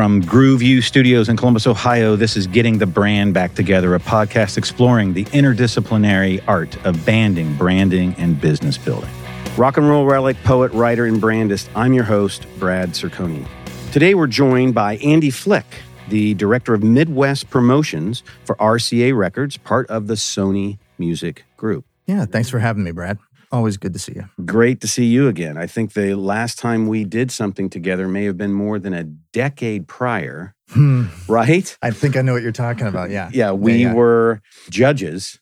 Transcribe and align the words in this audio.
From 0.00 0.22
Grooveview 0.22 0.82
Studios 0.82 1.28
in 1.28 1.36
Columbus, 1.36 1.66
Ohio, 1.66 2.16
this 2.16 2.34
is 2.34 2.46
Getting 2.46 2.78
the 2.78 2.86
Brand 2.86 3.34
Back 3.34 3.54
Together, 3.54 3.94
a 3.94 3.98
podcast 3.98 4.56
exploring 4.56 5.12
the 5.12 5.26
interdisciplinary 5.26 6.42
art 6.48 6.74
of 6.86 7.04
banding, 7.04 7.54
branding, 7.56 8.14
and 8.16 8.40
business 8.40 8.78
building. 8.78 9.10
Rock 9.58 9.76
and 9.76 9.86
roll 9.86 10.06
relic, 10.06 10.42
poet, 10.42 10.72
writer, 10.72 11.04
and 11.04 11.20
brandist, 11.20 11.68
I'm 11.74 11.92
your 11.92 12.04
host, 12.04 12.46
Brad 12.58 12.92
Circoni. 12.92 13.46
Today 13.92 14.14
we're 14.14 14.26
joined 14.26 14.74
by 14.74 14.96
Andy 14.96 15.28
Flick, 15.28 15.66
the 16.08 16.32
director 16.32 16.72
of 16.72 16.82
Midwest 16.82 17.50
Promotions 17.50 18.22
for 18.46 18.56
RCA 18.56 19.14
Records, 19.14 19.58
part 19.58 19.86
of 19.90 20.06
the 20.06 20.14
Sony 20.14 20.78
Music 20.96 21.44
Group. 21.58 21.84
Yeah, 22.06 22.24
thanks 22.24 22.48
for 22.48 22.58
having 22.58 22.84
me, 22.84 22.92
Brad. 22.92 23.18
Always 23.52 23.76
good 23.76 23.92
to 23.94 23.98
see 23.98 24.12
you. 24.14 24.28
Great 24.44 24.80
to 24.82 24.86
see 24.88 25.06
you 25.06 25.26
again. 25.26 25.56
I 25.56 25.66
think 25.66 25.94
the 25.94 26.14
last 26.14 26.58
time 26.58 26.86
we 26.86 27.04
did 27.04 27.32
something 27.32 27.68
together 27.68 28.06
may 28.06 28.24
have 28.24 28.36
been 28.38 28.52
more 28.52 28.78
than 28.78 28.94
a 28.94 29.04
decade 29.04 29.88
prior, 29.88 30.54
Hmm. 30.70 31.06
right? 31.28 31.76
I 31.82 31.90
think 31.90 32.16
I 32.16 32.22
know 32.22 32.32
what 32.34 32.42
you're 32.42 32.52
talking 32.52 32.86
about. 32.86 33.10
Yeah. 33.10 33.28
Yeah, 33.34 33.50
we 33.52 33.82
yeah. 33.82 33.92
were 33.94 34.40
judges 34.70 35.40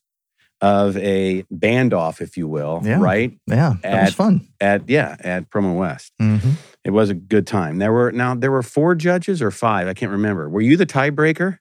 of 0.63 0.97
a 0.97 1.45
band 1.51 1.93
off, 1.93 2.21
if 2.23 2.37
you 2.39 2.49
will, 2.49 2.81
Yeah. 2.83 2.99
right? 2.99 3.39
Yeah. 3.47 3.75
That 3.83 4.05
was 4.07 4.15
fun. 4.15 4.49
At 4.61 4.89
yeah, 4.89 5.17
at 5.21 5.51
Promo 5.51 5.77
West. 5.77 6.13
hmm 6.19 6.39
It 6.85 6.91
was 6.93 7.11
a 7.11 7.15
good 7.15 7.47
time. 7.47 7.77
There 7.79 7.93
were 7.93 8.11
now 8.11 8.35
there 8.35 8.51
were 8.51 8.63
four 8.63 8.95
judges 8.95 9.43
or 9.43 9.51
five. 9.51 9.87
I 9.87 9.93
can't 9.95 10.11
remember. 10.13 10.49
Were 10.49 10.63
you 10.63 10.77
the 10.79 10.87
tiebreaker? 10.87 11.59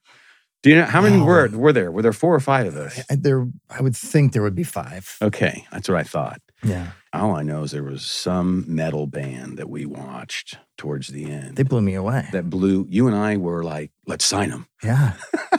Do 0.62 0.70
you 0.70 0.76
know 0.76 0.84
how 0.86 1.00
many 1.00 1.16
Oh. 1.16 1.24
were 1.24 1.48
were 1.52 1.72
there? 1.72 1.90
Were 1.92 2.02
there 2.02 2.12
four 2.12 2.34
or 2.34 2.40
five 2.40 2.66
of 2.66 2.76
us? 2.76 3.00
There, 3.10 3.46
I 3.70 3.80
would 3.80 3.96
think 3.96 4.32
there 4.32 4.42
would 4.42 4.56
be 4.56 4.64
five. 4.64 5.16
Okay, 5.22 5.64
that's 5.70 5.88
what 5.88 5.98
I 5.98 6.02
thought. 6.02 6.40
Yeah. 6.64 6.88
All 7.12 7.36
I 7.36 7.42
know 7.42 7.62
is 7.62 7.70
there 7.70 7.84
was 7.84 8.04
some 8.04 8.64
metal 8.66 9.06
band 9.06 9.56
that 9.58 9.70
we 9.70 9.86
watched 9.86 10.58
towards 10.76 11.08
the 11.08 11.30
end 11.30 11.56
They 11.56 11.62
blew 11.62 11.80
me 11.80 11.94
away. 11.94 12.26
that 12.32 12.50
blew. 12.50 12.86
You 12.90 13.06
and 13.06 13.16
I 13.16 13.36
were 13.36 13.62
like, 13.62 13.92
let's 14.06 14.24
sign 14.24 14.50
them. 14.50 14.66
Yeah. 14.82 15.12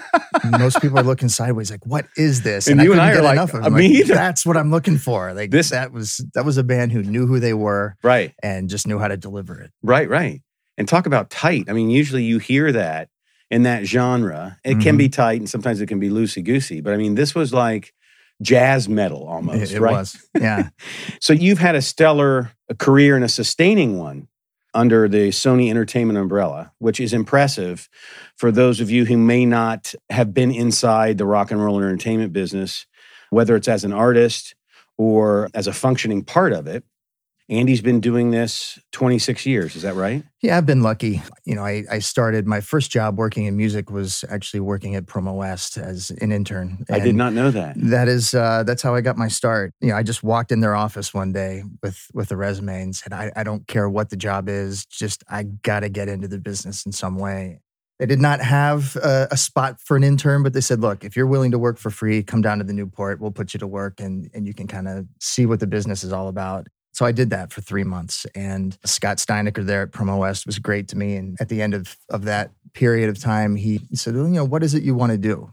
Most 0.59 0.81
people 0.81 0.99
are 0.99 1.03
looking 1.03 1.27
sideways, 1.29 1.69
like, 1.71 1.85
"What 1.85 2.05
is 2.15 2.43
this?" 2.43 2.67
And 2.67 2.79
you 2.81 2.91
and 2.93 2.99
couldn't 3.01 3.15
I 3.17 3.19
are 3.19 3.23
like, 3.23 3.33
enough 3.33 3.53
of. 3.53 3.65
"Uh, 3.65 3.69
me 3.69 3.87
like, 3.89 3.97
either." 3.97 4.13
That's 4.13 4.45
what 4.45 4.57
I'm 4.57 4.71
looking 4.71 4.97
for. 4.97 5.33
Like 5.33 5.51
This- 5.51 5.69
that 5.71 5.91
was 5.91 6.23
that 6.33 6.45
was 6.45 6.57
a 6.57 6.63
band 6.63 6.91
who 6.91 7.03
knew 7.03 7.25
who 7.27 7.39
they 7.39 7.53
were 7.53 7.95
Right, 8.03 8.33
and 8.43 8.69
just 8.69 8.87
knew 8.87 8.99
how 8.99 9.07
to 9.07 9.17
deliver 9.17 9.59
it. 9.61 9.71
right, 9.83 10.07
right. 10.09 10.41
And 10.77 10.87
talk 10.87 11.05
about 11.07 11.29
tight. 11.29 11.65
I 11.69 11.73
mean, 11.73 11.89
usually 11.89 12.23
you 12.23 12.37
hear 12.39 12.71
that 12.71 13.09
in 13.49 13.63
that 13.63 13.85
genre. 13.85 14.57
It 14.63 14.79
can 14.79 14.95
Mhm. 14.95 14.99
be 14.99 15.09
tight, 15.09 15.39
and 15.39 15.49
sometimes 15.49 15.81
it 15.81 15.87
can 15.87 15.99
be 15.99 16.09
loosey 16.09 16.43
goosey. 16.43 16.81
But 16.81 16.93
I 16.93 16.97
mean, 16.97 17.15
this 17.15 17.33
was 17.33 17.53
like 17.53 17.93
jazz 18.41 18.87
metal 18.87 19.27
almost. 19.27 19.71
It, 19.71 19.77
it 19.77 19.81
right? 19.81 19.91
was. 19.93 20.17
Yeah. 20.39 20.69
So 21.19 21.33
you've 21.33 21.59
had 21.59 21.75
a 21.75 21.81
stellar 21.81 22.51
career 22.77 23.15
and 23.15 23.25
a 23.25 23.29
sustaining 23.29 23.97
one 23.97 24.27
under 24.73 25.07
the 25.09 25.29
Sony 25.29 25.69
Entertainment 25.69 26.17
umbrella, 26.19 26.71
which 26.77 26.99
is 26.99 27.11
impressive 27.11 27.89
for 28.37 28.51
those 28.51 28.79
of 28.79 28.89
you 28.91 29.05
who 29.05 29.17
may 29.17 29.45
not 29.45 29.93
have 30.09 30.33
been 30.33 30.51
inside 30.51 31.17
the 31.17 31.25
rock 31.25 31.49
and 31.51 31.61
roll 31.63 31.77
entertainment 31.79 32.31
business, 32.31 32.85
whether 33.31 33.55
it's 33.55 33.67
as 33.67 33.83
an 33.83 33.91
artist 33.91 34.53
or 34.97 35.49
as 35.55 35.65
a 35.67 35.73
functioning 35.73 36.23
part 36.23 36.53
of 36.53 36.67
it. 36.67 36.83
Andy's 37.49 37.81
been 37.81 37.99
doing 37.99 38.29
this 38.29 38.77
26 38.91 39.45
years, 39.47 39.75
is 39.75 39.81
that 39.81 39.95
right? 39.95 40.23
Yeah, 40.41 40.55
I've 40.55 40.67
been 40.67 40.83
lucky. 40.83 41.23
You 41.45 41.55
know, 41.55 41.65
I, 41.65 41.83
I 41.89 41.99
started 41.99 42.45
my 42.45 42.61
first 42.61 42.91
job 42.91 43.17
working 43.17 43.45
in 43.45 43.57
music 43.57 43.89
was 43.89 44.23
actually 44.29 44.59
working 44.59 44.95
at 44.95 45.07
Promo 45.07 45.35
West 45.35 45.77
as 45.77 46.11
an 46.21 46.31
intern. 46.31 46.85
I 46.91 46.99
did 46.99 47.15
not 47.15 47.33
know 47.33 47.49
that. 47.49 47.75
That 47.75 48.07
is 48.07 48.35
uh, 48.35 48.63
that's 48.63 48.83
how 48.83 48.93
I 48.93 49.01
got 49.01 49.17
my 49.17 49.27
start. 49.27 49.73
You 49.81 49.89
know, 49.89 49.95
I 49.95 50.03
just 50.03 50.21
walked 50.21 50.51
in 50.51 50.59
their 50.59 50.75
office 50.75 51.11
one 51.11 51.33
day 51.33 51.63
with 51.81 52.07
with 52.13 52.31
a 52.31 52.37
resume 52.37 52.83
and 52.83 52.95
said, 52.95 53.13
I, 53.13 53.31
I 53.35 53.43
don't 53.43 53.67
care 53.67 53.89
what 53.89 54.11
the 54.11 54.17
job 54.17 54.47
is, 54.47 54.85
just 54.85 55.23
I 55.27 55.43
got 55.43 55.79
to 55.79 55.89
get 55.89 56.07
into 56.07 56.27
the 56.27 56.39
business 56.39 56.85
in 56.85 56.91
some 56.91 57.17
way. 57.17 57.61
They 57.97 58.05
did 58.05 58.21
not 58.21 58.39
have 58.39 58.95
a, 58.95 59.27
a 59.31 59.37
spot 59.37 59.81
for 59.81 59.97
an 59.97 60.03
intern, 60.05 60.41
but 60.41 60.53
they 60.53 60.61
said, 60.61 60.79
look, 60.79 61.03
if 61.03 61.17
you're 61.17 61.27
willing 61.27 61.51
to 61.51 61.59
work 61.59 61.77
for 61.77 61.89
free, 61.89 62.23
come 62.23 62.41
down 62.41 62.59
to 62.59 62.63
the 62.63 62.71
Newport. 62.71 63.19
We'll 63.19 63.31
put 63.31 63.53
you 63.53 63.59
to 63.59 63.67
work 63.67 63.99
and 63.99 64.29
and 64.35 64.45
you 64.45 64.53
can 64.53 64.67
kind 64.67 64.87
of 64.87 65.07
see 65.19 65.47
what 65.47 65.59
the 65.59 65.67
business 65.67 66.03
is 66.03 66.13
all 66.13 66.27
about. 66.27 66.67
So 66.99 67.05
I 67.05 67.13
did 67.13 67.29
that 67.29 67.53
for 67.53 67.61
three 67.61 67.85
months. 67.85 68.25
And 68.35 68.77
Scott 68.83 69.19
Stienecker 69.19 69.65
there 69.65 69.83
at 69.83 69.91
Promo 69.91 70.19
West 70.19 70.45
was 70.45 70.59
great 70.59 70.89
to 70.89 70.97
me. 70.97 71.15
And 71.15 71.37
at 71.39 71.47
the 71.47 71.61
end 71.61 71.73
of, 71.73 71.95
of 72.09 72.25
that 72.25 72.51
period 72.73 73.07
of 73.07 73.17
time, 73.17 73.55
he 73.55 73.79
said, 73.93 74.15
well, 74.15 74.27
you 74.27 74.33
know, 74.33 74.43
what 74.43 74.63
is 74.63 74.73
it 74.73 74.83
you 74.83 74.93
want 74.93 75.13
to 75.13 75.17
do? 75.17 75.49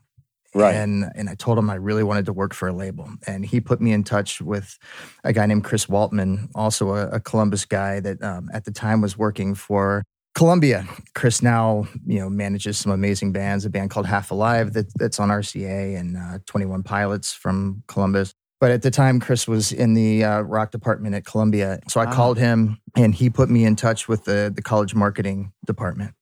Right. 0.57 0.75
And 0.75 1.05
and 1.15 1.31
I 1.31 1.37
told 1.37 1.57
him 1.57 1.71
I 1.71 1.77
really 1.77 2.03
wanted 2.03 2.27
to 2.27 2.33
work 2.33 2.53
for 2.53 2.67
a 2.67 2.73
label. 2.73 3.09
And 3.29 3.47
he 3.47 3.61
put 3.61 3.81
me 3.81 3.93
in 3.93 4.03
touch 4.03 4.41
with 4.43 4.77
a 5.23 5.33
guy 5.33 5.47
named 5.47 5.63
Chris 5.63 5.87
Woltman, 5.87 6.49
also 6.57 6.97
a, 6.97 7.11
a 7.11 7.21
Columbus 7.21 7.65
guy 7.65 8.01
that 8.01 8.21
um, 8.25 8.51
at 8.53 8.65
the 8.65 8.73
time 8.73 9.01
was 9.01 9.17
working 9.17 9.55
for 9.55 10.03
Columbia. 10.35 10.85
Chris 11.15 11.43
now, 11.43 11.87
you 12.05 12.19
know, 12.19 12.29
manages 12.29 12.77
some 12.77 12.91
amazing 12.91 13.31
bands, 13.31 13.65
a 13.65 13.71
band 13.71 13.91
called 13.91 14.07
Half 14.07 14.33
Alive 14.33 14.73
that, 14.73 14.87
that's 14.99 15.21
on 15.21 15.29
RCA 15.29 15.97
and 15.97 16.17
uh, 16.17 16.39
21 16.47 16.83
Pilots 16.83 17.33
from 17.33 17.85
Columbus. 17.87 18.35
But 18.59 18.71
at 18.71 18.83
the 18.83 18.91
time, 18.91 19.21
Chris 19.21 19.47
was 19.47 19.71
in 19.73 19.95
the 19.95 20.25
uh, 20.25 20.41
rock 20.41 20.71
department 20.71 21.15
at 21.15 21.25
Columbia. 21.27 21.79
So 21.89 22.01
I 22.01 22.07
Ah. 22.07 22.13
called 22.13 22.39
him 22.39 22.79
and 22.97 23.15
he 23.15 23.29
put 23.29 23.51
me 23.51 23.65
in 23.65 23.77
touch 23.77 24.09
with 24.09 24.25
the, 24.25 24.51
the 24.55 24.63
college 24.63 24.95
marketing 24.95 25.53
department 25.67 26.15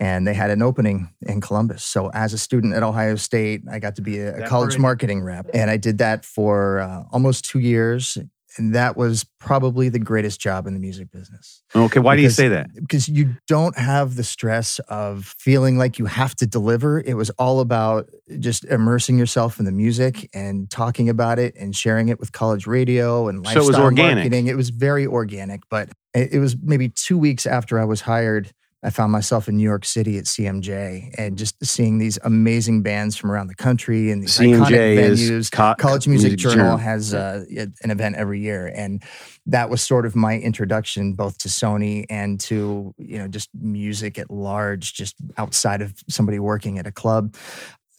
and 0.00 0.26
they 0.26 0.34
had 0.34 0.50
an 0.50 0.62
opening 0.62 1.10
in 1.22 1.40
Columbus. 1.40 1.84
So 1.84 2.10
as 2.12 2.32
a 2.32 2.38
student 2.38 2.74
at 2.74 2.82
Ohio 2.82 3.16
State, 3.16 3.62
I 3.70 3.78
got 3.78 3.96
to 3.96 4.02
be 4.02 4.18
a, 4.18 4.44
a 4.44 4.48
college 4.48 4.78
marketing 4.78 5.22
rep, 5.22 5.46
and 5.54 5.70
I 5.70 5.76
did 5.76 5.98
that 5.98 6.24
for 6.24 6.80
uh, 6.80 7.04
almost 7.12 7.44
two 7.44 7.60
years. 7.60 8.18
And 8.56 8.74
that 8.74 8.96
was 8.96 9.24
probably 9.40 9.88
the 9.88 9.98
greatest 9.98 10.40
job 10.40 10.66
in 10.66 10.74
the 10.74 10.80
music 10.80 11.10
business 11.10 11.62
Okay, 11.74 12.00
why 12.00 12.16
do 12.16 12.22
you 12.22 12.30
say 12.30 12.48
that? 12.48 12.68
because 12.74 13.08
you 13.08 13.36
don't 13.48 13.76
have 13.78 14.16
the 14.16 14.24
stress 14.24 14.78
of 14.88 15.34
feeling 15.38 15.76
like 15.78 15.98
you 15.98 16.06
have 16.06 16.34
to 16.36 16.46
deliver. 16.46 17.00
It 17.00 17.14
was 17.14 17.30
all 17.30 17.60
about 17.60 18.08
just 18.38 18.64
immersing 18.66 19.18
yourself 19.18 19.58
in 19.58 19.64
the 19.64 19.72
music 19.72 20.28
and 20.32 20.70
talking 20.70 21.08
about 21.08 21.38
it 21.38 21.54
and 21.58 21.74
sharing 21.74 22.08
it 22.08 22.18
with 22.20 22.32
college 22.32 22.66
radio 22.66 23.28
and 23.28 23.44
So 23.46 23.52
it 23.52 23.56
was 23.58 23.66
lifestyle 23.68 23.84
organic. 23.84 24.14
marketing. 24.16 24.46
It 24.46 24.56
was 24.56 24.70
very 24.70 25.06
organic, 25.06 25.62
but 25.68 25.88
it 26.14 26.32
it 26.34 26.38
was 26.38 26.56
maybe 26.62 26.88
two 26.88 27.18
weeks 27.18 27.44
after 27.46 27.78
I 27.80 27.84
was 27.84 28.02
hired. 28.02 28.52
I 28.84 28.90
found 28.90 29.12
myself 29.12 29.48
in 29.48 29.56
New 29.56 29.62
York 29.62 29.86
City 29.86 30.18
at 30.18 30.24
CMJ 30.24 31.14
and 31.16 31.38
just 31.38 31.56
seeing 31.64 31.96
these 31.96 32.18
amazing 32.22 32.82
bands 32.82 33.16
from 33.16 33.30
around 33.30 33.46
the 33.46 33.54
country 33.54 34.10
and 34.10 34.22
these 34.22 34.38
iconic 34.38 34.98
venues. 34.98 35.50
Co- 35.50 35.74
College 35.78 36.06
Music, 36.06 36.36
Journal, 36.36 36.56
Journal. 36.56 36.76
has 36.76 37.14
uh, 37.14 37.44
an 37.82 37.90
event 37.90 38.16
every 38.16 38.40
year, 38.40 38.70
and 38.74 39.02
that 39.46 39.70
was 39.70 39.80
sort 39.82 40.04
of 40.04 40.14
my 40.14 40.38
introduction 40.38 41.14
both 41.14 41.38
to 41.38 41.48
Sony 41.48 42.04
and 42.10 42.38
to 42.40 42.94
you 42.98 43.18
know 43.18 43.26
just 43.26 43.48
music 43.54 44.18
at 44.18 44.30
large, 44.30 44.92
just 44.92 45.16
outside 45.38 45.80
of 45.80 45.94
somebody 46.08 46.38
working 46.38 46.78
at 46.78 46.86
a 46.86 46.92
club. 46.92 47.34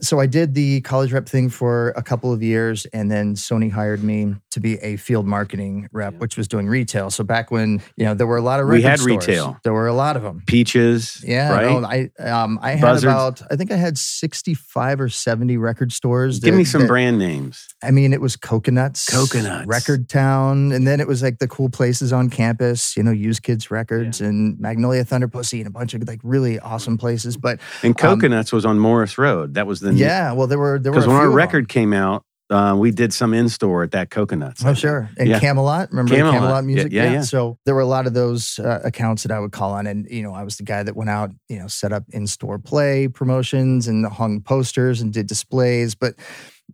So 0.01 0.19
I 0.19 0.25
did 0.25 0.53
the 0.56 0.81
college 0.81 1.13
rep 1.13 1.28
thing 1.28 1.50
for 1.50 1.89
a 1.95 2.03
couple 2.03 2.33
of 2.33 2.44
years, 2.44 2.85
and 2.94 3.09
then 3.09 3.35
Sony 3.35 3.72
hired 3.72 4.03
me 4.03 4.35
to 4.51 4.59
be 4.59 4.75
a 4.79 4.97
field 4.97 5.25
marketing 5.25 5.88
rep, 5.94 6.13
Yeah. 6.13 6.19
which 6.19 6.35
was 6.38 6.47
doing 6.50 6.67
retail. 6.67 7.09
So 7.09 7.23
back 7.23 7.50
when 7.50 7.81
you 7.95 8.05
know 8.05 8.13
there 8.13 8.28
were 8.28 8.35
a 8.38 8.41
lot 8.41 8.59
of 8.59 8.67
We 8.67 8.75
record 8.75 8.89
had 8.89 9.00
stores. 9.00 9.28
retail. 9.28 9.57
there 9.63 9.73
were 9.73 9.88
a 9.88 9.94
lot 9.94 10.17
of 10.17 10.23
them. 10.23 10.44
Peaches, 10.47 11.23
Yeah, 11.25 11.50
right? 11.51 11.66
no, 11.66 11.88
I 11.88 12.09
um, 12.29 12.59
I 12.61 12.72
had 12.72 12.81
Buzzards. 12.81 13.03
about 13.05 13.41
I 13.51 13.55
think 13.55 13.72
I 13.72 13.78
had 13.78 13.97
sixty 13.97 14.53
five 14.53 15.00
or 15.00 15.07
seventy 15.09 15.55
record 15.57 15.94
stores. 15.94 16.39
Give 16.39 16.55
me 16.55 16.66
some 16.66 16.81
that- 16.81 16.88
brand 16.88 17.17
names. 17.17 17.66
I 17.81 17.91
mean, 17.91 18.11
it 18.13 18.19
was 18.22 18.35
Coconuts, 18.35 19.05
Coconuts. 19.09 19.66
Record 19.67 20.09
Town, 20.09 20.72
and 20.73 20.85
then 20.88 21.00
it 21.00 21.07
was 21.07 21.22
like 21.23 21.39
the 21.39 21.47
cool 21.47 21.69
places 21.69 22.11
on 22.11 22.29
campus, 22.29 22.97
you 22.97 23.03
know, 23.03 23.11
Used 23.11 23.44
Kids 23.44 23.72
Records 23.72 24.19
and 24.19 24.59
Magnolia 24.59 25.05
Thunder 25.05 25.28
Pussy 25.28 25.59
and 25.59 25.67
a 25.67 25.72
bunch 25.72 25.94
of 25.94 26.05
like 26.07 26.19
really 26.23 26.59
awesome 26.59 26.97
places. 26.97 27.38
But 27.38 27.59
And 27.84 27.91
Um, 27.91 28.19
Coconuts 28.19 28.51
was 28.51 28.66
on 28.66 28.78
Morris 28.79 29.17
Road. 29.17 29.53
That 29.53 29.67
was 29.67 29.84
yeah, 29.94 30.31
well, 30.34 30.47
there 30.47 30.59
were 30.59 30.79
there 30.79 30.91
were 30.91 30.97
Because 31.00 31.07
when 31.07 31.18
our 31.18 31.29
record 31.29 31.69
came 31.69 31.94
out, 31.94 32.23
uh, 32.51 32.75
we 32.78 32.91
did 32.91 33.12
some 33.12 33.34
in 33.34 33.50
store 33.50 33.81
at 33.84 33.91
that 33.91 34.12
Coconuts. 34.12 34.63
Oh, 34.63 34.73
sure. 34.75 35.09
And 35.18 35.28
Yeah. 35.28 35.40
Camelot, 35.40 35.90
remember 35.90 36.13
Camelot. 36.16 36.34
the 36.34 36.40
Camelot 36.40 36.63
Yeah, 36.63 36.68
music? 36.68 36.91
yeah, 36.91 37.12
yeah. 37.13 37.22
So 37.22 37.57
there 37.66 37.73
were 37.73 37.81
a 37.81 37.88
lot 37.88 38.06
of 38.06 38.13
those 38.13 38.59
uh, 38.59 38.82
accounts 38.84 39.23
that 39.23 39.32
I 39.32 39.40
would 39.40 39.52
call 39.52 39.72
on. 39.73 39.87
And, 39.87 40.05
you 40.11 40.22
know, 40.22 40.32
I 40.34 40.43
was 40.43 40.58
the 40.58 40.64
guy 40.64 40.84
that 40.84 40.96
went 40.96 41.09
out, 41.09 41.32
you 41.49 41.58
know, 41.58 41.66
set 41.67 41.91
up 41.91 42.03
in 42.11 42.28
store 42.28 42.59
play 42.59 43.08
promotions 43.08 43.87
and 43.87 44.05
hung 44.05 44.41
posters 44.41 45.02
and 45.02 45.11
did 45.11 45.26
displays. 45.26 45.96
But 45.96 46.14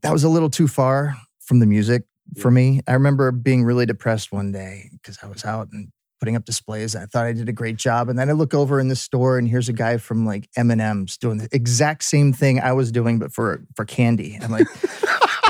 that 0.02 0.12
was 0.12 0.26
a 0.26 0.30
little 0.30 0.50
too 0.50 0.68
far 0.68 1.16
from 1.40 1.60
the 1.60 1.66
music 1.66 2.04
for 2.38 2.52
me. 2.52 2.82
I 2.86 2.92
remember 2.94 3.32
being 3.32 3.64
really 3.64 3.86
depressed 3.86 4.34
one 4.34 4.52
day 4.52 4.90
because 4.92 5.20
I 5.24 5.28
was 5.28 5.46
out 5.46 5.70
and 5.72 5.88
putting 6.22 6.36
up 6.36 6.46
displays. 6.46 6.96
I 6.96 7.08
thought 7.08 7.26
I 7.26 7.34
did 7.34 7.50
a 7.50 7.52
great 7.52 7.78
job. 7.78 8.08
And 8.08 8.18
then 8.18 8.30
I 8.30 8.34
look 8.34 8.54
over 8.54 8.80
in 8.80 8.88
the 8.90 8.96
store 8.96 9.40
and 9.40 9.48
here's 9.48 9.68
a 9.68 9.74
guy 9.74 9.98
from 9.98 10.24
like 10.26 10.48
M&M's 10.56 11.18
doing 11.18 11.40
the 11.40 11.50
exact 11.52 12.04
same 12.04 12.32
thing 12.32 12.62
I 12.62 12.74
was 12.74 12.92
doing, 12.92 13.18
but 13.18 13.34
for, 13.34 13.66
for 13.76 13.86
candy. 13.86 14.38
I'm 14.40 14.52
like, 14.52 14.68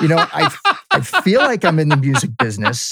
you 0.02 0.08
know, 0.08 0.16
I 0.18 0.50
I 0.90 1.02
feel 1.02 1.42
like 1.42 1.64
I'm 1.66 1.78
in 1.78 1.90
the 1.90 1.98
music 1.98 2.32
business, 2.38 2.90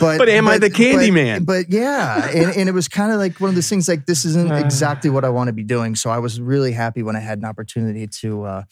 but 0.00 0.18
But 0.18 0.28
am 0.30 0.48
I 0.48 0.58
the 0.58 0.70
candy 0.70 1.10
but- 1.10 1.14
man? 1.14 1.44
But 1.44 1.66
yeah, 1.68 2.28
and, 2.28 2.56
and 2.56 2.68
it 2.68 2.72
was 2.72 2.88
kind 2.88 3.12
of 3.12 3.18
like 3.18 3.38
one 3.38 3.50
of 3.50 3.54
those 3.54 3.68
things. 3.68 3.86
Like 3.86 4.06
this 4.06 4.24
isn't 4.24 4.50
exactly 4.52 5.10
what 5.10 5.24
I 5.24 5.28
want 5.28 5.48
to 5.48 5.52
be 5.52 5.62
doing. 5.62 5.94
So 5.96 6.10
I 6.10 6.18
was 6.18 6.40
really 6.40 6.72
happy 6.72 7.02
when 7.02 7.16
I 7.16 7.20
had 7.20 7.38
an 7.38 7.44
opportunity 7.44 8.06
to 8.06 8.44
uh, 8.44 8.62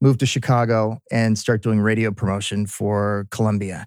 move 0.00 0.18
to 0.18 0.26
Chicago 0.26 0.98
and 1.10 1.38
start 1.38 1.62
doing 1.62 1.80
radio 1.80 2.10
promotion 2.10 2.66
for 2.66 3.26
Columbia. 3.30 3.86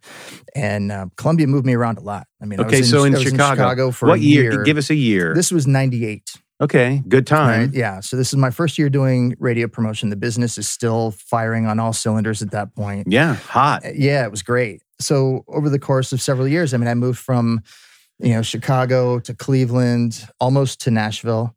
And 0.55 0.91
uh, 0.91 1.07
Columbia 1.17 1.47
moved 1.47 1.65
me 1.65 1.73
around 1.73 1.97
a 1.97 2.01
lot. 2.01 2.27
I 2.41 2.45
mean, 2.45 2.59
I 2.59 2.65
Okay, 2.65 2.79
was 2.79 2.89
so 2.89 3.03
in 3.03 3.15
I 3.15 3.19
was 3.19 3.27
Chicago, 3.27 3.91
for 3.91 4.07
what 4.09 4.19
a 4.19 4.23
year? 4.23 4.63
Give 4.63 4.77
us 4.77 4.89
a 4.89 4.95
year. 4.95 5.33
This 5.33 5.51
was 5.51 5.67
'98. 5.67 6.31
Okay, 6.61 7.01
good 7.07 7.25
time. 7.25 7.59
Right? 7.61 7.73
Yeah. 7.73 8.01
So 8.01 8.17
this 8.17 8.31
is 8.31 8.37
my 8.37 8.51
first 8.51 8.77
year 8.77 8.87
doing 8.89 9.35
radio 9.39 9.67
promotion. 9.67 10.09
The 10.09 10.15
business 10.15 10.59
is 10.59 10.67
still 10.67 11.11
firing 11.11 11.65
on 11.65 11.79
all 11.79 11.91
cylinders 11.93 12.43
at 12.43 12.51
that 12.51 12.75
point. 12.75 13.07
Yeah, 13.09 13.33
hot. 13.35 13.81
Yeah, 13.95 14.25
it 14.25 14.31
was 14.31 14.43
great. 14.43 14.83
So 14.99 15.43
over 15.47 15.69
the 15.69 15.79
course 15.79 16.13
of 16.13 16.21
several 16.21 16.47
years, 16.47 16.73
I 16.73 16.77
mean, 16.77 16.87
I 16.87 16.93
moved 16.93 17.17
from, 17.17 17.61
you 18.19 18.33
know, 18.33 18.43
Chicago 18.43 19.17
to 19.21 19.33
Cleveland, 19.33 20.27
almost 20.39 20.79
to 20.81 20.91
Nashville. 20.91 21.55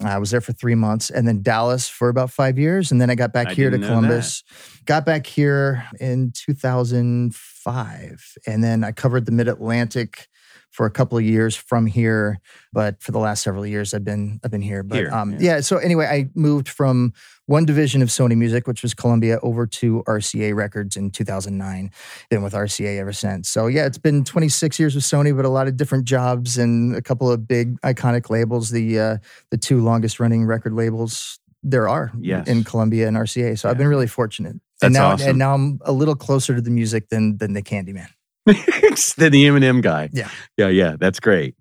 I 0.00 0.18
was 0.18 0.30
there 0.30 0.40
for 0.40 0.52
three 0.52 0.74
months 0.74 1.10
and 1.10 1.26
then 1.26 1.42
Dallas 1.42 1.88
for 1.88 2.08
about 2.08 2.30
five 2.30 2.58
years. 2.58 2.90
And 2.90 3.00
then 3.00 3.10
I 3.10 3.14
got 3.14 3.32
back 3.32 3.48
I 3.48 3.54
here 3.54 3.70
to 3.70 3.78
Columbus. 3.78 4.44
Got 4.84 5.06
back 5.06 5.26
here 5.26 5.84
in 6.00 6.32
2005. 6.34 8.34
And 8.46 8.62
then 8.62 8.84
I 8.84 8.92
covered 8.92 9.26
the 9.26 9.32
mid 9.32 9.48
Atlantic 9.48 10.28
for 10.70 10.84
a 10.84 10.90
couple 10.90 11.16
of 11.16 11.24
years 11.24 11.56
from 11.56 11.86
here. 11.86 12.38
But 12.72 13.02
for 13.02 13.12
the 13.12 13.18
last 13.18 13.42
several 13.42 13.66
years, 13.66 13.94
I've 13.94 14.04
been 14.04 14.40
I've 14.44 14.50
been 14.50 14.60
here. 14.60 14.82
But 14.82 14.96
Here, 14.96 15.10
um, 15.10 15.32
yeah. 15.32 15.38
yeah. 15.40 15.60
So 15.60 15.78
anyway, 15.78 16.06
I 16.06 16.28
moved 16.34 16.68
from 16.68 17.14
one 17.46 17.64
division 17.64 18.02
of 18.02 18.08
Sony 18.08 18.36
Music, 18.36 18.66
which 18.66 18.82
was 18.82 18.92
Columbia, 18.94 19.38
over 19.42 19.66
to 19.66 20.02
RCA 20.06 20.54
Records 20.54 20.96
in 20.96 21.10
2009. 21.10 21.90
Been 22.28 22.42
with 22.42 22.52
RCA 22.52 22.98
ever 22.98 23.12
since. 23.12 23.48
So 23.48 23.66
yeah, 23.68 23.86
it's 23.86 23.98
been 23.98 24.24
26 24.24 24.78
years 24.78 24.94
with 24.94 25.04
Sony, 25.04 25.34
but 25.34 25.44
a 25.44 25.48
lot 25.48 25.68
of 25.68 25.76
different 25.76 26.04
jobs 26.04 26.58
and 26.58 26.94
a 26.96 27.02
couple 27.02 27.30
of 27.30 27.46
big 27.48 27.80
iconic 27.82 28.30
labels. 28.30 28.70
The 28.70 28.98
uh, 29.00 29.16
the 29.50 29.58
two 29.58 29.80
longest 29.80 30.20
running 30.20 30.44
record 30.44 30.72
labels 30.72 31.38
there 31.62 31.88
are 31.88 32.12
Yes. 32.20 32.46
in 32.46 32.62
Columbia 32.64 33.08
and 33.08 33.16
RCA. 33.16 33.58
So 33.58 33.68
I've 33.68 33.78
been 33.78 33.88
really 33.88 34.06
fortunate. 34.06 34.56
That's 34.80 34.84
and 34.88 34.94
now 34.94 35.08
awesome. 35.12 35.30
and 35.30 35.38
now 35.38 35.54
I'm 35.54 35.78
a 35.84 35.92
little 35.92 36.14
closer 36.14 36.54
to 36.54 36.60
the 36.60 36.70
music 36.70 37.08
than 37.08 37.38
than 37.38 37.54
the 37.54 37.62
Candyman. 37.62 38.08
than 39.16 39.32
the 39.32 39.46
M&M 39.46 39.80
guy. 39.80 40.08
Yeah. 40.12 40.28
Yeah, 40.56 40.68
yeah, 40.68 40.96
that's 41.00 41.18
great. 41.18 41.56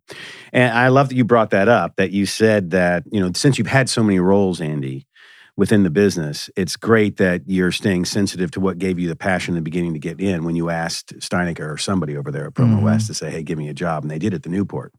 And 0.53 0.71
I 0.71 0.89
love 0.89 1.09
that 1.09 1.15
you 1.15 1.23
brought 1.25 1.49
that 1.49 1.67
up 1.67 1.95
that 1.95 2.11
you 2.11 2.27
said 2.27 2.69
that, 2.71 3.03
you 3.11 3.19
know, 3.19 3.31
since 3.33 3.57
you've 3.57 3.65
had 3.65 3.89
so 3.89 4.03
many 4.03 4.19
roles, 4.19 4.61
Andy, 4.61 5.07
within 5.57 5.83
the 5.83 5.89
business, 5.89 6.49
it's 6.57 6.75
great 6.75 7.17
that 7.17 7.41
you're 7.47 7.71
staying 7.71 8.05
sensitive 8.05 8.51
to 8.51 8.59
what 8.59 8.77
gave 8.77 8.99
you 8.99 9.07
the 9.07 9.15
passion 9.15 9.53
in 9.53 9.55
the 9.55 9.61
beginning 9.61 9.93
to 9.93 9.99
get 9.99 10.19
in 10.19 10.43
when 10.43 10.55
you 10.55 10.69
asked 10.69 11.17
Stienecker 11.19 11.73
or 11.73 11.77
somebody 11.77 12.17
over 12.17 12.31
there 12.31 12.45
at 12.47 12.53
Promo 12.53 12.79
Mhm. 12.79 12.83
West 12.83 13.07
to 13.07 13.13
say, 13.13 13.31
"Hey, 13.31 13.43
give 13.43 13.57
me 13.57 13.69
a 13.69 13.73
job." 13.73 14.03
And 14.03 14.11
they 14.11 14.19
did 14.19 14.33
at 14.33 14.43
the 14.43 14.49
Newport. 14.49 14.93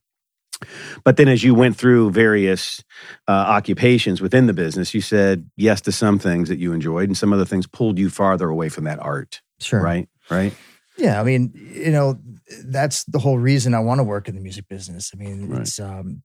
But 1.04 1.18
then 1.18 1.28
as 1.28 1.44
you 1.44 1.54
went 1.54 1.76
through 1.76 2.10
various 2.12 2.82
uh, 3.28 3.32
occupations 3.32 4.22
within 4.22 4.46
the 4.46 4.54
business, 4.54 4.94
you 4.94 5.02
said 5.02 5.50
yes 5.56 5.82
to 5.82 5.92
some 5.92 6.18
things 6.18 6.48
that 6.48 6.58
you 6.58 6.72
enjoyed 6.72 7.08
and 7.10 7.16
some 7.16 7.32
other 7.32 7.44
things 7.44 7.66
pulled 7.66 7.98
you 7.98 8.08
farther 8.08 8.48
away 8.48 8.70
from 8.70 8.84
that 8.84 8.98
art, 9.00 9.42
Sure. 9.60 9.82
right? 9.82 10.08
Right? 10.30 10.54
Yeah, 10.96 11.20
I 11.20 11.24
mean, 11.24 11.52
you 11.74 11.90
know, 11.90 12.18
that's 12.64 13.04
the 13.04 13.18
whole 13.18 13.38
reason 13.38 13.74
I 13.74 13.80
want 13.80 13.98
to 13.98 14.04
work 14.04 14.28
in 14.28 14.34
the 14.34 14.40
music 14.40 14.66
business. 14.66 15.10
I 15.12 15.18
mean, 15.18 15.48
Right. 15.50 15.60
it's 15.60 15.78
um, 15.78 16.22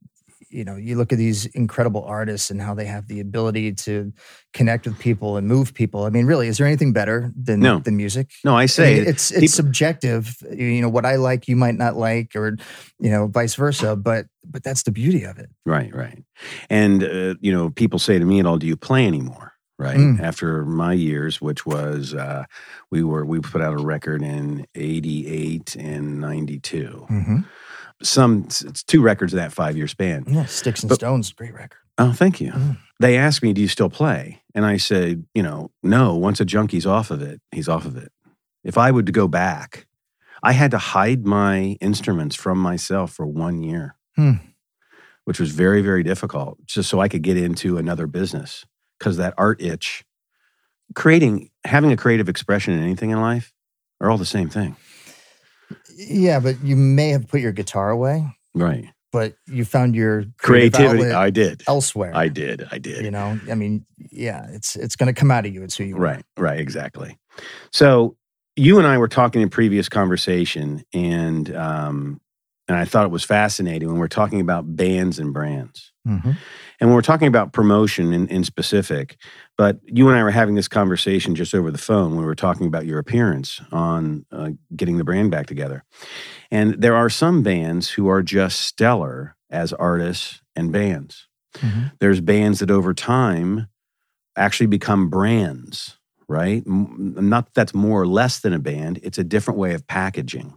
you 0.51 0.63
know, 0.63 0.75
you 0.75 0.95
look 0.95 1.11
at 1.11 1.17
these 1.17 1.45
incredible 1.47 2.03
artists 2.03 2.49
and 2.51 2.61
how 2.61 2.73
they 2.73 2.85
have 2.85 3.07
the 3.07 3.19
ability 3.19 3.73
to 3.73 4.11
connect 4.53 4.85
with 4.85 4.99
people 4.99 5.37
and 5.37 5.47
move 5.47 5.73
people. 5.73 6.03
I 6.05 6.09
mean, 6.09 6.25
really, 6.25 6.47
is 6.47 6.57
there 6.57 6.67
anything 6.67 6.93
better 6.93 7.31
than 7.35 7.59
No. 7.59 7.79
than 7.79 7.97
music? 7.97 8.31
No, 8.43 8.55
I 8.55 8.63
I 8.63 8.65
say 8.67 8.95
mean, 8.99 9.07
it's 9.07 9.31
it's 9.31 9.39
people- 9.39 9.47
subjective. 9.55 10.35
You 10.51 10.81
know, 10.81 10.89
what 10.89 11.05
I 11.05 11.15
like, 11.15 11.47
you 11.47 11.55
might 11.55 11.75
not 11.75 11.95
like, 11.95 12.35
or 12.35 12.57
you 12.99 13.09
know, 13.09 13.27
vice 13.27 13.55
versa. 13.55 13.95
But 13.95 14.25
but 14.45 14.63
that's 14.63 14.83
the 14.83 14.91
beauty 14.91 15.23
of 15.23 15.37
it. 15.39 15.49
Right, 15.65 15.93
right. 15.95 16.23
And, 16.69 17.03
uh, 17.03 17.35
you 17.41 17.51
know, 17.51 17.69
people 17.69 17.99
say 17.99 18.17
to 18.19 18.25
me 18.25 18.39
and 18.39 18.47
all, 18.47 18.57
do 18.57 18.65
you 18.67 18.75
play 18.77 19.05
anymore? 19.07 19.53
Right. 19.77 19.97
Mm. 19.97 20.19
After 20.19 20.63
my 20.65 20.93
years, 20.93 21.41
which 21.41 21.65
was, 21.65 22.13
uh, 22.13 22.45
we 22.91 23.03
were, 23.03 23.25
we 23.25 23.39
put 23.39 23.61
out 23.61 23.73
a 23.73 23.83
record 23.83 24.21
in 24.21 24.67
88 24.75 25.75
and 25.75 26.19
92. 26.21 27.07
Mm-hmm. 27.09 27.37
Some, 28.03 28.45
it's 28.45 28.83
two 28.83 29.01
records 29.01 29.33
in 29.33 29.37
that 29.37 29.53
five 29.53 29.77
year 29.77 29.87
span. 29.87 30.25
Yeah, 30.27 30.45
Sticks 30.45 30.81
and 30.81 30.89
But- 30.89 30.95
Stones, 30.95 31.31
great 31.33 31.53
record. 31.53 31.77
Oh, 31.97 32.13
thank 32.13 32.41
you. 32.41 32.51
Mm. 32.51 32.77
They 32.99 33.17
asked 33.17 33.43
me, 33.43 33.53
do 33.53 33.61
you 33.61 33.67
still 33.67 33.89
play? 33.89 34.41
And 34.55 34.65
I 34.65 34.77
said, 34.77 35.25
you 35.35 35.43
know, 35.43 35.71
no, 35.83 36.15
once 36.15 36.39
a 36.39 36.45
junkie's 36.45 36.85
off 36.85 37.11
of 37.11 37.21
it, 37.21 37.41
he's 37.51 37.67
off 37.69 37.85
of 37.85 37.95
it. 37.97 38.11
If 38.63 38.77
I 38.77 38.89
would 38.91 39.11
go 39.13 39.27
back, 39.27 39.85
I 40.41 40.53
had 40.53 40.71
to 40.71 40.77
hide 40.79 41.25
my 41.27 41.77
instruments 41.81 42.35
from 42.35 42.57
myself 42.57 43.11
for 43.13 43.25
one 43.27 43.61
year, 43.61 43.95
Hmm. 44.15 44.33
which 45.25 45.39
was 45.39 45.51
very, 45.51 45.81
very 45.81 46.01
difficult, 46.01 46.57
just 46.65 46.89
so 46.89 46.99
I 46.99 47.07
could 47.07 47.21
get 47.21 47.37
into 47.37 47.77
another 47.77 48.07
business. 48.07 48.65
Because 48.97 49.17
that 49.17 49.33
art 49.37 49.61
itch, 49.61 50.03
creating, 50.95 51.49
having 51.65 51.91
a 51.91 51.97
creative 51.97 52.29
expression 52.29 52.73
in 52.73 52.81
anything 52.83 53.09
in 53.11 53.19
life 53.21 53.53
are 53.99 54.09
all 54.09 54.17
the 54.17 54.25
same 54.25 54.49
thing. 54.49 54.75
Yeah, 55.95 56.39
but 56.39 56.61
you 56.63 56.75
may 56.75 57.09
have 57.09 57.27
put 57.27 57.41
your 57.41 57.51
guitar 57.51 57.89
away, 57.89 58.25
Right. 58.53 58.85
but 59.11 59.35
you 59.47 59.65
found 59.65 59.95
your 59.95 60.25
Creativity. 60.37 61.11
I 61.11 61.29
did. 61.29 61.63
elsewhere. 61.67 62.11
I 62.15 62.27
did. 62.27 62.67
I 62.71 62.77
did. 62.77 63.03
You 63.05 63.11
know, 63.11 63.39
I 63.49 63.55
mean, 63.55 63.85
yeah, 64.11 64.47
it's 64.51 64.75
it's 64.75 64.95
going 64.95 65.13
to 65.13 65.19
come 65.19 65.31
out 65.31 65.45
of 65.45 65.53
you. 65.53 65.63
It's 65.63 65.75
who 65.77 65.83
you 65.83 65.95
are. 65.97 65.99
Right, 65.99 66.23
right, 66.37 66.59
exactly. 66.59 67.17
So 67.71 68.15
you 68.55 68.77
and 68.77 68.87
I 68.87 68.97
were 68.97 69.07
talking 69.07 69.41
in 69.41 69.49
previous 69.49 69.87
conversation, 69.89 70.83
and 70.93 71.53
um, 71.55 72.21
and 72.67 72.77
I 72.77 72.85
thought 72.85 73.05
it 73.05 73.11
was 73.11 73.23
fascinating 73.23 73.87
when 73.89 73.97
we're 73.97 74.07
talking 74.07 74.41
about 74.41 74.75
bands 74.75 75.19
and 75.19 75.33
brands, 75.33 75.90
Mhm. 76.07 76.35
and 76.79 76.89
when 76.89 76.93
we're 76.95 77.01
talking 77.01 77.27
about 77.27 77.53
promotion 77.53 78.11
in, 78.11 78.27
in 78.27 78.43
specific. 78.43 79.17
But 79.57 79.79
you 79.85 80.09
and 80.09 80.17
I 80.17 80.23
were 80.23 80.31
having 80.31 80.55
this 80.55 80.67
conversation 80.67 81.35
just 81.35 81.53
over 81.53 81.69
the 81.71 81.77
phone 81.77 82.11
when 82.11 82.19
we 82.21 82.25
were 82.25 82.33
talking 82.35 82.65
about 82.65 82.87
your 82.87 82.97
appearance 82.97 83.61
on 83.71 84.25
uh, 84.31 84.49
getting 84.75 84.97
the 84.97 85.03
brand 85.03 85.29
back 85.29 85.45
together, 85.45 85.83
and 86.49 86.81
there 86.81 86.95
are 86.95 87.09
some 87.09 87.43
bands 87.43 87.89
who 87.91 88.07
are 88.07 88.23
just 88.23 88.61
stellar 88.61 89.35
as 89.51 89.73
artists 89.73 90.41
and 90.55 90.71
bands 90.71 91.27
Mhm. 91.57 91.91
there's 91.99 92.21
bands 92.21 92.59
that 92.59 92.71
over 92.71 92.93
time 92.93 93.67
actually 94.37 94.67
become 94.67 95.09
brands 95.09 95.97
right 96.29 96.63
not 96.65 97.45
that 97.47 97.53
that's 97.53 97.73
more 97.73 98.01
or 98.01 98.07
less 98.07 98.39
than 98.39 98.53
a 98.53 98.59
band 98.59 98.99
it's 99.03 99.17
a 99.17 99.23
different 99.25 99.59
way 99.59 99.73
of 99.73 99.85
packaging 99.87 100.53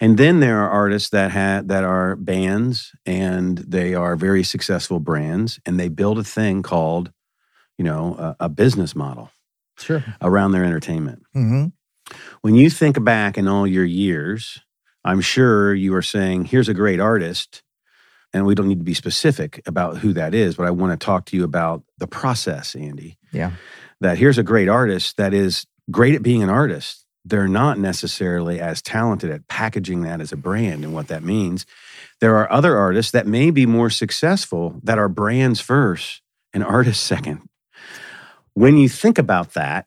and 0.00 0.16
then 0.18 0.40
there 0.40 0.60
are 0.60 0.70
artists 0.70 1.10
that 1.10 1.30
have 1.30 1.68
that 1.68 1.84
are 1.84 2.16
bands 2.16 2.92
and 3.06 3.58
they 3.58 3.94
are 3.94 4.16
very 4.16 4.42
successful 4.42 4.98
brands 5.00 5.60
and 5.66 5.78
they 5.78 5.88
build 5.88 6.18
a 6.18 6.24
thing 6.24 6.62
called 6.62 7.12
you 7.78 7.84
know 7.84 8.14
a, 8.18 8.44
a 8.46 8.48
business 8.48 8.94
model 8.94 9.30
Sure. 9.78 10.04
around 10.20 10.52
their 10.52 10.64
entertainment 10.64 11.22
hmm 11.32 11.66
when 12.42 12.54
you 12.54 12.70
think 12.70 13.02
back 13.04 13.38
in 13.38 13.46
all 13.46 13.66
your 13.66 13.84
years, 13.84 14.58
I'm 15.04 15.20
sure 15.20 15.72
you 15.74 15.94
are 15.94 16.02
saying, 16.02 16.46
here's 16.46 16.68
a 16.68 16.74
great 16.74 16.98
artist. 17.00 17.62
And 18.32 18.46
we 18.46 18.54
don't 18.54 18.68
need 18.68 18.78
to 18.78 18.84
be 18.84 18.94
specific 18.94 19.60
about 19.66 19.98
who 19.98 20.12
that 20.12 20.34
is, 20.34 20.54
but 20.56 20.66
I 20.66 20.70
want 20.70 20.98
to 20.98 21.04
talk 21.04 21.26
to 21.26 21.36
you 21.36 21.44
about 21.44 21.82
the 21.98 22.06
process, 22.06 22.74
Andy. 22.76 23.16
Yeah. 23.32 23.52
That 24.00 24.18
here's 24.18 24.38
a 24.38 24.42
great 24.42 24.68
artist 24.68 25.16
that 25.18 25.34
is 25.34 25.66
great 25.90 26.14
at 26.14 26.22
being 26.22 26.42
an 26.42 26.48
artist. 26.50 26.99
They're 27.24 27.48
not 27.48 27.78
necessarily 27.78 28.60
as 28.60 28.80
talented 28.80 29.30
at 29.30 29.46
packaging 29.48 30.02
that 30.02 30.20
as 30.20 30.32
a 30.32 30.36
brand 30.36 30.84
and 30.84 30.94
what 30.94 31.08
that 31.08 31.22
means. 31.22 31.66
There 32.20 32.36
are 32.36 32.50
other 32.50 32.76
artists 32.76 33.12
that 33.12 33.26
may 33.26 33.50
be 33.50 33.66
more 33.66 33.90
successful 33.90 34.80
that 34.82 34.98
are 34.98 35.08
brands 35.08 35.60
first 35.60 36.22
and 36.52 36.64
artists 36.64 37.04
second. 37.06 37.48
When 38.54 38.76
you 38.76 38.88
think 38.88 39.18
about 39.18 39.54
that, 39.54 39.86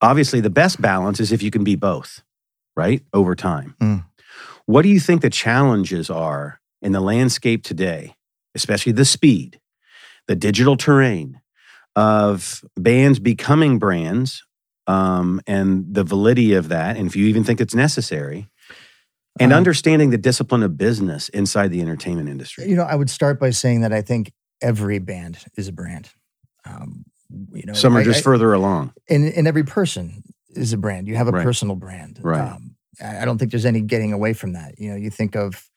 obviously 0.00 0.40
the 0.40 0.50
best 0.50 0.80
balance 0.80 1.20
is 1.20 1.32
if 1.32 1.42
you 1.42 1.50
can 1.50 1.64
be 1.64 1.76
both, 1.76 2.22
right? 2.76 3.02
Over 3.12 3.34
time. 3.34 3.74
Mm. 3.80 4.04
What 4.66 4.82
do 4.82 4.88
you 4.88 5.00
think 5.00 5.22
the 5.22 5.30
challenges 5.30 6.10
are 6.10 6.60
in 6.82 6.92
the 6.92 7.00
landscape 7.00 7.62
today, 7.62 8.14
especially 8.54 8.92
the 8.92 9.04
speed, 9.04 9.60
the 10.26 10.36
digital 10.36 10.76
terrain 10.76 11.40
of 11.94 12.62
bands 12.76 13.18
becoming 13.18 13.78
brands 13.78 14.44
um, 14.86 15.40
and 15.46 15.86
the 15.92 16.04
validity 16.04 16.54
of 16.54 16.68
that, 16.68 16.96
and 16.96 17.06
if 17.06 17.16
you 17.16 17.26
even 17.26 17.44
think 17.44 17.60
it's 17.60 17.74
necessary, 17.74 18.48
and 19.40 19.52
Um, 19.52 19.56
understanding 19.58 20.10
the 20.10 20.18
discipline 20.18 20.62
of 20.62 20.76
business 20.78 21.28
inside 21.30 21.68
the 21.70 21.80
entertainment 21.80 22.28
industry? 22.28 22.68
You 22.68 22.76
know, 22.76 22.84
I 22.84 22.94
would 22.94 23.10
start 23.10 23.38
by 23.38 23.50
saying 23.50 23.80
that 23.82 23.92
I 23.92 24.00
think 24.02 24.32
every 24.62 24.98
band 24.98 25.38
is 25.56 25.68
a 25.68 25.72
brand. 25.72 26.08
Um, 26.64 27.04
you 27.52 27.64
know, 27.66 27.72
Some 27.74 27.96
are 27.96 28.00
I- 28.00 28.04
just 28.04 28.20
I- 28.20 28.22
further 28.22 28.52
along. 28.52 28.92
and 29.10 29.24
and 29.26 29.46
every 29.46 29.64
person 29.64 30.22
is 30.54 30.72
a 30.72 30.78
brand. 30.78 31.06
You 31.08 31.16
have 31.16 31.28
a 31.28 31.32
Right. 31.32 31.44
personal 31.44 31.76
brand. 31.76 32.18
Right. 32.22 32.40
Um, 32.40 32.76
I 33.00 33.22
I 33.22 33.24
don't 33.26 33.36
think 33.38 33.50
there's 33.50 33.66
any 33.66 33.82
getting 33.82 34.12
away 34.12 34.32
from 34.32 34.52
that. 34.54 34.78
You 34.78 34.90
know, 34.90 34.96
you 34.96 35.10
think 35.10 35.34
of 35.36 35.68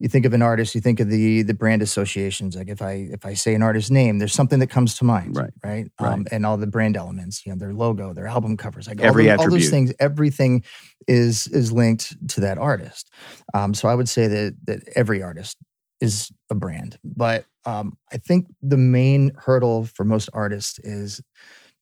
you 0.00 0.08
think 0.08 0.26
of 0.26 0.32
an 0.34 0.42
artist, 0.42 0.74
you 0.74 0.80
think 0.80 1.00
of 1.00 1.08
the 1.08 1.42
the 1.42 1.54
brand 1.54 1.82
associations. 1.82 2.56
Like 2.56 2.68
if 2.68 2.82
I 2.82 3.08
if 3.12 3.24
I 3.24 3.34
say 3.34 3.54
an 3.54 3.62
artist's 3.62 3.90
name, 3.90 4.18
there's 4.18 4.32
something 4.32 4.58
that 4.58 4.68
comes 4.68 4.96
to 4.98 5.04
mind, 5.04 5.36
Right. 5.36 5.50
Right. 5.62 5.86
Right. 6.00 6.12
Um, 6.12 6.26
and 6.32 6.44
all 6.44 6.56
the 6.56 6.66
brand 6.66 6.96
elements, 6.96 7.46
you 7.46 7.52
know, 7.52 7.58
their 7.58 7.72
logo, 7.72 8.12
their 8.12 8.26
album 8.26 8.56
covers, 8.56 8.88
like 8.88 9.00
Every 9.00 9.30
all, 9.30 9.36
the- 9.38 9.42
all 9.44 9.50
those 9.50 9.70
things. 9.70 9.92
Everything 10.00 10.64
is 11.06 11.46
is 11.48 11.70
linked 11.72 12.16
to 12.30 12.40
that 12.40 12.58
artist. 12.58 13.10
Um, 13.54 13.72
so 13.74 13.88
I 13.88 13.94
would 13.94 14.08
say 14.08 14.26
that 14.26 14.56
that 14.64 14.80
every 14.96 15.22
artist 15.22 15.56
is 16.00 16.30
a 16.50 16.54
brand. 16.54 16.98
But 17.04 17.44
um, 17.64 17.96
I 18.12 18.18
think 18.18 18.46
the 18.60 18.76
main 18.76 19.32
hurdle 19.36 19.84
for 19.86 20.04
most 20.04 20.28
artists 20.34 20.78
is 20.80 21.22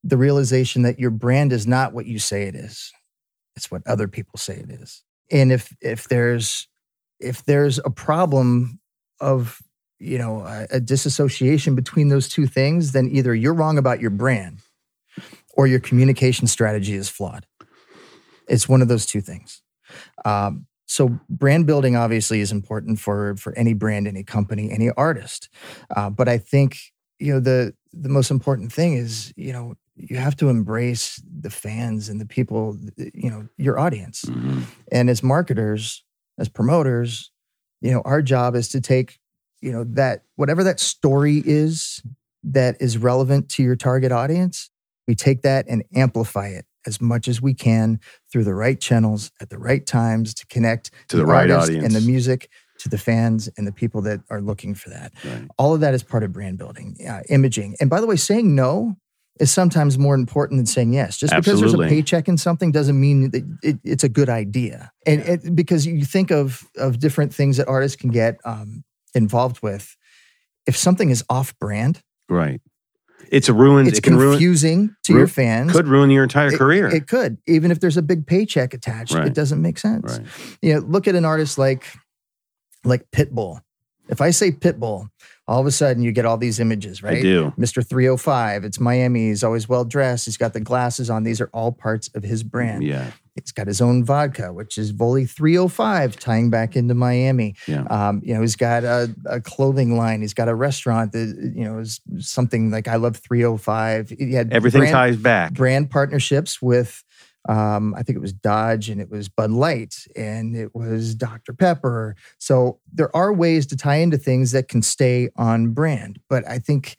the 0.05 0.17
realization 0.17 0.83
that 0.83 0.99
your 0.99 1.11
brand 1.11 1.53
is 1.53 1.67
not 1.67 1.93
what 1.93 2.07
you 2.07 2.19
say 2.19 2.43
it 2.45 2.55
is. 2.55 2.93
It's 3.57 3.71
what 3.71 3.83
other 3.87 4.07
people 4.09 4.39
say 4.39 4.55
it 4.57 4.71
is. 4.71 5.03
And 5.31 5.51
if 5.51 5.75
if 5.81 6.09
there's 6.09 6.69
if 7.23 7.45
there's 7.45 7.79
a 7.79 7.91
problem 7.91 8.81
of 9.21 9.61
you 9.99 10.19
know 10.19 10.41
a, 10.41 10.67
a 10.73 10.81
disassociation 10.81 11.75
between 11.75 12.09
those 12.09 12.29
two 12.29 12.47
things, 12.47 12.93
then 12.93 13.09
either 13.11 13.35
you're 13.35 13.55
wrong 13.55 13.79
about 13.79 14.01
your 14.01 14.11
brand 14.11 14.59
or 15.55 15.67
your 15.67 15.81
communication 15.81 16.47
strategy 16.47 16.95
is 16.95 17.09
flawed. 17.09 17.47
It's 18.49 18.69
one 18.69 18.83
of 18.83 18.89
those 18.89 19.07
two 19.07 19.21
things. 19.21 19.63
Um, 20.25 20.67
so 20.87 21.21
brand 21.31 21.67
building 21.67 21.97
obviously 21.97 22.41
is 22.41 22.53
important 22.53 22.99
for 22.99 23.37
for 23.37 23.57
any 23.57 23.75
brand, 23.75 24.09
any 24.09 24.25
company, 24.25 24.71
any 24.71 24.91
artist. 24.91 25.49
Uh, 25.95 26.11
but 26.11 26.29
I 26.29 26.39
think 26.39 26.79
you 27.19 27.33
know 27.33 27.41
the 27.41 27.75
the 27.93 28.09
most 28.09 28.31
important 28.31 28.73
thing 28.73 28.95
is 28.95 29.33
you 29.37 29.53
know 29.53 29.75
you 29.95 30.17
have 30.17 30.37
to 30.37 30.49
embrace 30.49 31.23
the 31.41 31.51
fans 31.51 32.09
and 32.09 32.21
the 32.21 32.27
people 32.27 32.77
you 32.97 33.31
know 33.31 33.47
your 33.57 33.79
audience. 33.79 34.25
Mhm. 34.25 34.65
And 34.91 35.09
as 35.09 35.23
marketers, 35.23 36.03
as 36.43 36.49
promoters, 36.51 37.31
you 37.81 37.91
know 37.93 38.03
our 38.05 38.21
job 38.21 38.55
is 38.55 38.69
to 38.71 38.81
take 38.83 39.19
you 39.63 39.73
know 39.73 39.85
that 39.85 40.25
whatever 40.37 40.63
that 40.65 40.79
story 40.81 41.43
is 41.47 42.03
that 42.45 42.77
is 42.81 42.99
relevant 42.99 43.49
to 43.49 43.63
your 43.63 43.77
target 43.77 44.13
audience, 44.13 44.69
we 45.09 45.15
take 45.15 45.43
that 45.43 45.65
and 45.69 45.83
amplify 45.95 46.49
it 46.49 46.67
as 46.85 47.01
much 47.01 47.29
as 47.29 47.41
we 47.41 47.55
can 47.55 48.01
through 48.31 48.43
the 48.45 48.55
right 48.55 48.81
channels 48.81 49.31
at 49.41 49.49
the 49.51 49.59
right 49.59 49.87
times 49.87 50.35
to 50.35 50.45
connect 50.49 50.91
To 51.09 51.17
the 51.17 51.25
right 51.25 51.49
audience. 51.51 51.85
and 51.85 51.95
the 51.95 52.01
music 52.01 52.51
to 52.81 52.89
the 52.89 52.99
fans 52.99 53.49
and 53.57 53.65
the 53.65 53.73
people 53.73 54.03
that 54.03 54.21
are 54.29 54.41
looking 54.41 54.75
for 54.75 54.91
that. 54.91 55.13
Right. 55.25 55.47
All 55.57 55.73
of 55.73 55.81
that 55.83 55.95
is 55.95 56.03
part 56.03 56.25
of 56.25 56.33
brand 56.33 56.59
building, 56.59 56.97
uh, 57.09 57.21
imaging. 57.29 57.77
And 57.81 57.89
by 57.89 58.01
the 58.01 58.09
way, 58.09 58.17
saying 58.17 58.57
no 58.57 58.97
is 59.41 59.51
sometimes 59.51 59.99
more 59.99 60.15
important 60.15 60.59
than 60.59 60.67
saying 60.67 60.93
yes. 60.93 61.17
Just 61.17 61.35
because 61.35 61.61
there's 61.61 61.75
a 61.75 61.79
paycheck 61.79 62.29
in 62.29 62.37
something 62.37 62.71
doesn't 62.73 63.01
mean 63.01 63.31
that 63.31 63.59
it, 63.63 63.79
it's 63.83 64.05
a 64.05 64.09
good 64.09 64.29
idea. 64.29 64.93
And 65.07 65.21
it, 65.23 65.55
because 65.57 65.87
you 65.87 66.05
think 66.05 66.31
of 66.31 66.65
of 66.77 66.99
different 66.99 67.35
things 67.35 67.57
that 67.57 67.67
artists 67.69 67.97
can 67.97 68.11
get 68.11 68.37
um, 68.45 68.85
involved 69.15 69.63
with. 69.63 69.97
If 70.67 70.77
something 70.77 71.11
is 71.11 71.25
off 71.29 71.59
brand, 71.59 72.03
Right. 72.29 72.61
It's 73.31 73.49
a 73.49 73.55
ruin. 73.55 73.87
it's 73.87 73.99
it 73.99 74.03
can 74.03 74.17
ruin. 74.17 74.33
confusing 74.35 74.95
to 75.05 75.13
ru- 75.15 75.21
your 75.21 75.27
fans. 75.29 75.73
Could 75.73 75.89
ruin 75.89 76.11
your 76.11 76.23
entire 76.23 76.51
career. 76.51 76.89
It 76.89 77.09
could, 77.09 77.39
even 77.47 77.71
if 77.71 77.81
there's 77.81 77.97
a 77.97 78.03
big 78.03 78.27
paycheck 78.27 78.75
attached, 78.75 79.15
Right. 79.15 79.27
it 79.27 79.33
doesn't 79.35 79.63
make 79.63 79.79
sense. 79.79 80.19
right. 80.19 80.27
You 80.61 80.75
know, 80.75 80.81
look 80.81 81.09
at 81.09 81.15
an 81.15 81.25
artist 81.25 81.57
like 81.57 81.87
like 82.85 83.11
Pitbull. 83.11 83.61
If 84.09 84.21
I 84.21 84.31
say 84.31 84.51
Pitbull, 84.51 85.09
all 85.49 85.61
of 85.61 85.67
a 85.67 85.71
sudden 85.71 86.03
you 86.03 86.13
get 86.13 86.25
all 86.25 86.37
these 86.37 86.61
images, 86.61 87.03
right? 87.03 87.19
I 87.19 87.23
do. 87.23 87.53
Mr. 87.59 87.87
305, 87.87 88.65
it's 88.65 88.79
Miami. 88.79 89.29
He's 89.29 89.43
always 89.43 89.69
well 89.69 89.85
dressed. 89.85 90.27
He's 90.27 90.37
got 90.37 90.53
the 90.53 90.61
glasses 90.61 91.11
on. 91.11 91.25
These 91.25 91.41
are 91.41 91.51
all 91.53 91.73
parts 91.73 92.09
of 92.15 92.23
his 92.23 92.43
brand. 92.43 92.85
Yeah. 92.85 93.11
He's 93.35 93.51
got 93.51 93.67
his 93.67 93.81
own 93.81 94.05
vodka, 94.05 94.53
which 94.53 94.77
is 94.77 94.93
Voli 94.93 95.29
305, 95.29 96.17
tying 96.17 96.51
back 96.51 96.77
into 96.77 96.95
Miami. 96.95 97.55
Yeah. 97.67 97.85
Um, 97.85 98.21
you 98.23 98.35
know, 98.35 98.43
he's 98.43 98.57
got 98.57 98.85
a, 98.85 99.15
a 99.25 99.41
clothing 99.41 99.97
line. 99.97 100.21
He's 100.21 100.35
got 100.35 100.49
a 100.49 100.55
restaurant 100.55 101.13
that, 101.13 101.53
you 101.57 101.65
know, 101.65 101.79
is 101.79 102.01
something 102.19 102.71
like 102.71 102.89
I 102.89 102.97
Love 102.97 103.17
305. 103.17 104.11
He 104.11 104.35
had 104.35 104.53
Everything 104.53 104.83
brand, 104.83 104.93
ties 104.93 105.17
back. 105.17 105.55
brand 105.55 105.91
partnerships 105.91 106.61
with 106.61 107.03
um, 107.49 107.95
I 107.95 108.03
think 108.03 108.17
it 108.17 108.23
was 108.23 108.33
Dodge 108.33 108.89
and 108.89 109.01
it 109.01 109.11
was 109.11 109.29
Bud 109.29 109.51
Light 109.51 110.07
and 110.15 110.57
it 110.57 110.75
was 110.75 111.15
Dr. 111.15 111.53
Pepper. 111.53 112.17
So 112.39 112.79
there 112.93 113.15
are 113.17 113.33
ways 113.33 113.67
to 113.69 113.77
tie 113.77 113.97
into 113.97 114.17
things 114.17 114.53
that 114.53 114.69
can 114.69 114.83
stay 114.83 115.29
on 115.37 115.71
brand. 115.71 116.21
But 116.29 116.47
I 116.49 116.59
think 116.59 116.97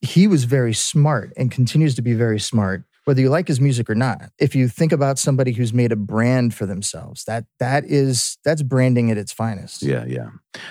he 0.00 0.26
was 0.26 0.44
very 0.44 0.74
smart 0.74 1.32
and 1.36 1.50
continues 1.50 1.94
to 1.96 2.02
be 2.02 2.14
very 2.14 2.40
smart, 2.40 2.84
whether 3.04 3.20
you 3.20 3.28
like 3.28 3.48
his 3.48 3.60
music 3.60 3.90
or 3.90 3.94
not. 3.94 4.30
If 4.38 4.54
you 4.54 4.68
think 4.68 4.92
about 4.92 5.18
somebody 5.18 5.52
who's 5.52 5.74
made 5.74 5.92
a 5.92 5.96
brand 5.96 6.54
for 6.54 6.64
themselves, 6.64 7.24
that 7.24 7.44
that 7.58 7.84
is 7.84 8.38
that's 8.44 8.62
branding 8.62 9.10
at 9.10 9.18
its 9.18 9.32
finest. 9.32 9.82
Yeah, 9.82 10.04
yeah. 10.06 10.30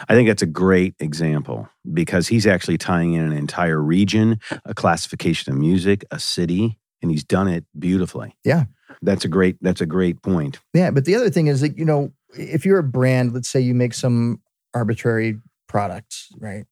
I 0.10 0.15
think 0.15 0.27
that's 0.27 0.41
a 0.41 0.48
great 0.48 0.96
example 1.00 1.70
because 1.93 2.27
he's 2.27 2.48
actually 2.48 2.77
tying 2.77 3.13
in 3.13 3.24
an 3.24 3.34
entire 3.34 3.79
region, 3.79 4.39
a 4.65 4.74
classification 4.74 5.51
of 5.51 5.60
music, 5.60 6.05
a 6.10 6.20
city, 6.20 6.79
and 7.03 7.12
he's 7.12 7.24
done 7.24 7.48
it 7.48 7.65
beautifully. 7.77 8.36
Yeah. 8.43 8.65
That's 9.01 9.25
a 9.25 9.27
great 9.27 9.57
that's 9.62 9.81
a 9.81 9.85
great 9.85 10.21
point. 10.21 10.59
Yeah, 10.73 10.91
but 10.91 11.05
the 11.05 11.15
other 11.15 11.29
thing 11.29 11.47
is 11.47 11.62
that 11.62 11.77
you 11.77 11.85
know, 11.85 12.12
if 12.38 12.65
you're 12.65 12.79
a 12.79 12.83
brand, 12.83 13.33
let's 13.33 13.50
say 13.50 13.59
you 13.59 13.73
make 13.73 13.93
some 13.93 14.41
arbitrary 14.73 15.39
product, 15.67 16.15
right? 16.39 16.65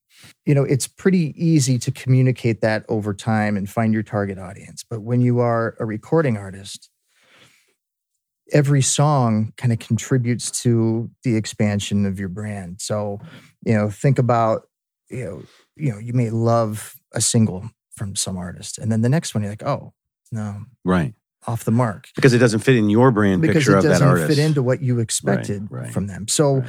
You 0.45 0.53
know, 0.53 0.63
it's 0.63 0.87
pretty 0.87 1.33
easy 1.35 1.79
to 1.79 1.91
communicate 1.91 2.61
that 2.61 2.85
over 2.89 3.13
time 3.13 3.57
and 3.57 3.69
find 3.69 3.93
your 3.93 4.03
target 4.03 4.37
audience. 4.37 4.83
But 4.87 5.01
when 5.01 5.21
you 5.21 5.39
are 5.39 5.75
a 5.79 5.85
recording 5.85 6.37
artist, 6.37 6.89
every 8.51 8.81
song 8.81 9.53
kind 9.57 9.73
of 9.73 9.79
contributes 9.79 10.51
to 10.63 11.09
the 11.23 11.35
expansion 11.35 12.05
of 12.05 12.19
your 12.19 12.29
brand. 12.29 12.81
So, 12.81 13.19
you 13.65 13.73
know, 13.73 13.89
think 13.89 14.19
about, 14.19 14.63
you 15.09 15.25
know, 15.25 15.43
you 15.75 15.91
know, 15.91 15.97
you 15.97 16.13
may 16.13 16.29
love 16.29 16.95
a 17.13 17.21
single 17.21 17.69
from 17.95 18.15
some 18.15 18.37
artist, 18.37 18.77
and 18.77 18.91
then 18.91 19.01
the 19.01 19.09
next 19.09 19.33
one 19.33 19.43
you're 19.43 19.51
like, 19.51 19.63
oh, 19.63 19.93
no, 20.31 20.63
Right. 20.85 21.13
Off 21.47 21.63
the 21.65 21.71
mark 21.71 22.07
Because 22.15 22.33
it 22.33 22.37
doesn't 22.39 22.59
fit 22.59 22.75
in 22.75 22.89
your 22.89 23.11
brand 23.11 23.41
because 23.41 23.55
picture 23.63 23.75
of 23.77 23.83
that 23.83 23.89
artist. 23.89 24.01
It 24.01 24.05
doesn't 24.05 24.21
artist. 24.21 24.37
fit 24.37 24.45
into 24.45 24.61
what 24.63 24.81
you 24.81 24.99
expected 24.99 25.67
right. 25.71 25.91
from 25.91 26.07
them. 26.07 26.27
So 26.27 26.57
Right. 26.57 26.67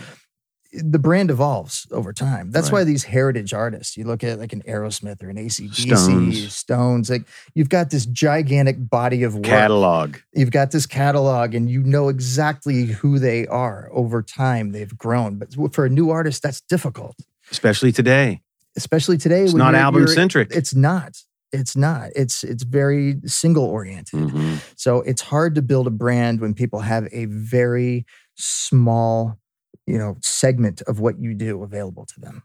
the 0.73 0.99
brand 0.99 1.31
evolves 1.31 1.87
over 1.91 2.15
time. 2.15 2.51
That's 2.51 2.69
Right. 2.69 2.79
why 2.81 2.85
these 2.85 3.05
heritage 3.05 3.53
artists, 3.53 3.99
you 3.99 4.05
look 4.05 4.25
at 4.25 4.39
like 4.39 4.55
an 4.55 4.63
Aerosmith 4.67 5.23
or 5.23 5.29
an 5.29 5.37
ACDC, 5.37 5.95
Stones. 5.95 6.55
Stones, 6.55 7.11
like 7.11 7.25
you've 7.55 7.69
got 7.69 7.91
this 7.91 8.07
gigantic 8.07 8.89
body 8.89 9.23
of 9.23 9.35
work. 9.35 9.45
catalog. 9.45 10.17
You've 10.33 10.51
got 10.51 10.71
this 10.71 10.87
catalog 10.87 11.55
and 11.55 11.69
you 11.69 11.83
know 11.83 12.09
exactly 12.09 12.87
who 12.87 13.19
they 13.19 13.47
are 13.49 13.91
over 13.93 14.23
time. 14.23 14.73
They've 14.73 14.97
grown. 14.97 15.37
But 15.39 15.53
for 15.75 15.85
a 15.85 15.91
new 15.91 16.09
artist, 16.09 16.43
that's 16.43 16.63
difficult, 16.63 17.17
Especially 17.51 17.93
today. 17.93 18.41
especially 18.75 19.19
today. 19.19 19.45
It's 19.45 19.53
not 19.53 19.75
album 19.75 20.09
centric. 20.09 20.53
It's 20.57 20.75
not. 20.75 21.19
It's 21.53 21.77
not. 21.77 22.11
It's 22.17 22.45
it's 22.45 22.63
very 22.63 23.17
single 23.27 23.65
oriented. 23.65 24.19
Mhm. 24.21 24.59
So 24.77 25.03
it's 25.03 25.21
hard 25.23 25.55
to 25.57 25.63
build 25.63 25.87
a 25.87 25.91
brand 25.91 26.41
when 26.41 26.55
people 26.55 26.81
have 26.81 27.09
a 27.13 27.27
very 27.27 28.07
small, 28.37 29.39
you 29.87 29.99
know, 29.99 30.17
segment 30.23 30.81
of 30.83 31.01
what 31.01 31.19
you 31.21 31.35
do 31.35 31.63
available 31.63 32.07
to 32.07 32.21
them. 32.21 32.43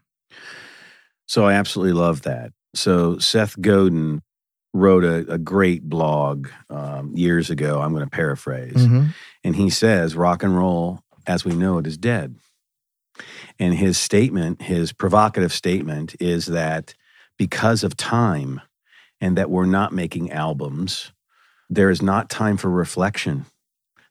So 1.26 1.44
I 1.46 1.54
absolutely 1.54 1.94
love 1.94 2.22
that. 2.22 2.52
So 2.74 3.18
Seth 3.18 3.60
Godin 3.60 4.22
wrote 4.74 5.04
a, 5.04 5.32
a 5.32 5.38
great 5.38 5.82
blog 5.88 6.48
um, 6.70 7.14
years 7.16 7.50
ago. 7.50 7.80
I'm 7.80 7.92
going 7.92 8.04
to 8.04 8.10
paraphrase. 8.10 8.74
Mhm. 8.74 9.14
And 9.42 9.56
he 9.56 9.70
says, 9.70 10.14
rock 10.14 10.42
and 10.42 10.56
roll 10.56 11.00
as 11.26 11.44
we 11.44 11.54
know 11.54 11.78
it 11.78 11.86
is 11.86 11.96
dead. 11.96 12.36
And 13.58 13.74
his 13.74 13.98
statement, 13.98 14.62
his 14.62 14.92
provocative 14.92 15.52
statement, 15.52 16.14
is 16.20 16.46
that 16.46 16.94
because 17.38 17.82
of 17.82 17.96
time 17.96 18.60
and 19.20 19.36
that 19.36 19.50
we're 19.50 19.66
not 19.66 19.92
making 19.92 20.30
albums, 20.30 21.12
there 21.70 21.90
is 21.90 22.00
not 22.02 22.30
time 22.30 22.56
for 22.56 22.70
reflection. 22.70 23.46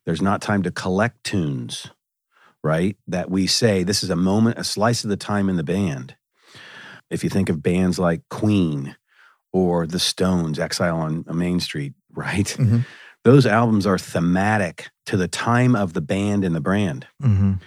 There's 0.05 0.21
not 0.21 0.41
time 0.41 0.63
to 0.63 0.71
collect 0.71 1.23
tunes, 1.23 1.87
right? 2.63 2.95
That 3.07 3.29
we 3.29 3.47
say 3.47 3.83
this 3.83 4.03
is 4.03 4.09
a 4.09 4.15
moment, 4.15 4.57
a 4.59 4.63
slice 4.63 5.03
of 5.03 5.09
the 5.09 5.17
time 5.17 5.49
in 5.49 5.55
the 5.57 5.63
band. 5.63 6.15
If 7.09 7.23
you 7.23 7.29
think 7.29 7.49
of 7.49 7.63
bands 7.63 7.97
like 7.99 8.21
Queen 8.29 8.95
or 9.53 9.87
The 9.87 9.99
Stones, 9.99 10.59
Exile 10.59 10.97
on 10.97 11.25
Main 11.33 11.59
Street, 11.59 11.93
right? 12.13 12.45
Mhm. 12.59 12.85
those 13.23 13.45
albums 13.45 13.85
are 13.85 13.97
thematic 13.97 14.89
to 15.05 15.17
the 15.17 15.27
time 15.27 15.75
of 15.75 15.91
the 15.91 15.99
band 16.01 16.45
and 16.45 16.55
the 16.55 16.61
brand. 16.61 17.05
Mhm. 17.21 17.59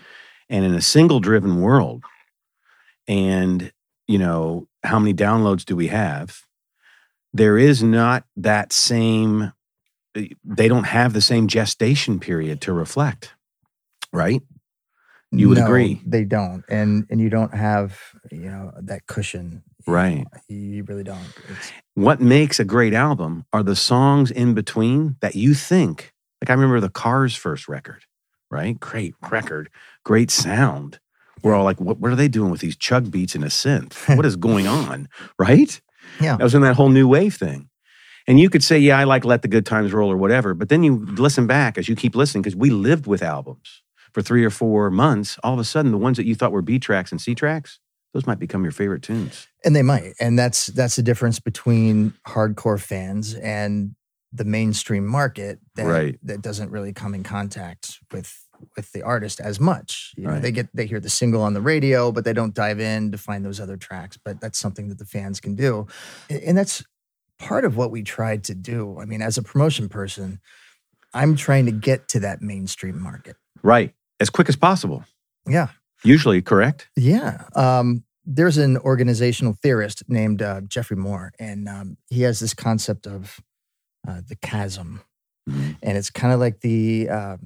And 0.48 0.64
in 0.64 0.74
a 0.74 0.80
single 0.80 1.20
driven 1.20 1.60
world, 1.60 2.02
and 3.06 3.70
you 4.06 4.18
know, 4.18 4.66
how 4.82 4.98
many 4.98 5.14
downloads 5.14 5.64
do 5.64 5.76
we 5.76 5.88
have? 5.88 6.42
There 7.32 7.58
is 7.58 7.82
not 7.82 8.24
that 8.36 8.72
same, 8.72 9.52
eh, 10.16 10.28
they 10.44 10.68
don't 10.68 10.84
have 10.84 11.12
the 11.12 11.20
same 11.20 11.46
gestation 11.48 12.18
period 12.20 12.60
to 12.62 12.72
reflect, 12.72 13.34
right? 14.12 14.42
You 15.32 15.48
would 15.48 15.58
No, 15.58 15.64
agree. 15.64 16.00
They 16.04 16.24
don't. 16.24 16.64
And 16.68 17.06
and 17.08 17.20
you 17.20 17.30
don't 17.30 17.54
have, 17.54 17.98
you 18.32 18.50
know, 18.50 18.72
that 18.82 19.06
cushion. 19.06 19.62
You 19.86 19.92
Right. 19.92 20.18
know, 20.24 20.40
You 20.48 20.84
really 20.84 21.04
don't. 21.04 21.32
It's, 21.48 21.72
What 21.94 22.20
makes 22.20 22.58
a 22.58 22.64
great 22.64 22.94
album 22.94 23.44
are 23.52 23.62
the 23.62 23.76
songs 23.76 24.30
in 24.30 24.54
between 24.54 25.16
that 25.20 25.36
you 25.36 25.54
think, 25.54 26.12
like 26.42 26.50
I 26.50 26.54
remember 26.54 26.80
the 26.80 26.88
Cars' 26.90 27.36
first 27.36 27.68
record, 27.68 28.04
right? 28.50 28.78
Great 28.80 29.14
record, 29.30 29.70
great 30.04 30.30
sound. 30.30 30.98
We're 31.42 31.54
all 31.54 31.64
like, 31.64 31.80
what, 31.80 31.98
what 31.98 32.10
are 32.10 32.16
they 32.16 32.28
doing 32.28 32.50
with 32.50 32.60
these 32.60 32.76
chug 32.76 33.10
beats 33.10 33.34
and 33.34 33.44
a 33.44 33.48
synth? 33.48 34.14
What 34.16 34.26
is 34.26 34.36
going 34.36 34.66
on, 34.82 35.08
right? 35.38 35.80
Yeah. 36.20 36.36
That 36.36 36.44
was 36.44 36.54
in 36.54 36.62
that 36.62 36.76
whole 36.76 36.88
new 36.88 37.06
wave 37.08 37.34
thing. 37.34 37.68
And 38.26 38.38
you 38.38 38.50
could 38.50 38.62
say, 38.62 38.78
yeah, 38.78 38.98
I 38.98 39.04
like 39.04 39.24
Let 39.24 39.42
the 39.42 39.48
Good 39.48 39.66
Times 39.66 39.92
Roll 39.92 40.10
or 40.10 40.16
whatever. 40.16 40.54
But 40.54 40.68
then 40.68 40.82
you 40.82 41.04
listen 41.06 41.46
back 41.46 41.78
as 41.78 41.88
you 41.88 41.96
keep 41.96 42.14
listening, 42.14 42.42
because 42.42 42.54
we 42.56 42.70
lived 42.70 43.06
with 43.06 43.22
albums 43.22 43.82
for 44.12 44.22
three 44.22 44.44
or 44.44 44.50
four 44.50 44.90
months. 44.90 45.38
All 45.42 45.54
of 45.54 45.58
a 45.60 45.64
sudden, 45.64 45.90
the 45.90 45.98
ones 45.98 46.16
that 46.16 46.26
you 46.26 46.34
thought 46.34 46.52
were 46.52 46.62
B 46.62 46.78
tracks 46.78 47.10
and 47.12 47.20
C 47.20 47.34
tracks, 47.34 47.80
those 48.12 48.26
might 48.26 48.38
become 48.38 48.62
your 48.62 48.72
favorite 48.72 49.02
tunes. 49.02 49.46
and 49.64 49.74
they 49.74 49.82
might. 49.82 50.14
And 50.20 50.38
that's 50.38 50.66
that's 50.66 50.96
the 50.96 51.02
difference 51.02 51.38
between 51.40 52.12
hardcore 52.26 52.80
fans 52.80 53.34
and 53.34 53.94
the 54.32 54.44
mainstream 54.44 55.06
market 55.06 55.58
that 55.76 55.86
Right. 55.86 56.18
that 56.22 56.40
doesn't 56.42 56.70
really 56.70 56.92
come 56.92 57.14
in 57.14 57.22
contact 57.24 57.98
with 58.12 58.32
with 58.76 58.92
the 58.92 59.02
artist 59.02 59.40
as 59.40 59.58
much. 59.60 60.12
You 60.16 60.24
know, 60.24 60.30
Right. 60.30 60.42
they 60.42 60.52
get 60.52 60.68
they 60.74 60.86
hear 60.86 61.00
the 61.00 61.10
single 61.10 61.42
on 61.42 61.54
the 61.54 61.60
radio, 61.60 62.12
but 62.12 62.24
they 62.24 62.32
don't 62.32 62.54
dive 62.54 62.80
in 62.80 63.12
to 63.12 63.18
find 63.18 63.44
those 63.44 63.60
other 63.60 63.76
tracks. 63.76 64.16
But 64.22 64.40
that's 64.40 64.58
something 64.58 64.88
that 64.88 64.98
the 64.98 65.04
fans 65.06 65.40
can 65.40 65.54
do, 65.54 65.86
and 66.28 66.56
that's 66.56 66.82
part 67.38 67.64
of 67.64 67.76
what 67.76 67.90
we 67.90 68.02
tried 68.02 68.44
to 68.44 68.54
do. 68.54 68.98
I 69.00 69.04
mean, 69.06 69.22
as 69.22 69.38
a 69.38 69.42
promotion 69.42 69.88
person, 69.88 70.40
I'm 71.14 71.36
trying 71.36 71.66
to 71.66 71.72
get 71.72 72.08
to 72.08 72.20
that 72.20 72.42
mainstream 72.42 73.00
market. 73.00 73.36
Right. 73.62 73.94
As 74.20 74.28
quick 74.30 74.48
as 74.48 74.56
possible. 74.56 75.04
Yeah, 75.46 75.68
Usually, 76.04 76.42
correct? 76.42 76.88
yeah. 76.96 77.44
Um, 77.56 78.04
there's 78.26 78.58
an 78.58 78.76
organizational 78.76 79.54
theorist 79.62 80.02
named 80.08 80.42
uh, 80.42 80.60
Geoffrey 80.60 80.96
Moore, 80.98 81.32
and 81.40 81.68
um, 81.68 81.96
he 82.10 82.22
has 82.22 82.38
this 82.40 82.52
concept 82.54 83.06
of 83.06 83.40
uh, 84.06 84.20
the 84.28 84.36
chasm, 84.36 85.00
Mhm. 85.48 85.76
and 85.82 85.96
it's 85.98 86.10
kind 86.10 86.32
of 86.34 86.38
like 86.40 86.60
the 86.60 87.08
uh, 87.08 87.36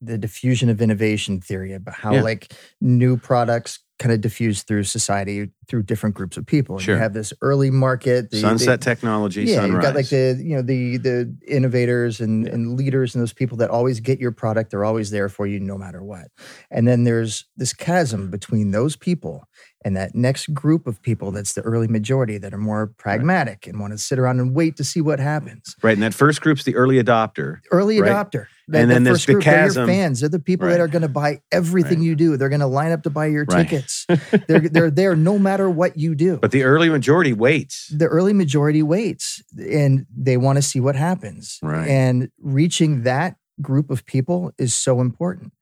the 0.00 0.16
diffusion 0.18 0.68
of 0.68 0.80
innovation 0.80 1.40
theory 1.40 1.72
about 1.72 1.94
how 1.94 2.12
Yeah. 2.14 2.22
like 2.22 2.52
new 2.80 3.16
products 3.16 3.80
kind 3.98 4.12
of 4.12 4.20
diffuse 4.20 4.62
through 4.62 4.84
society 4.84 5.50
through 5.70 5.84
different 5.84 6.14
groups 6.16 6.36
of 6.36 6.44
people. 6.44 6.74
And 6.76 6.82
Sure. 6.84 6.96
You 6.96 7.00
have 7.00 7.14
this 7.14 7.32
early 7.40 7.70
market, 7.70 8.30
the, 8.30 8.38
Sunset 8.40 8.80
the, 8.80 8.84
technology, 8.84 9.44
yeah, 9.44 9.56
sunrise. 9.56 9.72
you 9.76 9.80
got 9.80 9.94
like 9.94 10.08
the 10.08 10.38
you 10.42 10.56
know 10.56 10.62
the 10.62 10.98
the 10.98 11.34
innovators 11.48 12.20
and, 12.20 12.46
Yeah. 12.46 12.52
and 12.52 12.76
leaders 12.76 13.14
and 13.14 13.22
those 13.22 13.32
people 13.32 13.56
that 13.58 13.70
always 13.70 14.00
get 14.00 14.18
your 14.18 14.32
product. 14.32 14.70
They're 14.72 14.84
always 14.84 15.10
there 15.10 15.28
for 15.28 15.46
you 15.46 15.60
no 15.60 15.78
matter 15.78 16.02
what. 16.02 16.26
And 16.70 16.86
then 16.88 17.04
there's 17.04 17.44
this 17.56 17.72
chasm 17.72 18.30
between 18.30 18.72
those 18.72 18.96
people 18.96 19.44
and 19.84 19.96
that 19.96 20.14
next 20.14 20.52
group 20.52 20.86
of 20.86 21.00
people 21.00 21.30
that's 21.30 21.54
the 21.54 21.62
early 21.62 21.88
majority 21.88 22.36
that 22.38 22.52
are 22.52 22.58
more 22.58 22.88
pragmatic 22.98 23.66
and 23.66 23.80
want 23.80 23.92
to 23.94 23.98
sit 23.98 24.18
around 24.18 24.38
and 24.40 24.54
wait 24.54 24.76
to 24.76 24.84
see 24.84 25.00
what 25.00 25.18
happens. 25.20 25.74
right. 25.82 25.94
And 25.94 26.02
that 26.02 26.12
first 26.12 26.40
group's 26.42 26.64
the 26.64 26.74
early 26.74 27.02
adopter. 27.02 27.58
Early 27.70 28.00
Right. 28.00 28.10
adopter. 28.12 28.46
And 28.72 28.88
then 28.88 29.02
there's 29.02 29.18
first 29.24 29.26
the 29.26 29.32
group, 29.34 29.44
they're 29.44 29.64
your 29.72 29.86
fans. 29.86 30.20
They're 30.20 30.28
the 30.28 30.38
people 30.38 30.66
Right. 30.66 30.74
that 30.74 30.80
are 30.80 30.86
going 30.86 31.02
to 31.02 31.08
buy 31.08 31.40
everything 31.50 31.98
Right. 31.98 32.06
you 32.06 32.14
do. 32.14 32.36
They're 32.36 32.48
going 32.50 32.60
to 32.60 32.68
line 32.68 32.92
up 32.92 33.02
to 33.02 33.10
buy 33.10 33.26
your 33.26 33.44
Right. 33.50 33.68
tickets. 33.68 34.06
they're 34.48 34.60
they're 34.68 34.90
there 34.92 35.16
no 35.16 35.38
matter 35.40 35.59
what 35.68 35.98
you 35.98 36.14
do 36.14 36.38
But 36.38 36.52
the 36.52 36.62
early 36.62 36.88
majority 36.88 37.32
waits. 37.32 37.88
the 37.88 38.06
early 38.06 38.32
majority 38.32 38.82
waits 38.82 39.42
and 39.58 40.06
they 40.16 40.36
want 40.36 40.56
to 40.56 40.62
see 40.62 40.80
what 40.80 40.96
happens. 40.96 41.58
Right. 41.62 41.88
And 41.88 42.30
reaching 42.40 43.02
that 43.02 43.36
group 43.60 43.90
of 43.90 44.06
people 44.06 44.52
is 44.56 44.72
so 44.72 45.02
important. 45.02 45.52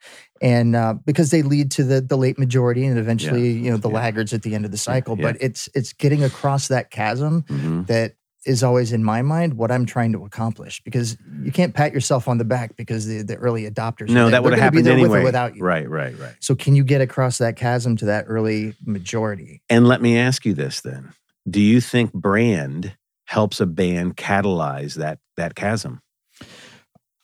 And 0.41 0.77
uh, 0.77 0.95
because 1.05 1.31
they 1.33 1.43
lead 1.43 1.73
to 1.73 1.83
the 1.83 2.01
the 2.01 2.17
late 2.17 2.39
majority 2.39 2.85
and 2.85 2.97
eventually, 2.99 3.51
you 3.51 3.71
know, 3.73 3.77
the 3.77 3.89
Yeah. 3.89 3.95
laggards 3.97 4.33
at 4.33 4.43
the 4.43 4.55
end 4.55 4.65
of 4.65 4.71
the 4.71 4.77
cycle. 4.77 5.17
yeah. 5.19 5.33
But 5.33 5.43
it's 5.43 5.69
it's 5.75 5.93
getting 5.93 6.23
across 6.23 6.69
that 6.69 6.91
chasm 6.93 7.43
Mhm. 7.49 7.87
that 7.89 8.13
is 8.47 8.63
always 8.63 8.93
in 8.93 9.03
my 9.05 9.21
mind 9.23 9.55
what 9.55 9.71
I'm 9.71 9.85
trying 9.85 10.13
to 10.13 10.25
accomplish 10.25 10.81
because 10.85 11.17
you 11.43 11.53
can't 11.53 11.75
pat 11.75 11.93
yourself 11.93 12.29
on 12.29 12.39
the 12.39 12.45
back 12.45 12.77
because 12.77 13.07
the, 13.07 13.23
the 13.23 13.37
early 13.37 13.69
adopters 13.69 14.09
No, 14.11 14.31
that 14.31 14.43
would 14.43 14.53
have 14.53 14.61
happened 14.63 14.85
be 14.85 14.91
there 14.91 14.95
with 14.95 15.05
or 15.11 15.17
anyway. 15.17 15.25
without 15.25 15.57
you. 15.57 15.63
Right, 15.63 15.89
right, 15.89 16.17
right. 16.19 16.35
So 16.41 16.55
can 16.55 16.75
you 16.77 16.85
get 16.85 17.01
across 17.01 17.39
that 17.39 17.57
chasm 17.57 17.97
to 17.97 18.07
that 18.07 18.25
early 18.29 18.75
majority? 18.85 19.63
And 19.69 19.87
let 19.89 20.01
me 20.01 20.17
ask 20.17 20.47
you 20.47 20.55
this 20.55 20.81
then. 20.81 21.13
Do 21.49 21.61
you 21.61 21.81
think 21.81 22.13
brand 22.13 22.97
helps 23.27 23.61
a 23.61 23.67
band 23.67 24.17
catalyze 24.17 24.95
that 24.95 25.19
that 25.37 25.55
chasm? 25.55 26.01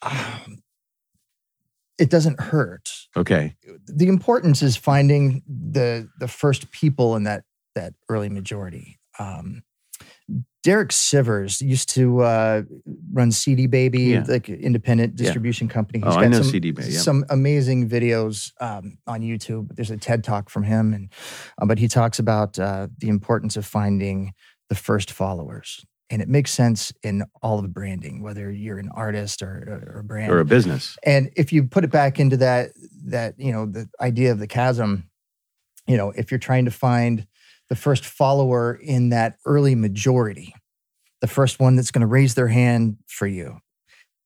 Um, 0.01 0.61
it 1.97 2.09
doesn't 2.09 2.39
hurt. 2.39 2.91
Okay. 3.17 3.55
the 3.87 4.07
importance 4.07 4.61
is 4.61 4.75
finding 4.75 5.41
the 5.47 6.09
the 6.19 6.27
first 6.27 6.71
people 6.71 7.15
in 7.15 7.23
that 7.23 7.43
that 7.75 7.93
early 8.09 8.29
majority. 8.29 8.99
Um, 9.19 9.63
Derek 10.65 10.89
Sivers 10.89 11.61
used 11.61 11.89
to 11.89 12.21
uh, 12.21 12.63
run 13.13 13.31
CD 13.31 13.67
Baby, 13.67 14.01
Yeah. 14.01 14.23
like 14.27 14.49
an 14.49 14.55
independent 14.55 15.13
Yeah. 15.15 15.25
distribution 15.25 15.67
company. 15.67 16.01
Oh, 16.03 16.09
I 16.09 16.27
know 16.27 16.41
some, 16.41 16.51
CD 16.51 16.71
Baby, 16.71 16.91
yeah. 16.91 16.99
some 17.01 17.23
amazing 17.29 17.87
videos 17.87 18.51
um, 18.59 18.97
on 19.05 19.21
YouTube. 19.21 19.75
There's 19.75 19.91
a 19.91 19.97
TED 19.97 20.23
talk 20.23 20.49
from 20.49 20.63
him, 20.63 20.91
and 20.91 21.09
uh, 21.61 21.67
but 21.67 21.77
he 21.77 21.87
talks 21.87 22.17
about 22.17 22.57
uh, 22.57 22.87
the 22.97 23.09
importance 23.09 23.55
of 23.55 23.63
finding 23.67 24.33
the 24.69 24.73
first 24.75 25.11
followers. 25.11 25.85
And 26.09 26.19
it 26.19 26.29
makes 26.29 26.49
sense 26.49 26.91
in 27.03 27.23
all 27.43 27.59
of 27.59 27.71
branding, 27.71 28.23
whether 28.23 28.51
you're 28.51 28.79
an 28.79 28.89
artist 28.95 29.43
or, 29.43 29.83
or 29.93 29.99
a 29.99 30.03
brand. 30.03 30.31
Or 30.31 30.39
a 30.39 30.45
business. 30.45 30.97
And 31.03 31.29
if 31.35 31.53
you 31.53 31.63
put 31.65 31.83
it 31.83 31.91
back 31.91 32.19
into 32.19 32.37
that 32.37 32.71
that 33.05 33.35
you 33.37 33.51
know 33.51 33.67
the 33.67 33.87
idea 34.01 34.31
of 34.31 34.39
the 34.39 34.47
chasm, 34.47 35.11
you 35.85 35.95
know, 35.95 36.09
if 36.15 36.31
you're 36.31 36.39
trying 36.39 36.65
to 36.65 36.71
find 36.71 37.27
the 37.69 37.75
first 37.75 38.05
follower 38.05 38.73
in 38.75 39.09
that 39.09 39.37
early 39.45 39.75
majority, 39.75 40.53
the 41.21 41.27
first 41.27 41.59
one 41.59 41.75
that's 41.75 41.91
going 41.91 42.01
to 42.01 42.07
raise 42.07 42.35
their 42.35 42.47
hand 42.47 42.97
for 43.07 43.27
you, 43.27 43.59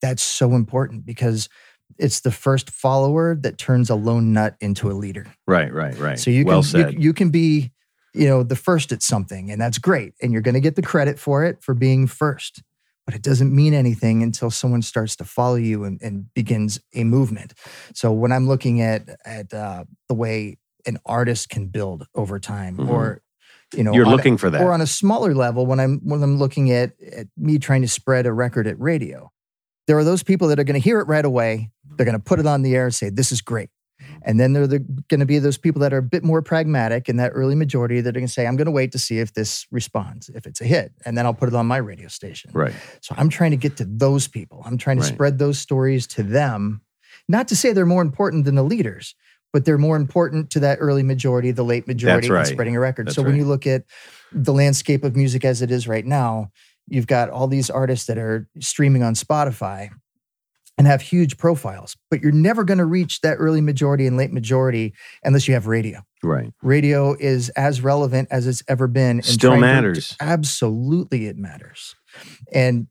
that's 0.01 0.21
so 0.23 0.53
important 0.55 1.05
because 1.05 1.49
it's 1.97 2.19
the 2.21 2.31
first 2.31 2.69
follower 2.69 3.35
that 3.35 3.57
turns 3.57 3.89
a 3.89 3.95
lone 3.95 4.33
nut 4.33 4.55
into 4.61 4.89
a 4.91 4.93
leader. 4.93 5.25
Right, 5.47 5.73
right, 5.73 5.97
right. 5.97 6.19
So 6.19 6.29
you 6.31 6.45
well 6.45 6.63
can 6.63 6.93
you, 6.93 6.99
you 6.99 7.13
can 7.13 7.29
be, 7.29 7.71
you 8.13 8.27
know, 8.27 8.43
the 8.43 8.55
first 8.55 8.91
at 8.91 9.01
something, 9.01 9.51
and 9.51 9.59
that's 9.59 9.77
great, 9.77 10.13
and 10.21 10.31
you're 10.31 10.41
going 10.41 10.53
to 10.55 10.61
get 10.61 10.75
the 10.75 10.81
credit 10.81 11.19
for 11.19 11.45
it 11.45 11.61
for 11.63 11.73
being 11.73 12.07
first. 12.07 12.61
But 13.05 13.15
it 13.15 13.23
doesn't 13.23 13.55
mean 13.55 13.73
anything 13.73 14.21
until 14.21 14.51
someone 14.51 14.83
starts 14.83 15.15
to 15.15 15.23
follow 15.23 15.55
you 15.55 15.83
and, 15.83 15.99
and 15.99 16.31
begins 16.35 16.79
a 16.93 17.03
movement. 17.03 17.53
So 17.95 18.11
when 18.11 18.31
I'm 18.31 18.47
looking 18.47 18.81
at 18.81 19.09
at 19.25 19.51
uh, 19.51 19.85
the 20.07 20.13
way 20.13 20.59
an 20.85 20.99
artist 21.07 21.49
can 21.49 21.67
build 21.67 22.05
over 22.13 22.37
time, 22.39 22.77
Mhm. 22.77 22.89
or 22.89 23.21
you 23.75 23.83
know, 23.83 23.93
You're 23.93 24.05
on 24.05 24.13
a- 24.13 24.15
looking 24.15 24.37
for 24.37 24.49
that. 24.49 24.61
or 24.61 24.73
on 24.73 24.81
a 24.81 24.87
smaller 24.87 25.33
level, 25.35 25.65
when 25.65 25.79
I'm 25.79 25.99
when 26.03 26.21
I'm 26.23 26.37
looking 26.37 26.71
at, 26.71 26.93
at 27.15 27.27
me 27.37 27.59
trying 27.59 27.81
to 27.81 27.87
spread 27.87 28.25
a 28.25 28.33
record 28.33 28.67
at 28.67 28.79
radio, 28.79 29.31
there 29.87 29.97
are 29.97 30.03
those 30.03 30.23
people 30.23 30.47
that 30.49 30.59
are 30.59 30.63
going 30.63 30.79
to 30.79 30.83
hear 30.83 30.99
it 30.99 31.07
right 31.07 31.25
away. 31.25 31.71
They're 31.95 32.05
going 32.05 32.17
to 32.17 32.23
put 32.23 32.39
it 32.39 32.45
on 32.47 32.61
the 32.61 32.75
air 32.75 32.85
and 32.85 32.95
say, 32.95 33.09
"This 33.09 33.31
is 33.31 33.41
great." 33.41 33.69
And 34.21 34.39
then 34.39 34.53
there 34.53 34.63
are 34.63 34.67
the, 34.67 34.79
going 35.09 35.19
to 35.19 35.25
be 35.25 35.39
those 35.39 35.57
people 35.57 35.81
that 35.81 35.91
are 35.93 35.97
a 35.97 36.01
bit 36.03 36.23
more 36.23 36.41
pragmatic 36.41 37.09
in 37.09 37.17
that 37.17 37.31
early 37.35 37.53
majority 37.55 37.99
that 37.99 38.09
are 38.09 38.19
going 38.19 38.25
to 38.27 38.31
say, 38.31 38.47
"I'm 38.47 38.55
going 38.55 38.65
to 38.65 38.71
wait 38.71 38.91
to 38.93 38.99
see 38.99 39.19
if 39.19 39.33
this 39.33 39.67
responds, 39.71 40.29
if 40.29 40.45
it's 40.47 40.61
a 40.61 40.65
hit, 40.65 40.93
and 41.05 41.17
then 41.17 41.25
I'll 41.25 41.33
put 41.33 41.49
it 41.49 41.55
on 41.55 41.67
my 41.67 41.77
radio 41.77 42.07
station." 42.07 42.51
right. 42.53 42.73
So 43.01 43.13
I'm 43.17 43.29
trying 43.29 43.51
to 43.51 43.57
get 43.57 43.77
to 43.77 43.85
those 43.85 44.27
people. 44.27 44.61
I'm 44.65 44.77
trying 44.77 44.97
to 44.97 45.03
Right. 45.03 45.13
spread 45.13 45.37
those 45.37 45.59
stories 45.59 46.07
to 46.07 46.23
them. 46.23 46.81
Not 47.27 47.47
to 47.49 47.55
say 47.55 47.73
they're 47.73 47.85
more 47.85 48.01
important 48.01 48.45
than 48.45 48.55
the 48.55 48.63
leaders, 48.63 49.15
but 49.53 49.65
they're 49.65 49.77
more 49.77 49.95
important 49.95 50.49
to 50.51 50.59
that 50.61 50.77
early 50.79 51.03
majority, 51.03 51.51
the 51.51 51.63
late 51.63 51.87
majority, 51.87 52.29
right. 52.29 52.39
and 52.39 52.47
spreading 52.47 52.75
a 52.75 52.79
record. 52.79 53.07
That's 53.07 53.15
so 53.15 53.21
when 53.23 53.35
you 53.35 53.45
look 53.45 53.65
at 53.65 53.83
the 54.31 54.53
landscape 54.53 55.03
of 55.03 55.15
music 55.15 55.43
as 55.45 55.61
it 55.61 55.71
is 55.71 55.87
right 55.87 56.05
now, 56.05 56.51
you've 56.87 57.07
got 57.07 57.29
all 57.29 57.47
these 57.47 57.69
artists 57.69 58.07
that 58.07 58.17
are 58.17 58.47
streaming 58.59 59.03
on 59.03 59.13
Spotify 59.13 59.89
and 60.77 60.87
have 60.87 61.01
huge 61.01 61.37
profiles, 61.37 61.97
but 62.09 62.21
you're 62.21 62.31
never 62.31 62.63
going 62.63 62.77
to 62.77 62.85
reach 62.85 63.19
that 63.21 63.35
early 63.35 63.59
majority 63.59 64.07
and 64.07 64.15
late 64.15 64.31
majority 64.31 64.93
unless 65.23 65.45
you 65.47 65.53
have 65.53 65.67
radio. 65.67 66.01
Right. 66.23 66.53
Radio 66.61 67.15
is 67.19 67.49
as 67.49 67.81
relevant 67.81 68.29
as 68.31 68.47
it's 68.47 68.63
ever 68.69 68.87
been. 68.87 69.17
in 69.17 69.23
Still 69.23 69.51
trying 69.51 69.61
to- 69.61 69.67
matters. 69.67 70.15
absolutely, 70.21 71.25
it 71.25 71.37
matters. 71.37 71.95
And 72.53 72.87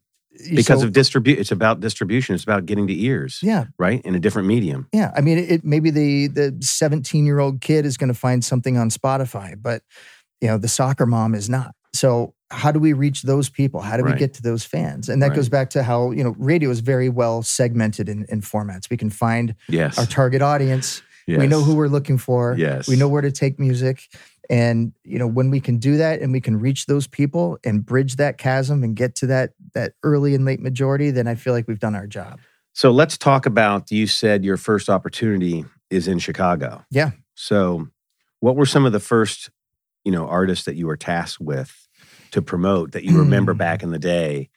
Because 0.55 0.79
so- 0.81 0.87
of 0.87 0.93
distribute 0.93 1.39
it's 1.39 1.51
about 1.51 1.79
distribution. 1.79 2.35
It's 2.35 2.43
about 2.43 2.65
getting 2.65 2.87
to 2.87 2.93
ears. 2.99 3.39
yeah, 3.43 3.65
Right? 3.77 4.01
In 4.05 4.15
a 4.15 4.19
different 4.19 4.47
medium. 4.47 4.87
yeah. 4.93 5.11
I 5.15 5.21
mean, 5.21 5.37
it, 5.37 5.51
it 5.51 5.65
maybe 5.65 5.89
the 5.91 6.27
the 6.27 6.57
17 6.61 7.25
year 7.25 7.39
old 7.39 7.61
kid 7.61 7.85
is 7.85 7.97
going 7.97 8.07
to 8.07 8.19
find 8.19 8.43
something 8.43 8.77
on 8.77 8.89
Spotify, 8.89 9.55
but 9.61 9.83
you 10.41 10.47
know, 10.47 10.57
the 10.57 10.67
soccer 10.69 11.05
mom 11.05 11.35
is 11.35 11.49
not. 11.49 11.75
So 11.93 12.33
how 12.51 12.71
do 12.71 12.79
we 12.79 12.93
reach 12.93 13.23
those 13.23 13.49
people? 13.49 13.81
How 13.81 13.97
do 13.97 14.03
we 14.03 14.13
get 14.13 14.33
to 14.35 14.41
those 14.41 14.63
fans? 14.63 15.09
And 15.09 15.21
that 15.21 15.29
Right. 15.29 15.35
goes 15.35 15.49
back 15.49 15.69
to 15.71 15.83
how 15.83 16.11
you 16.11 16.23
know 16.23 16.35
radio 16.39 16.69
is 16.69 16.79
very 16.79 17.09
well 17.09 17.43
segmented 17.43 18.07
in, 18.09 18.25
in 18.29 18.41
formats. 18.41 18.89
We 18.89 18.97
can 18.97 19.09
find 19.09 19.55
Yes. 19.67 19.97
our 19.99 20.05
target 20.05 20.41
audience. 20.41 21.01
We 21.27 21.45
know 21.45 21.61
who 21.61 21.75
we're 21.75 21.89
looking 21.89 22.17
for. 22.17 22.55
Yes. 22.57 22.87
We 22.87 22.95
know 22.95 23.07
where 23.07 23.21
to 23.21 23.31
take 23.31 23.59
music. 23.59 24.01
And 24.49 24.93
you 25.03 25.19
know, 25.19 25.27
when 25.27 25.51
we 25.51 25.59
can 25.59 25.77
do 25.77 25.97
that 25.97 26.21
and 26.21 26.31
we 26.31 26.41
can 26.41 26.59
reach 26.59 26.87
those 26.87 27.05
people 27.05 27.59
and 27.63 27.85
bridge 27.85 28.15
that 28.15 28.37
chasm 28.37 28.83
and 28.83 28.95
get 28.95 29.15
to 29.17 29.27
that 29.27 29.51
that 29.73 29.93
early 30.03 30.33
and 30.33 30.43
late 30.45 30.59
majority, 30.59 31.11
then 31.11 31.27
I 31.27 31.35
feel 31.35 31.53
like 31.53 31.67
we've 31.67 31.79
done 31.79 31.95
our 31.95 32.07
job. 32.07 32.39
So 32.73 32.91
let's 32.91 33.17
talk 33.17 33.45
about 33.45 33.91
you 33.91 34.07
said 34.07 34.43
your 34.43 34.57
first 34.57 34.89
opportunity 34.89 35.65
is 35.89 36.07
in 36.07 36.19
Chicago. 36.19 36.83
Yeah. 36.89 37.11
So 37.35 37.89
what 38.39 38.55
were 38.55 38.65
some 38.65 38.85
of 38.85 38.91
the 38.91 38.99
first, 38.99 39.49
you 40.03 40.11
know, 40.11 40.27
artists 40.27 40.65
that 40.65 40.75
you 40.75 40.87
were 40.87 40.97
tasked 40.97 41.41
with 41.41 41.87
to 42.31 42.41
promote 42.41 42.93
that 42.93 43.03
you 43.03 43.19
remember 43.19 43.53
back 43.55 43.83
in 43.83 43.91
the 43.91 43.99
day? 43.99 44.49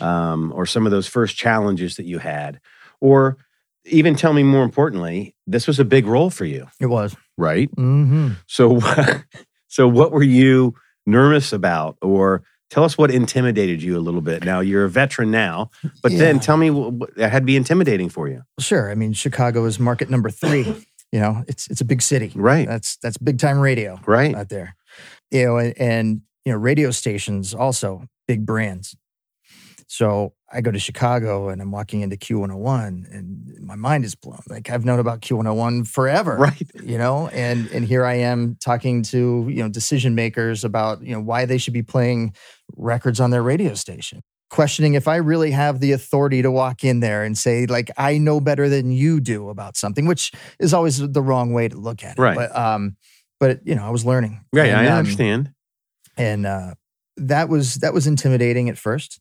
Um, 0.00 0.52
or 0.54 0.64
some 0.64 0.86
of 0.86 0.92
those 0.92 1.08
first 1.08 1.36
challenges 1.36 1.96
that 1.96 2.04
you 2.06 2.18
had? 2.18 2.60
Or 3.00 3.36
even 3.84 4.14
tell 4.14 4.32
me 4.32 4.44
more 4.44 4.62
importantly, 4.62 5.34
this 5.46 5.66
was 5.66 5.80
a 5.80 5.84
big 5.84 6.06
role 6.06 6.30
for 6.30 6.44
you, 6.44 6.68
It 6.78 6.86
was. 6.86 7.16
Right? 7.38 7.74
Mm-hmm. 7.76 8.32
So 8.46 8.80
so 9.68 9.88
what 9.88 10.12
were 10.12 10.22
you 10.22 10.74
nervous 11.06 11.52
about 11.54 11.96
or 12.02 12.42
tell 12.70 12.84
us 12.84 12.98
what 12.98 13.10
intimidated 13.10 13.82
you 13.82 13.96
a 13.96 14.00
little 14.00 14.20
bit. 14.20 14.44
Now 14.44 14.60
you're 14.60 14.84
a 14.84 14.90
veteran 14.90 15.30
now, 15.30 15.70
but 16.02 16.12
then 16.12 16.38
tell 16.38 16.58
me 16.58 16.68
what 16.70 17.14
that 17.16 17.32
had 17.32 17.42
to 17.42 17.46
be 17.46 17.56
intimidating 17.56 18.10
for 18.10 18.28
you. 18.28 18.42
Sure. 18.60 18.90
I 18.90 18.94
mean, 18.94 19.14
Chicago 19.14 19.64
is 19.64 19.80
market 19.80 20.10
number 20.10 20.28
three. 20.30 20.64
you 21.12 21.18
know, 21.20 21.44
it's 21.48 21.66
it's 21.68 21.80
a 21.80 21.84
big 21.84 22.02
city. 22.02 22.30
Right. 22.34 22.68
That's 22.68 22.96
that's 22.98 23.16
big 23.16 23.38
time 23.38 23.58
radio 23.58 23.98
Right. 24.06 24.34
out 24.34 24.50
there. 24.50 24.76
You 25.30 25.46
know, 25.46 25.56
and, 25.56 25.78
and 25.78 26.20
you 26.44 26.52
know, 26.52 26.58
radio 26.58 26.90
stations 26.90 27.54
also 27.54 28.04
big 28.26 28.44
brands. 28.44 28.96
So 29.86 30.34
I 30.52 30.60
go 30.60 30.70
to 30.70 30.78
Chicago 30.78 31.48
and 31.48 31.60
I'm 31.60 31.70
walking 31.70 32.00
into 32.00 32.16
Q101 32.16 33.14
and 33.14 33.58
my 33.60 33.76
mind 33.76 34.04
is 34.04 34.14
blown. 34.14 34.40
Like 34.48 34.70
I've 34.70 34.84
known 34.84 34.98
about 34.98 35.20
Q101 35.20 35.86
forever. 35.86 36.36
Right. 36.36 36.70
You 36.82 36.96
know, 36.96 37.28
and 37.28 37.68
and 37.68 37.84
here 37.84 38.04
I 38.04 38.14
am 38.14 38.56
talking 38.60 39.02
to, 39.04 39.46
you 39.48 39.62
know, 39.62 39.68
decision 39.68 40.14
makers 40.14 40.64
about, 40.64 41.02
you 41.02 41.12
know, 41.12 41.20
why 41.20 41.44
they 41.44 41.58
should 41.58 41.74
be 41.74 41.82
playing 41.82 42.34
records 42.76 43.20
on 43.20 43.30
their 43.30 43.42
radio 43.42 43.74
station. 43.74 44.22
Questioning 44.50 44.94
if 44.94 45.06
I 45.06 45.16
really 45.16 45.50
have 45.50 45.80
the 45.80 45.92
authority 45.92 46.40
to 46.40 46.50
walk 46.50 46.82
in 46.82 47.00
there 47.00 47.22
and 47.22 47.36
say, 47.36 47.66
like, 47.66 47.90
I 47.98 48.16
know 48.16 48.40
better 48.40 48.70
than 48.70 48.90
you 48.90 49.20
do 49.20 49.50
about 49.50 49.76
something, 49.76 50.06
which 50.06 50.32
is 50.58 50.72
always 50.72 50.96
the 50.96 51.20
wrong 51.20 51.52
way 51.52 51.68
to 51.68 51.76
look 51.76 52.02
at 52.02 52.18
it. 52.18 52.22
Right. 52.22 52.34
But 52.34 52.56
um, 52.56 52.96
but 53.38 53.66
you 53.66 53.74
know, 53.74 53.84
I 53.84 53.90
was 53.90 54.06
learning. 54.06 54.44
Right. 54.52 54.70
And, 54.70 54.78
I 54.78 54.86
um, 54.86 54.98
understand. 54.98 55.52
and 56.16 56.46
uh, 56.46 56.74
that 57.18 57.48
was 57.48 57.76
that 57.76 57.92
was 57.94 58.06
intimidating 58.06 58.68
at 58.68 58.78
first 58.78 59.20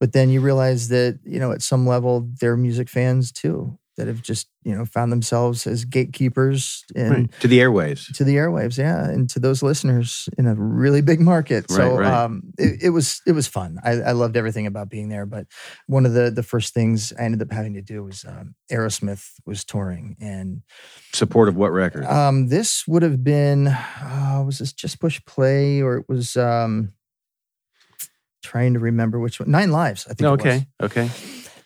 but 0.00 0.12
then 0.12 0.28
you 0.30 0.40
realize 0.40 0.88
that 0.88 1.18
you 1.24 1.38
know 1.38 1.52
at 1.52 1.62
some 1.62 1.86
level 1.86 2.28
they're 2.40 2.56
music 2.56 2.88
fans 2.88 3.32
too 3.32 3.78
that 3.96 4.08
have 4.08 4.20
just 4.20 4.48
you 4.62 4.74
know 4.74 4.84
found 4.84 5.10
themselves 5.10 5.66
as 5.66 5.86
gatekeepers 5.86 6.84
and 6.94 7.10
Right. 7.10 7.40
To 7.40 7.48
the 7.48 7.60
airwaves. 7.60 8.14
to 8.14 8.24
the 8.24 8.36
airwaves 8.36 8.76
yeah 8.76 9.08
and 9.08 9.26
to 9.30 9.38
those 9.38 9.62
listeners 9.62 10.28
in 10.36 10.46
a 10.46 10.54
really 10.54 11.00
big 11.00 11.18
market 11.18 11.70
so 11.70 11.96
Right, 11.96 12.00
right. 12.04 12.12
um 12.24 12.42
it, 12.58 12.82
it 12.82 12.90
was 12.90 13.22
it 13.26 13.32
was 13.32 13.46
fun 13.46 13.78
I, 13.82 13.92
I 13.92 14.12
loved 14.12 14.36
everything 14.36 14.66
about 14.66 14.90
being 14.90 15.08
there 15.08 15.24
but 15.24 15.46
one 15.86 16.04
of 16.04 16.12
the 16.12 16.30
the 16.30 16.42
first 16.42 16.74
things 16.74 17.10
i 17.18 17.22
ended 17.22 17.40
up 17.40 17.50
having 17.50 17.72
to 17.74 17.80
do 17.82 18.04
was 18.04 18.26
um, 18.28 18.54
aerosmith 18.70 19.24
was 19.46 19.64
touring 19.64 20.16
and 20.20 20.60
Support 21.14 21.48
of 21.48 21.56
what 21.56 21.72
record? 21.72 22.04
um, 22.04 22.48
this 22.48 22.86
would 22.86 23.02
have 23.02 23.24
been, 23.24 23.68
uh, 23.68 24.42
was 24.44 24.58
this 24.58 24.74
just 24.74 25.00
push 25.00 25.18
play 25.24 25.80
or 25.80 25.96
it 25.96 26.04
was 26.06 26.36
um, 26.36 26.92
trying 28.46 28.74
to 28.74 28.80
remember 28.80 29.18
which 29.18 29.40
one? 29.40 29.50
Nine 29.50 29.70
Lives, 29.72 30.06
I 30.06 30.14
think. 30.14 30.20
it 30.22 30.30
was. 30.30 30.40
okay. 30.40 30.66
Okay. 30.80 31.10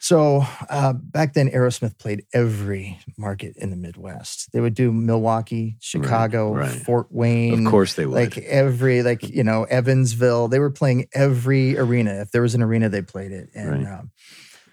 So 0.03 0.43
uh, 0.71 0.95
back 0.95 1.35
then, 1.35 1.51
Aerosmith 1.51 1.99
played 1.99 2.25
every 2.33 2.99
market 3.19 3.53
in 3.59 3.69
the 3.69 3.77
Midwest. 3.77 4.51
They 4.51 4.61
would 4.61 4.73
do 4.73 4.91
Milwaukee, 4.93 5.77
Chicago, 5.81 6.55
right. 6.55 6.71
Fort 6.71 7.09
Wayne. 7.11 7.67
Of 7.67 7.71
course 7.71 7.93
they 7.95 8.07
would. 8.07 8.15
Like 8.15 8.39
every, 8.39 9.03
like, 9.03 9.23
you 9.29 9.45
know, 9.45 9.65
Evansville. 9.65 10.49
They 10.49 10.59
were 10.59 10.71
playing 10.71 11.07
every 11.13 11.77
arena. 11.79 12.15
If 12.23 12.31
there 12.33 12.41
was 12.41 12.55
an 12.55 12.63
arena, 12.63 12.89
they 12.89 13.03
played 13.03 13.31
it. 13.33 13.51
And 13.55 13.85
Right. 13.85 13.99
um, 13.99 14.11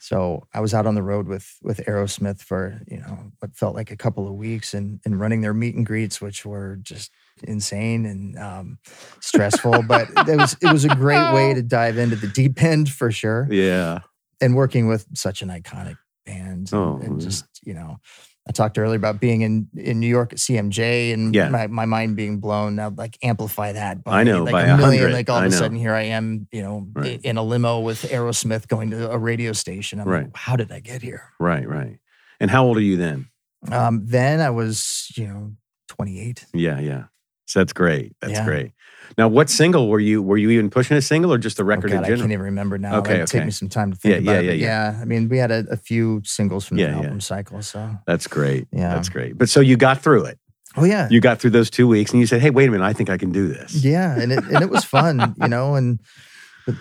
so 0.08 0.48
I 0.54 0.62
was 0.62 0.74
out 0.74 0.86
on 0.86 0.96
the 0.96 1.04
road 1.04 1.28
with 1.28 1.58
with 1.62 1.80
Aerosmith 1.86 2.40
for, 2.40 2.82
you 2.88 2.98
know, 2.98 3.34
what 3.40 3.58
felt 3.58 3.76
like 3.76 3.92
a 3.92 3.98
couple 3.98 4.26
of 4.26 4.36
weeks 4.36 4.74
and, 4.74 5.02
and 5.04 5.20
running 5.20 5.42
their 5.42 5.54
meet 5.54 5.76
and 5.76 5.86
greets, 5.86 6.22
which 6.22 6.46
were 6.46 6.78
just 6.82 7.12
insane 7.44 8.06
and 8.06 8.40
um, 8.40 8.80
stressful. 9.20 9.84
but 9.84 10.08
it 10.30 10.38
was 10.38 10.56
it 10.62 10.72
was 10.72 10.86
a 10.86 10.96
great 10.96 11.34
way 11.34 11.54
to 11.54 11.62
dive 11.62 11.98
into 11.98 12.16
the 12.16 12.28
deep 12.28 12.64
end 12.64 12.90
for 12.90 13.12
sure 13.12 13.50
yeah. 13.52 14.00
and 14.40 14.56
working 14.56 14.88
with 14.88 15.06
such 15.14 15.42
an 15.42 15.50
iconic 15.50 15.98
band 16.26 16.70
and, 16.72 16.74
Oh, 16.74 17.02
and 17.04 17.20
just 17.20 17.44
you 17.66 17.74
know 17.74 17.98
i 18.48 18.52
talked 18.52 18.78
earlier 18.78 18.96
about 18.98 19.20
being 19.20 19.42
in 19.42 19.68
in 19.76 20.00
new 20.00 20.08
york 20.08 20.34
at 20.34 20.40
cmj 20.40 21.14
and 21.14 21.36
Yeah. 21.36 21.50
my, 21.50 21.68
my 21.68 21.86
mind 21.86 22.16
being 22.16 22.40
blown 22.40 22.76
now 22.76 22.90
like 22.96 23.18
amplify 23.24 23.74
that 23.74 24.04
by 24.04 24.22
I 24.22 24.24
know, 24.24 24.44
like 24.44 24.52
by 24.54 24.64
a 24.64 24.78
million 24.78 25.04
100. 25.04 25.14
like 25.14 25.30
all 25.30 25.38
I 25.38 25.46
of 25.46 25.48
a 25.48 25.50
know. 25.50 25.58
sudden 25.58 25.78
here 25.78 25.94
i 25.94 26.04
am 26.04 26.48
you 26.52 26.62
know 26.62 26.88
Right. 26.94 27.20
in 27.24 27.38
a 27.38 27.44
limo 27.44 27.80
with 27.82 28.04
aerosmith 28.04 28.68
going 28.68 28.92
to 28.92 29.10
a 29.12 29.18
radio 29.18 29.54
station 29.54 30.00
i'm 30.00 30.08
Right. 30.08 30.24
like 30.24 30.36
how 30.38 30.56
did 30.56 30.72
i 30.72 30.80
get 30.80 31.02
here 31.02 31.24
Right. 31.40 31.68
Right. 31.68 32.00
And 32.40 32.50
how 32.52 32.66
old 32.66 32.78
are 32.78 32.82
you 32.82 32.98
then? 32.98 33.28
um 33.72 34.06
then 34.06 34.40
i 34.42 34.50
was 34.50 35.12
you 35.16 35.28
know 35.28 35.52
28 35.90 36.46
Yeah. 36.54 36.80
Yeah. 36.80 37.04
So 37.46 37.60
that's 37.62 37.72
great. 37.74 38.14
That's 38.20 38.34
Yeah. 38.34 38.46
great. 38.46 38.72
Now, 39.18 39.28
what 39.28 39.50
single 39.50 39.88
were 39.90 40.00
you? 40.00 40.22
Were 40.22 40.38
you 40.38 40.50
even 40.52 40.70
pushing 40.70 40.98
a 40.98 41.02
single 41.02 41.32
or 41.34 41.38
just 41.38 41.60
a 41.60 41.64
Oh, 41.64 41.66
record 41.66 41.92
God, 41.92 41.98
in 42.00 42.04
I 42.06 42.08
can't 42.18 42.22
even 42.32 42.42
remember 42.42 42.78
now. 42.78 42.98
Okay, 42.98 43.16
It'd 43.16 43.28
take 43.28 43.46
me 43.46 43.52
some 43.52 43.70
time 43.70 43.92
to 43.92 43.98
think 43.98 44.14
Yeah, 44.26 44.32
about 44.34 44.44
yeah, 44.46 44.52
it. 44.52 44.60
yeah, 44.60 44.92
yeah. 44.94 45.00
I 45.02 45.06
mean, 45.06 45.30
we 45.30 45.38
had 45.38 45.52
a, 45.52 45.66
a 45.72 45.78
few 45.78 46.22
singles 46.26 46.66
from 46.66 46.78
Yeah, 46.78 46.88
the 46.88 46.92
yeah. 46.94 46.98
album 47.04 47.22
cycle. 47.22 47.62
So, 47.62 47.90
That's 48.06 48.28
great. 48.28 48.68
Yeah. 48.72 48.94
That's 48.94 49.10
great. 49.10 49.38
But 49.38 49.50
so 49.50 49.60
you 49.60 49.78
got 49.78 50.02
through 50.02 50.26
it. 50.26 50.40
oh 50.76 50.84
yeah, 50.86 51.08
You 51.10 51.20
got 51.22 51.40
through 51.40 51.52
those 51.52 51.70
two 51.70 51.88
weeks 51.88 52.12
and 52.12 52.20
you 52.20 52.28
said, 52.28 52.42
hey, 52.42 52.50
wait 52.50 52.68
a 52.68 52.72
minute. 52.72 52.86
I 52.86 52.94
think 52.94 53.10
I 53.10 53.18
can 53.18 53.32
do 53.32 53.48
this. 53.48 53.74
Yeah, 53.84 54.18
and 54.20 54.32
it 54.32 54.44
and 54.46 54.62
it 54.62 54.70
was 54.70 54.84
fun, 54.84 55.36
you 55.42 55.48
know, 55.50 55.76
and 55.76 56.00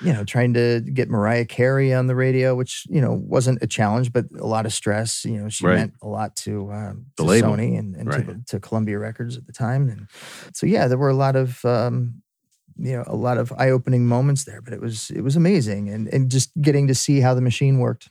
you 0.02 0.12
know, 0.12 0.24
trying 0.24 0.54
to 0.54 0.80
get 0.80 1.08
Mariah 1.08 1.44
Carey 1.44 1.94
on 1.94 2.06
the 2.06 2.14
radio, 2.14 2.54
which 2.54 2.84
you 2.88 3.00
know 3.00 3.12
wasn't 3.12 3.62
a 3.62 3.66
challenge, 3.66 4.12
but 4.12 4.26
a 4.38 4.46
lot 4.46 4.66
of 4.66 4.72
stress. 4.72 5.24
You 5.24 5.38
know, 5.42 5.48
she 5.48 5.66
Right. 5.66 5.76
meant 5.76 5.94
a 6.02 6.08
lot 6.08 6.36
to, 6.36 6.70
um, 6.72 7.06
to. 7.16 7.22
Sony 7.22 7.78
and, 7.78 7.94
and 7.96 8.08
Right. 8.08 8.26
to, 8.26 8.40
to 8.46 8.60
Columbia 8.60 8.98
Records 8.98 9.36
at 9.36 9.46
the 9.46 9.52
time, 9.52 9.88
and 9.88 10.08
so 10.52 10.66
yeah, 10.66 10.88
there 10.88 10.98
were 10.98 11.08
a 11.10 11.14
lot 11.14 11.36
of 11.36 11.64
um, 11.64 12.22
you 12.78 12.92
know 12.96 13.04
a 13.06 13.16
lot 13.16 13.38
of 13.38 13.52
eye 13.56 13.70
opening 13.70 14.06
moments 14.06 14.44
there, 14.44 14.60
but 14.60 14.72
it 14.72 14.80
was 14.80 15.10
it 15.10 15.22
was 15.22 15.36
amazing, 15.36 15.88
and 15.88 16.08
and 16.08 16.30
just 16.30 16.50
getting 16.60 16.86
to 16.88 16.94
see 16.94 17.20
how 17.20 17.34
the 17.34 17.40
machine 17.40 17.78
worked. 17.78 18.10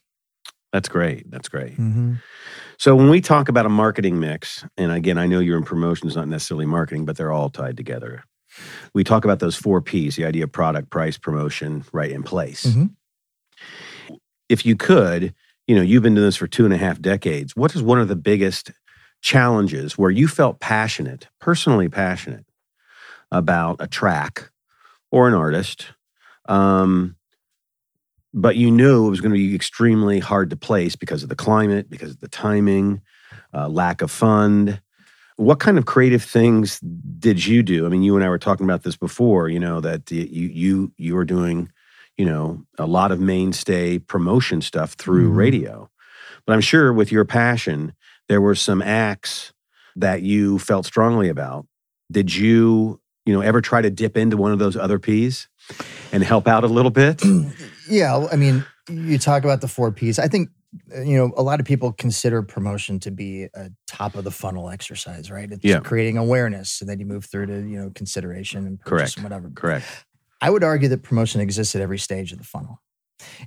That's 0.74 0.90
great. 0.90 1.30
That's 1.32 1.48
great. 1.48 1.74
Mm-hmm. 1.78 2.16
So 2.78 2.96
when 2.98 3.10
we 3.10 3.22
talk 3.22 3.48
about 3.48 3.66
a 3.66 3.70
marketing 3.70 4.20
mix, 4.20 4.66
and 4.78 4.92
again, 4.92 5.18
I 5.18 5.26
know 5.26 5.40
you're 5.40 5.58
in 5.58 5.64
promotions, 5.64 6.18
not 6.18 6.28
necessarily 6.28 6.66
marketing, 6.66 7.06
but 7.06 7.16
they're 7.16 7.32
all 7.32 7.50
tied 7.50 7.78
together. 7.78 8.26
We 8.94 9.04
talk 9.04 9.26
about 9.26 9.40
those 9.40 9.56
four 9.56 9.82
P's: 9.82 10.16
the 10.16 10.26
idea 10.26 10.44
of 10.44 10.52
product, 10.52 10.90
price, 10.90 11.18
promotion, 11.18 11.84
right 11.92 12.12
in 12.12 12.24
place. 12.24 12.66
Mhm. 12.66 12.92
If 14.50 14.66
you 14.66 14.76
could, 14.76 15.34
you 15.68 15.76
know, 15.76 15.82
you've 15.82 16.04
been 16.04 16.16
doing 16.16 16.28
this 16.28 16.36
for 16.36 16.48
two 16.48 16.66
and 16.66 16.74
a 16.74 16.78
half 16.78 17.02
decades. 17.02 17.56
What 17.56 17.76
is 17.76 17.82
one 17.82 18.00
of 18.00 18.08
the 18.08 18.16
biggest 18.16 18.72
challenges 19.22 19.98
where 19.98 20.12
you 20.12 20.28
felt 20.28 20.60
passionate, 20.60 21.28
personally 21.40 21.90
passionate, 21.90 22.46
about 23.32 23.78
a 23.80 23.88
track 23.88 24.52
or 25.12 25.28
an 25.28 25.34
artist, 25.34 25.88
um, 26.48 27.16
but 28.34 28.56
you 28.56 28.70
knew 28.70 29.08
it 29.08 29.10
was 29.10 29.22
going 29.22 29.32
to 29.32 29.38
be 29.38 29.56
extremely 29.56 30.20
hard 30.20 30.50
to 30.52 30.56
place 30.56 30.96
because 30.96 31.24
of 31.24 31.30
the 31.30 31.36
climate, 31.36 31.90
because 31.90 32.12
of 32.12 32.20
the 32.20 32.28
timing, 32.28 33.02
uh, 33.54 33.68
lack 33.68 34.02
of 34.02 34.12
fund. 34.12 34.82
What 35.38 35.60
kind 35.60 35.78
of 35.78 35.86
creative 35.86 36.24
things 36.24 36.80
did 36.80 37.46
you 37.46 37.62
do? 37.62 37.86
I 37.86 37.90
mean, 37.90 38.04
you 38.04 38.16
and 38.16 38.24
I 38.24 38.30
were 38.30 38.38
talking 38.40 38.64
about 38.66 38.84
this 38.84 38.96
before. 38.96 39.50
You 39.50 39.60
know 39.60 39.82
that 39.82 40.10
you 40.10 40.24
you 40.24 40.92
you 40.98 41.16
were 41.16 41.26
doing, 41.26 41.70
you 42.18 42.26
know, 42.26 42.64
a 42.78 42.86
lot 42.86 43.12
of 43.12 43.20
mainstay 43.20 44.00
promotion 44.00 44.62
stuff 44.62 44.94
through 44.94 45.32
Mhm. 45.32 45.36
radio, 45.36 45.90
but 46.46 46.54
I'm 46.54 46.62
sure 46.62 46.94
with 46.94 47.12
your 47.12 47.26
passion, 47.26 47.94
there 48.30 48.40
were 48.40 48.56
some 48.56 48.82
acts 48.82 49.52
that 49.98 50.22
you 50.22 50.58
felt 50.60 50.86
strongly 50.86 51.28
about. 51.30 51.66
Did 52.12 52.34
you, 52.36 53.02
you 53.26 53.34
know, 53.34 53.42
ever 53.42 53.60
try 53.62 53.82
to 53.82 53.90
dip 53.90 54.16
into 54.16 54.38
one 54.38 54.52
of 54.54 54.60
those 54.60 54.78
other 54.78 55.00
P's 55.00 55.48
and 56.14 56.24
help 56.24 56.48
out 56.48 56.64
a 56.64 56.68
little 56.68 56.92
bit? 56.92 57.22
Yeah, 57.88 58.26
I 58.32 58.36
mean, 58.36 58.66
you 58.90 59.20
talk 59.20 59.44
about 59.44 59.62
the 59.62 59.68
four 59.68 59.92
P's. 59.92 60.18
I 60.18 60.28
think 60.28 60.50
Uh, 60.96 61.02
you 61.02 61.18
know 61.18 61.32
a 61.38 61.44
lot 61.44 61.60
of 61.60 61.66
people 61.66 61.92
consider 61.94 62.42
promotion 62.42 63.00
to 63.00 63.12
be 63.12 63.44
a 63.54 63.70
top 63.88 64.16
of 64.16 64.24
the 64.24 64.32
funnel 64.32 64.70
exercise, 64.70 65.30
right? 65.32 65.52
It's 65.52 65.64
Yeah. 65.64 65.80
creating 65.80 66.18
awareness, 66.18 66.82
and 66.82 66.90
then 66.90 67.00
you 67.00 67.06
move 67.06 67.26
through 67.26 67.48
to 67.48 67.54
you 67.68 67.78
know 67.80 67.92
consideration 67.96 68.66
and 68.66 68.80
purchase 68.80 69.16
Correct. 69.16 69.18
and 69.18 69.24
whatever. 69.24 69.50
Correct. 69.56 69.86
I 70.42 70.50
would 70.50 70.64
argue 70.64 70.90
that 70.90 71.02
promotion 71.04 71.42
exists 71.42 71.76
at 71.76 71.82
every 71.82 71.98
stage 72.00 72.32
of 72.32 72.38
the 72.38 72.44
funnel, 72.44 72.82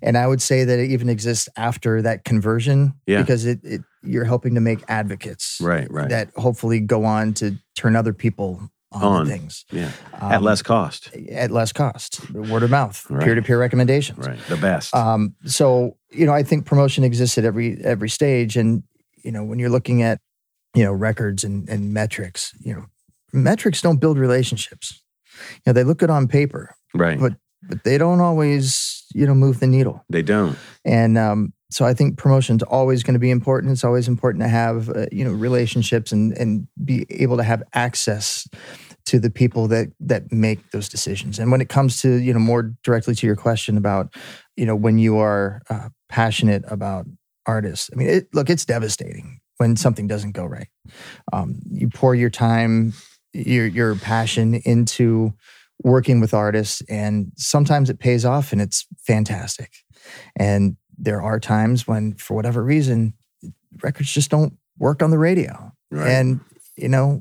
and 0.03 0.17
I 0.17 0.27
would 0.27 0.41
say 0.43 0.65
that 0.65 0.79
it 0.79 0.91
even 0.91 1.09
exists 1.09 1.49
after 1.57 2.01
that 2.03 2.25
conversion, 2.25 2.95
Yeah. 3.07 3.21
because 3.21 3.45
it, 3.47 3.61
it 3.63 3.83
you're 4.03 4.25
helping 4.25 4.55
to 4.55 4.61
make 4.61 4.81
advocates 4.89 5.59
Right. 5.61 5.91
Right. 5.91 6.09
that 6.09 6.31
hopefully 6.37 6.81
go 6.81 7.05
on 7.05 7.35
to 7.35 7.57
turn 7.77 7.95
other 7.97 8.13
people 8.15 8.71
on, 8.93 9.27
things 9.27 9.65
yeah. 9.71 9.91
At 10.15 10.37
um, 10.37 10.45
less 10.45 10.63
cost. 10.63 11.15
at 11.31 11.51
less 11.51 11.73
cost, 11.73 12.31
word 12.33 12.63
of 12.63 12.71
mouth, 12.71 13.07
peer 13.21 13.35
to 13.35 13.43
peer 13.43 13.59
recommendations. 13.59 14.27
Right. 14.27 14.39
The 14.49 14.57
best. 14.57 14.95
Um, 14.95 15.35
so 15.45 15.97
you 16.11 16.25
know, 16.27 16.33
I 16.33 16.43
think 16.43 16.65
promotion 16.65 17.05
exists 17.05 17.37
at 17.39 17.45
every 17.45 17.79
every 17.85 18.09
stage, 18.09 18.57
and 18.57 18.83
you 19.23 19.31
know, 19.31 19.45
when 19.45 19.59
you're 19.59 19.71
looking 19.71 20.03
at 20.03 20.21
you 20.75 20.85
know 20.85 20.93
records 20.93 21.45
and, 21.45 21.69
and 21.69 21.93
metrics, 21.93 22.55
you 22.61 22.75
know, 22.75 22.87
metrics 23.33 23.83
don't 23.83 23.99
build 23.99 24.19
relationships. 24.19 25.03
You 25.53 25.61
know, 25.67 25.73
they 25.73 25.85
look 25.85 25.99
good 25.99 26.11
on 26.11 26.27
paper, 26.27 26.75
right. 26.95 27.21
but 27.21 27.35
but 27.63 27.85
they 27.85 27.99
don't 27.99 28.21
always 28.21 29.05
you 29.15 29.27
know 29.27 29.35
move 29.35 29.61
the 29.61 29.67
needle. 29.67 30.05
they 30.09 30.23
don't. 30.23 30.57
And 30.85 31.19
um, 31.19 31.53
so 31.71 31.85
I 31.85 31.93
think 31.93 32.17
promotion 32.17 32.57
is 32.57 32.63
always 32.63 33.03
going 33.03 33.15
to 33.15 33.21
be 33.21 33.31
important. 33.31 33.73
It's 33.73 33.85
always 33.85 34.09
important 34.09 34.43
to 34.43 34.49
have 34.49 34.89
uh, 34.89 35.07
you 35.13 35.25
know 35.25 35.33
relationships 35.33 36.13
and 36.13 36.37
and 36.39 36.67
be 36.85 37.07
able 37.11 37.37
to 37.37 37.43
have 37.43 37.63
access 37.75 38.49
to 39.07 39.19
the 39.19 39.31
people 39.31 39.69
that 39.69 39.89
that 40.01 40.33
make 40.33 40.71
those 40.71 40.89
decisions. 40.89 41.39
And 41.39 41.51
when 41.51 41.61
it 41.61 41.69
comes 41.69 42.01
to 42.03 42.15
you 42.15 42.33
know 42.33 42.39
more 42.39 42.75
directly 42.83 43.15
to 43.17 43.27
your 43.27 43.37
question 43.37 43.77
about 43.77 44.15
you 44.57 44.65
know 44.65 44.77
when 44.77 44.99
you 44.99 45.19
are 45.19 45.63
uh, 45.69 45.91
passionate 46.09 46.65
about 46.69 47.07
artists, 47.47 47.91
I 47.93 47.97
mean, 47.97 48.09
it, 48.09 48.29
look, 48.35 48.49
it's 48.49 48.65
devastating 48.65 49.41
when 49.59 49.77
something 49.77 50.07
doesn't 50.07 50.33
go 50.33 50.45
right. 50.45 50.69
Um, 51.33 51.61
you 51.71 51.89
pour 51.89 52.15
your 52.15 52.31
time, 52.31 52.95
your 53.35 53.67
your 53.67 53.95
passion 53.97 54.55
into 54.55 55.35
working 55.85 56.21
with 56.21 56.33
artists, 56.33 56.83
and 56.89 57.31
sometimes 57.37 57.91
it 57.91 57.99
pays 57.99 58.25
off, 58.25 58.53
and 58.53 58.61
it's 58.63 58.87
fantastic. 59.07 59.73
And 60.35 60.77
there 60.99 61.23
are 61.23 61.39
times 61.41 61.87
when, 61.87 62.15
for 62.15 62.35
whatever 62.35 62.63
reason, 62.63 63.15
records 63.83 64.13
just 64.13 64.31
don't 64.31 64.55
work 64.79 65.03
on 65.03 65.11
the 65.11 65.19
radio, 65.19 65.73
Right. 65.91 66.09
and 66.11 66.41
you 66.77 66.89
know 66.89 67.21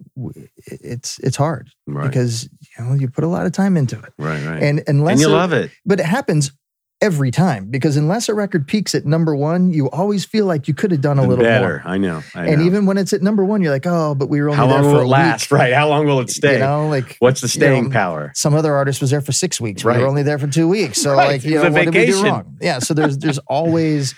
it's 0.66 1.18
it's 1.20 1.36
hard 1.38 1.70
right. 1.88 2.08
because 2.08 2.44
you 2.44 2.84
know 2.84 2.94
you 2.94 3.08
put 3.10 3.24
a 3.24 3.28
lot 3.28 3.46
of 3.46 3.52
time 3.54 3.76
into 3.78 3.98
it, 4.00 4.14
right. 4.20 4.44
Right. 4.46 4.62
and 4.62 4.84
unless 4.88 5.14
and 5.14 5.22
you 5.22 5.28
it- 5.30 5.32
love 5.32 5.54
it. 5.54 5.72
but 5.86 6.00
it 6.00 6.06
happens 6.06 6.52
every 7.00 7.30
time 7.30 7.70
because 7.70 7.96
unless 7.96 8.28
a 8.28 8.34
record 8.34 8.68
peaks 8.68 8.96
at 8.96 9.06
number 9.06 9.36
one, 9.36 9.72
you 9.72 9.88
always 9.92 10.26
feel 10.26 10.46
like 10.48 10.68
you 10.68 10.74
could 10.74 10.90
have 10.92 11.02
done 11.02 11.20
a 11.20 11.22
little 11.24 11.46
better. 11.46 11.82
more. 11.86 11.94
I 11.94 11.98
know. 11.98 12.24
I 12.34 12.48
and 12.48 12.60
know. 12.62 12.66
even 12.66 12.86
when 12.88 12.98
it's 12.98 13.14
at 13.14 13.22
number 13.22 13.46
one, 13.46 13.62
you're 13.62 13.72
like, 13.72 13.86
oh, 13.86 14.16
but 14.16 14.30
we 14.30 14.42
were 14.42 14.50
only 14.50 14.58
how 14.58 14.66
there 14.68 14.82
long 14.82 14.84
for 14.86 14.92
will 14.94 15.00
a 15.02 15.06
it 15.06 15.08
last? 15.08 15.52
week. 15.52 15.60
Right? 15.60 15.74
How 15.74 15.88
long 15.90 16.08
will 16.08 16.20
it 16.22 16.30
stay? 16.32 16.54
You 16.54 16.60
know, 16.60 16.88
like 16.88 17.16
What's 17.20 17.42
the 17.42 17.48
staying 17.48 17.86
know, 17.86 17.90
power? 17.92 18.32
some 18.36 18.54
other 18.56 18.74
artist 18.74 19.00
was 19.00 19.12
there 19.12 19.22
for 19.22 19.32
six 19.32 19.62
weeks. 19.62 19.84
Right. 19.84 19.98
We 19.98 20.04
were 20.04 20.10
only 20.10 20.24
there 20.24 20.40
for 20.40 20.48
two 20.48 20.68
weeks. 20.68 21.00
So 21.02 21.14
Right. 21.14 21.28
like, 21.34 21.44
you 21.44 21.56
know, 21.56 21.70
what 21.70 21.86
did 21.86 21.94
we 21.94 22.06
do 22.08 22.24
wrong? 22.24 22.58
Yeah. 22.62 22.80
So 22.80 22.94
there's 22.96 23.18
there's 23.20 23.38
always, 23.48 24.16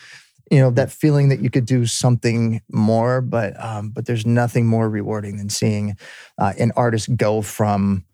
you 0.49 0.59
know, 0.59 0.71
that 0.71 0.89
feeling 0.89 1.29
that 1.29 1.41
you 1.41 1.49
could 1.49 1.65
do 1.65 1.85
something 1.85 2.61
more, 2.71 3.19
but 3.21 3.61
um, 3.61 3.89
but 3.89 4.05
there's 4.05 4.25
nothing 4.25 4.65
more 4.67 4.89
rewarding 4.89 5.35
than 5.37 5.49
seeing 5.49 5.97
uh, 6.37 6.53
an 6.57 6.71
artist 6.77 7.13
go 7.17 7.41
from 7.41 8.05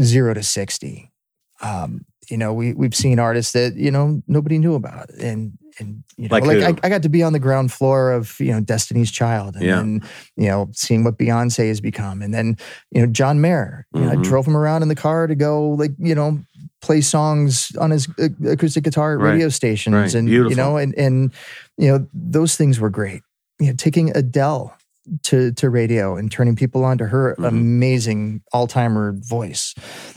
zero 0.00 0.32
to 0.32 0.42
sixty. 0.42 1.12
Um, 1.60 2.04
you 2.30 2.36
know, 2.36 2.52
we 2.52 2.74
we've 2.74 2.94
seen 2.94 3.18
artists 3.18 3.52
that 3.52 3.74
you 3.76 3.90
know 3.90 4.22
nobody 4.26 4.58
knew 4.58 4.74
about, 4.74 5.10
and 5.10 5.52
and 5.78 6.02
you 6.16 6.28
know, 6.28 6.34
Like 6.36 6.44
like. 6.44 6.62
I, 6.62 6.86
I 6.86 6.88
got 6.88 7.02
to 7.02 7.08
be 7.08 7.22
on 7.22 7.32
the 7.32 7.38
ground 7.38 7.72
floor 7.72 8.10
of 8.12 8.38
you 8.40 8.52
know 8.52 8.60
Destiny's 8.60 9.10
Child, 9.10 9.54
and 9.56 9.64
Yeah. 9.64 9.76
then 9.76 10.02
you 10.36 10.48
know 10.48 10.68
seeing 10.72 11.04
what 11.04 11.18
Beyonce 11.18 11.68
has 11.68 11.80
become, 11.80 12.20
and 12.22 12.34
then 12.34 12.56
you 12.90 13.00
know 13.00 13.06
John 13.06 13.40
Mayer. 13.40 13.86
You 13.94 14.02
know, 14.02 14.10
I 14.12 14.16
Mhm. 14.16 14.22
drove 14.24 14.46
him 14.46 14.56
around 14.56 14.82
in 14.82 14.88
the 14.88 14.94
car 14.94 15.26
to 15.26 15.34
go 15.34 15.70
like 15.70 15.92
you 15.98 16.14
know 16.14 16.38
play 16.80 17.00
songs 17.00 17.74
on 17.80 17.90
his 17.90 18.06
acoustic 18.46 18.84
guitar 18.84 19.14
at 19.14 19.18
Right. 19.20 19.32
radio 19.32 19.48
stations, 19.48 19.94
Right. 19.94 20.14
and 20.14 20.28
Beautiful. 20.28 20.50
you 20.50 20.56
know, 20.56 20.76
and 20.76 20.94
and 20.98 21.32
you 21.76 21.88
know 21.88 22.06
those 22.12 22.56
things 22.56 22.78
were 22.80 22.90
great. 22.90 23.22
You 23.60 23.68
know, 23.68 23.74
taking 23.76 24.16
Adele 24.16 24.72
to 25.24 25.52
to 25.52 25.70
radio 25.70 26.16
and 26.16 26.30
turning 26.30 26.56
people 26.56 26.84
on 26.84 26.98
to 26.98 27.06
her 27.06 27.34
Mhm. 27.38 27.48
amazing 27.48 28.42
all 28.52 28.66
timer 28.66 29.14
voice. 29.18 29.74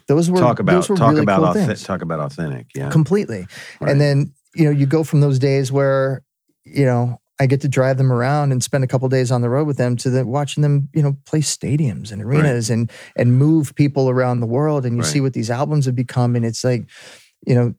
Those 0.07 0.29
were 0.29 0.37
talk 0.39 0.59
about 0.59 0.73
those 0.73 0.89
were 0.89 0.95
talk 0.95 1.11
really 1.11 1.23
about 1.23 1.39
cool 1.39 1.47
authe- 1.61 1.65
things 1.67 1.83
talk 1.83 2.01
about 2.01 2.19
authentic. 2.19 2.67
Yeah. 2.75 2.89
completely. 2.89 3.47
Right. 3.79 3.91
And 3.91 4.01
then, 4.01 4.33
you 4.55 4.65
know, 4.65 4.71
you 4.71 4.85
go 4.85 5.03
from 5.03 5.21
those 5.21 5.39
days 5.39 5.71
where, 5.71 6.23
you 6.65 6.85
know, 6.85 7.19
I 7.39 7.47
get 7.47 7.61
to 7.61 7.67
drive 7.67 7.97
them 7.97 8.11
around 8.11 8.51
and 8.51 8.61
spend 8.63 8.83
a 8.83 8.87
couple 8.87 9.09
days 9.09 9.31
on 9.31 9.41
the 9.41 9.49
road 9.49 9.65
with 9.65 9.77
them 9.77 9.95
to 9.97 10.09
the, 10.11 10.25
watching 10.27 10.61
them, 10.61 10.89
you 10.93 11.01
know, 11.01 11.17
play 11.25 11.39
stadiums 11.41 12.11
and 12.11 12.21
arenas 12.21 12.69
and 12.69 12.91
and 13.15 13.37
move 13.39 13.73
people 13.75 14.09
around 14.09 14.41
the 14.41 14.45
world. 14.45 14.85
And 14.85 14.95
you 14.97 15.01
Right. 15.01 15.11
see 15.11 15.21
what 15.21 15.33
these 15.33 15.49
albums 15.49 15.85
have 15.87 15.95
become. 15.95 16.35
And 16.35 16.45
it's 16.45 16.63
like, 16.63 16.85
you 17.47 17.55
know, 17.55 17.73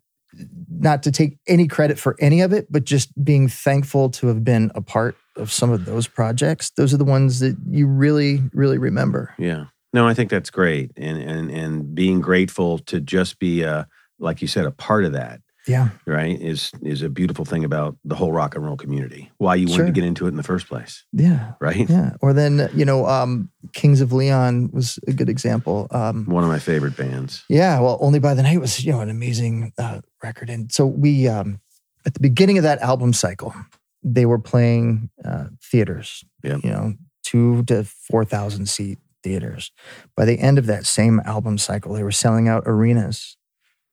not 0.70 1.03
to 1.05 1.12
take 1.12 1.38
any 1.46 1.68
credit 1.68 1.98
for 1.98 2.16
any 2.18 2.40
of 2.40 2.53
it, 2.53 2.66
but 2.72 2.85
just 2.85 3.12
being 3.22 3.48
thankful 3.48 4.09
to 4.11 4.27
have 4.29 4.42
been 4.42 4.72
a 4.75 4.81
part 4.81 5.14
of 5.37 5.51
some 5.53 5.71
of 5.71 5.85
those 5.85 6.07
projects. 6.07 6.71
Those 6.77 6.92
are 6.92 6.99
the 6.99 7.05
ones 7.05 7.40
that 7.40 7.57
you 7.71 7.87
really, 7.87 8.42
really 8.53 8.79
remember. 8.79 9.35
Yeah. 9.38 9.66
No, 9.95 10.07
I 10.09 10.14
think 10.14 10.31
that's 10.31 10.51
great, 10.51 10.90
and 10.97 11.18
and 11.18 11.51
and 11.51 11.95
being 11.95 12.21
grateful 12.21 12.79
to 12.79 13.01
just 13.01 13.38
be 13.38 13.62
a 13.62 13.87
like 14.18 14.40
you 14.40 14.49
said 14.49 14.64
a 14.64 14.71
part 14.71 15.05
of 15.05 15.12
that. 15.12 15.40
Yeah. 15.68 15.90
Right 16.07 16.40
is 16.40 16.73
is 16.83 17.03
a 17.03 17.09
beautiful 17.09 17.45
thing 17.45 17.62
about 17.62 17.97
the 18.05 18.14
whole 18.16 18.33
rock 18.33 18.55
and 18.57 18.64
roll 18.64 18.77
community. 18.77 19.31
Why 19.38 19.55
you 19.55 19.68
wanted 19.68 19.87
to 19.87 19.92
get 19.92 20.03
into 20.05 20.25
it 20.25 20.31
in 20.31 20.37
the 20.37 20.42
first 20.42 20.66
place, 20.66 21.05
Yeah. 21.12 21.53
right? 21.61 21.88
Yeah. 21.88 22.14
Or 22.21 22.33
then, 22.33 22.68
you 22.75 22.85
know, 22.85 23.07
um, 23.07 23.49
Kings 23.73 24.01
of 24.01 24.12
Leon 24.12 24.71
was 24.73 24.99
a 25.07 25.12
good 25.12 25.29
example. 25.29 25.87
Um, 25.92 26.25
One 26.27 26.42
of 26.42 26.51
my 26.51 26.59
favorite 26.59 26.97
bands. 26.97 27.45
Yeah, 27.49 27.79
well, 27.79 27.97
Only 28.01 28.18
by 28.18 28.35
the 28.35 28.42
Night 28.42 28.61
was 28.61 28.83
you 28.85 28.90
know 28.92 29.01
an 29.03 29.11
amazing 29.11 29.73
uh, 29.79 30.01
record, 30.23 30.49
and 30.51 30.73
so 30.73 30.87
we 30.87 31.29
um, 31.29 31.61
at 32.07 32.14
the 32.14 32.21
beginning 32.21 32.57
of 32.59 32.64
that 32.64 32.81
album 32.81 33.12
cycle, 33.12 33.55
they 34.03 34.27
were 34.27 34.38
playing 34.38 35.11
uh, 35.25 35.47
theaters, 35.62 36.25
Yeah. 36.43 36.59
you 36.62 36.71
know, 36.71 36.95
two 37.25 37.62
to 37.65 37.85
four 37.85 38.25
thousand 38.25 38.69
seat 38.69 38.99
theaters. 39.23 39.71
By 40.17 40.25
the 40.25 40.38
end 40.38 40.59
of 40.59 40.67
that 40.67 40.87
same 40.87 41.21
album 41.25 41.59
cycle, 41.59 41.95
they 41.95 42.03
were 42.03 42.11
selling 42.12 42.49
out 42.49 42.65
arenas. 42.67 43.37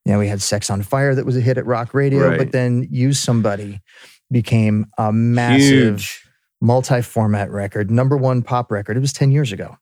You 0.06 0.14
know, 0.14 0.20
we 0.20 0.28
had 0.28 0.42
Sex 0.42 0.70
on 0.72 0.82
Fire 0.82 1.14
that 1.14 1.26
was 1.26 1.38
a 1.38 1.42
hit 1.42 1.58
at 1.58 1.66
rock 1.66 1.94
radio, 1.94 2.30
Right. 2.30 2.38
but 2.38 2.52
then 2.52 2.88
Use 2.90 3.20
Somebody 3.20 3.80
became 4.32 4.86
a 4.98 5.12
massive 5.14 6.00
Huge. 6.00 6.24
multi-format 6.62 7.52
record, 7.52 7.92
number 7.92 8.18
one 8.18 8.42
pop 8.42 8.72
record. 8.72 8.98
It 8.98 9.02
was 9.02 9.14
ten 9.14 9.32
years 9.32 9.52
ago, 9.52 9.78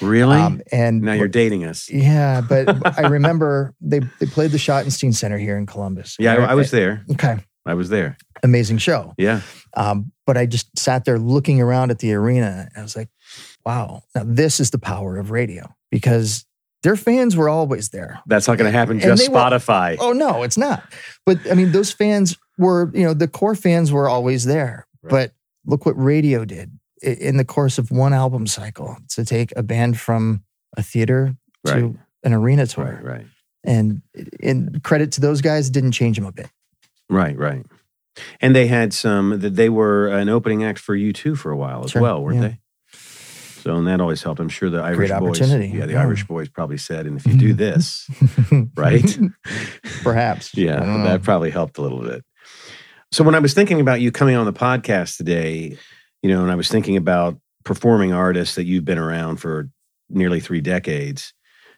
Really? 0.00 0.36
Um, 0.36 0.60
and 0.70 1.02
now 1.02 1.14
you're 1.14 1.26
dating 1.28 1.64
us. 1.64 1.90
yeah, 1.90 2.40
but 2.40 2.68
I 2.98 3.08
remember 3.08 3.74
they 3.80 4.00
they 4.20 4.26
played 4.26 4.50
the 4.52 4.58
Schottenstein 4.58 5.14
Center 5.14 5.38
here 5.38 5.56
in 5.56 5.66
Columbus. 5.66 6.16
Yeah, 6.20 6.34
I, 6.34 6.52
I 6.52 6.54
was 6.54 6.70
there. 6.70 7.04
okay. 7.12 7.38
I 7.66 7.74
was 7.74 7.88
there. 7.88 8.16
Amazing 8.42 8.78
show. 8.78 9.14
Yeah. 9.18 9.40
Um, 9.74 10.12
but 10.26 10.36
I 10.36 10.46
just 10.46 10.76
sat 10.78 11.04
there 11.04 11.18
looking 11.18 11.60
around 11.60 11.90
at 11.90 11.98
the 12.00 12.12
arena 12.14 12.68
and 12.74 12.78
I 12.80 12.82
was 12.82 12.96
like, 12.96 13.08
wow, 13.64 14.02
now 14.14 14.22
this 14.26 14.58
is 14.60 14.70
the 14.70 14.78
power 14.78 15.16
of 15.18 15.30
radio 15.30 15.72
because 15.90 16.44
their 16.82 16.96
fans 16.96 17.36
were 17.36 17.48
always 17.48 17.90
there. 17.90 18.20
That's 18.26 18.48
not 18.48 18.58
going 18.58 18.70
to 18.70 18.76
happen 18.76 18.98
just 18.98 19.22
they 19.22 19.28
were- 19.32 19.38
Spotify. 19.38 19.96
Oh 20.00 20.12
no, 20.12 20.42
it's 20.42 20.58
not. 20.58 20.82
But 21.24 21.38
I 21.50 21.54
mean, 21.54 21.70
those 21.72 21.92
fans 21.92 22.36
were, 22.58 22.90
you 22.94 23.04
know, 23.04 23.14
the 23.14 23.28
core 23.28 23.54
fans 23.54 23.92
were 23.92 24.08
always 24.08 24.44
there. 24.44 24.86
Right. 25.02 25.10
But 25.10 25.32
look 25.64 25.86
what 25.86 25.92
radio 25.96 26.44
did 26.44 26.76
in 27.02 27.36
the 27.36 27.44
course 27.44 27.78
of 27.78 27.90
one 27.92 28.12
album 28.12 28.46
cycle 28.48 28.96
to 29.10 29.24
take 29.24 29.52
a 29.56 29.62
band 29.62 29.98
from 30.00 30.42
a 30.76 30.82
theater 30.82 31.34
to 31.66 31.72
Right. 31.72 31.96
an 32.24 32.32
arena 32.32 32.66
tour. 32.66 33.00
Right, 33.02 33.04
right. 33.18 33.26
And 33.64 34.02
and 34.42 34.82
credit 34.82 35.12
to 35.12 35.20
those 35.20 35.40
guys, 35.40 35.70
didn't 35.70 35.92
change 35.92 36.16
them 36.16 36.26
a 36.26 36.32
bit. 36.32 36.48
Right, 37.08 37.36
right. 37.38 37.64
And 38.40 38.54
they 38.54 38.66
had 38.66 38.92
some 38.92 39.40
that 39.40 39.56
they 39.56 39.68
were 39.68 40.08
an 40.08 40.28
opening 40.28 40.64
act 40.64 40.78
for 40.78 40.96
U2 40.96 41.36
for 41.36 41.50
a 41.50 41.56
while 41.56 41.84
as 41.84 41.92
Sure, 41.92 42.02
well, 42.02 42.22
weren't 42.22 42.42
yeah. 42.42 42.48
they? 42.48 42.58
So 43.62 43.76
and 43.76 43.86
that 43.86 44.00
always 44.00 44.22
helped. 44.22 44.40
I'm 44.40 44.48
sure 44.48 44.70
the 44.70 44.82
Irish 44.82 45.10
Great 45.10 45.20
boys. 45.20 45.38
Yeah, 45.38 45.86
the 45.86 45.92
yeah. 45.92 46.00
Irish 46.00 46.26
boys 46.26 46.48
probably 46.48 46.78
said, 46.78 47.06
and 47.06 47.16
if 47.16 47.26
you 47.26 47.34
do 47.34 47.52
this, 47.54 48.10
right? 48.76 49.18
Perhaps. 50.02 50.52
Yeah, 50.56 50.80
oh. 50.82 51.04
that 51.04 51.22
probably 51.22 51.50
helped 51.50 51.78
a 51.78 51.82
little 51.82 52.02
bit. 52.02 52.24
So 53.12 53.24
when 53.24 53.34
I 53.34 53.38
was 53.38 53.54
thinking 53.54 53.80
about 53.80 54.00
you 54.00 54.10
coming 54.10 54.36
on 54.36 54.46
the 54.46 54.52
podcast 54.52 55.16
today, 55.16 55.76
you 56.22 56.30
know, 56.30 56.42
and 56.42 56.50
I 56.50 56.56
was 56.56 56.68
thinking 56.68 56.96
about 56.96 57.38
performing 57.64 58.12
artists 58.12 58.56
that 58.56 58.64
you've 58.64 58.84
been 58.84 58.98
around 58.98 59.36
for 59.36 59.70
nearly 60.08 60.40
three 60.40 60.60
decades, 60.60 61.32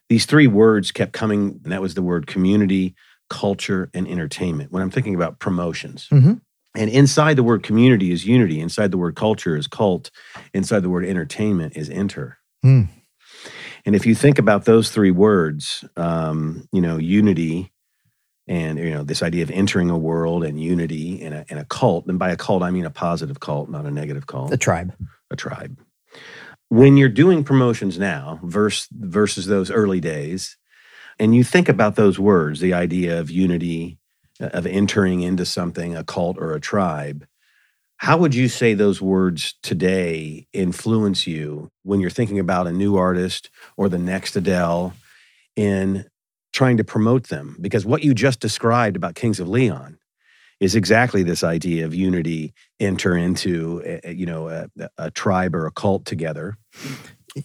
these 0.08 0.26
three 0.26 0.46
words 0.46 0.90
kept 0.90 1.12
coming, 1.12 1.60
and 1.64 1.72
that 1.72 1.82
was 1.82 1.94
the 1.94 2.02
word 2.02 2.26
community, 2.26 2.94
culture, 3.34 3.90
and 3.92 4.06
entertainment. 4.08 4.72
When 4.72 4.82
I'm 4.82 4.90
thinking 4.90 5.14
about 5.14 5.38
promotions. 5.40 6.08
Mhm. 6.10 6.40
And 6.76 6.90
inside 6.90 7.34
the 7.36 7.42
word 7.42 7.62
community 7.62 8.10
is 8.10 8.24
unity, 8.26 8.60
inside 8.60 8.90
the 8.90 8.98
word 8.98 9.14
culture 9.14 9.56
is 9.56 9.66
cult, 9.66 10.10
inside 10.52 10.80
the 10.80 10.88
word 10.88 11.04
entertainment 11.04 11.76
is 11.76 11.90
enter. 11.90 12.38
Hmm. 12.62 12.84
And 13.86 13.94
if 13.94 14.06
you 14.06 14.14
think 14.14 14.38
about 14.38 14.64
those 14.64 14.90
three 14.90 15.10
words, 15.10 15.84
um, 15.96 16.66
you 16.72 16.80
know, 16.80 16.96
unity 16.96 17.70
and 18.46 18.78
you 18.78 18.90
know 18.90 19.04
this 19.04 19.22
idea 19.22 19.42
of 19.42 19.50
entering 19.50 19.90
a 19.90 19.98
world 19.98 20.44
and 20.44 20.60
unity 20.60 21.22
and 21.22 21.34
a, 21.34 21.44
and 21.48 21.58
a 21.58 21.64
cult, 21.64 22.06
and 22.06 22.18
by 22.18 22.30
a 22.30 22.36
cult 22.36 22.62
I 22.62 22.70
mean 22.70 22.84
a 22.86 22.90
positive 22.90 23.40
cult, 23.40 23.70
not 23.70 23.86
a 23.86 23.90
negative 23.90 24.26
cult, 24.26 24.52
a 24.52 24.56
tribe. 24.56 24.92
a 25.30 25.36
tribe. 25.36 25.78
When 26.68 26.96
you're 26.96 27.08
doing 27.08 27.44
promotions 27.44 27.98
now 27.98 28.40
versus 28.42 28.88
versus 28.92 29.46
those 29.46 29.70
early 29.70 30.00
days, 30.00 30.56
and 31.18 31.34
you 31.34 31.44
think 31.44 31.68
about 31.68 31.96
those 31.96 32.18
words, 32.18 32.60
the 32.60 32.74
idea 32.74 33.18
of 33.20 33.30
unity, 33.30 33.98
of 34.40 34.66
entering 34.66 35.22
into 35.22 35.44
something, 35.44 35.96
a 35.96 36.04
cult 36.04 36.36
or 36.38 36.52
a 36.54 36.60
tribe, 36.60 37.26
how 37.98 38.18
would 38.18 38.34
you 38.34 38.48
say 38.48 38.74
those 38.74 39.00
words 39.00 39.54
today 39.62 40.46
influence 40.52 41.26
you 41.26 41.70
when 41.84 42.00
you're 42.00 42.10
thinking 42.10 42.38
about 42.38 42.66
a 42.66 42.72
new 42.72 42.96
artist 42.96 43.50
or 43.76 43.88
the 43.88 43.98
next 43.98 44.34
Adele 44.36 44.92
in 45.56 46.04
trying 46.52 46.76
to 46.76 46.84
promote 46.84 47.28
them? 47.28 47.56
Because 47.60 47.86
what 47.86 48.02
you 48.02 48.12
just 48.12 48.40
described 48.40 48.96
about 48.96 49.14
Kings 49.14 49.38
of 49.40 49.48
Leon 49.48 49.98
is 50.60 50.74
exactly 50.74 51.22
this 51.22 51.44
idea 51.44 51.84
of 51.84 51.94
unity, 51.94 52.52
enter 52.80 53.16
into 53.16 53.80
a, 53.84 54.10
a- 54.10 54.14
you 54.14 54.26
know 54.26 54.48
a, 54.48 54.68
a 54.98 55.10
tribe 55.10 55.54
or 55.54 55.66
a 55.66 55.70
cult 55.70 56.04
together. 56.04 56.56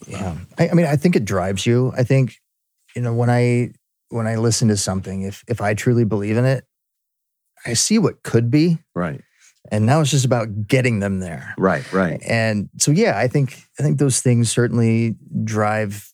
Yeah. 0.06 0.36
I, 0.58 0.68
I 0.68 0.74
mean, 0.74 0.86
I 0.86 0.96
think 0.96 1.16
it 1.16 1.24
drives 1.24 1.64
you. 1.66 1.92
I 1.96 2.02
think, 2.04 2.36
you 2.94 3.02
know, 3.02 3.14
when 3.14 3.30
I 3.30 3.72
when 4.08 4.26
I 4.26 4.36
listen 4.36 4.68
to 4.68 4.76
something, 4.76 5.22
if 5.22 5.44
if 5.48 5.60
I 5.60 5.74
truly 5.74 6.04
believe 6.04 6.36
in 6.36 6.44
it, 6.44 6.64
I 7.66 7.74
see 7.74 7.98
what 7.98 8.22
could 8.22 8.50
be. 8.50 8.78
Right, 8.94 9.20
And 9.70 9.86
now 9.86 10.00
it's 10.00 10.10
just 10.10 10.24
about 10.24 10.66
getting 10.66 11.00
them 11.00 11.20
there. 11.20 11.54
right, 11.58 11.90
right. 11.92 12.20
And 12.26 12.68
so 12.78 12.90
yeah, 12.90 13.18
I 13.18 13.28
think 13.28 13.56
I 13.78 13.82
think 13.82 13.98
those 13.98 14.20
things 14.20 14.50
certainly 14.50 15.16
drive, 15.44 16.12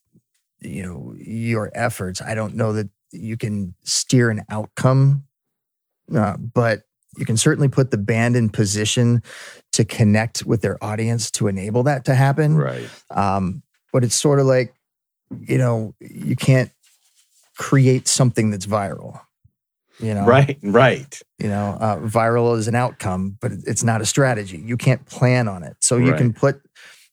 you 0.60 0.82
know, 0.82 1.14
your 1.18 1.70
efforts. 1.74 2.20
I 2.20 2.34
don't 2.34 2.54
know 2.54 2.72
that 2.72 2.88
you 3.12 3.36
can 3.36 3.74
steer 3.84 4.30
an 4.30 4.42
outcome, 4.50 5.24
uh, 6.14 6.36
but 6.36 6.82
you 7.16 7.24
can 7.24 7.36
certainly 7.38 7.68
put 7.68 7.90
the 7.90 7.98
band 7.98 8.36
in 8.36 8.50
position 8.50 9.22
to 9.72 9.84
connect 9.84 10.44
with 10.44 10.60
their 10.60 10.82
audience 10.84 11.30
to 11.30 11.48
enable 11.48 11.82
that 11.84 12.04
to 12.04 12.14
happen. 12.14 12.56
Right. 12.56 12.90
Um, 13.10 13.62
but 13.92 14.04
it's 14.04 14.14
sort 14.14 14.38
of 14.38 14.44
like, 14.46 14.74
you 15.40 15.58
know, 15.58 15.94
you 16.00 16.36
can't 16.36 16.70
create 17.56 18.08
something 18.08 18.50
that's 18.50 18.66
viral. 18.66 19.20
You 19.98 20.12
know, 20.12 20.26
Right, 20.26 20.58
right. 20.62 21.18
You 21.38 21.48
know, 21.48 21.78
uh, 21.80 21.96
viral 22.00 22.56
is 22.58 22.68
an 22.68 22.74
outcome, 22.74 23.38
but 23.40 23.50
it's 23.66 23.82
not 23.82 24.02
a 24.02 24.06
strategy. 24.06 24.58
You 24.58 24.76
can't 24.76 25.06
plan 25.06 25.48
on 25.48 25.62
it. 25.62 25.76
So 25.80 25.96
you 25.96 26.12
can 26.14 26.32
put 26.34 26.60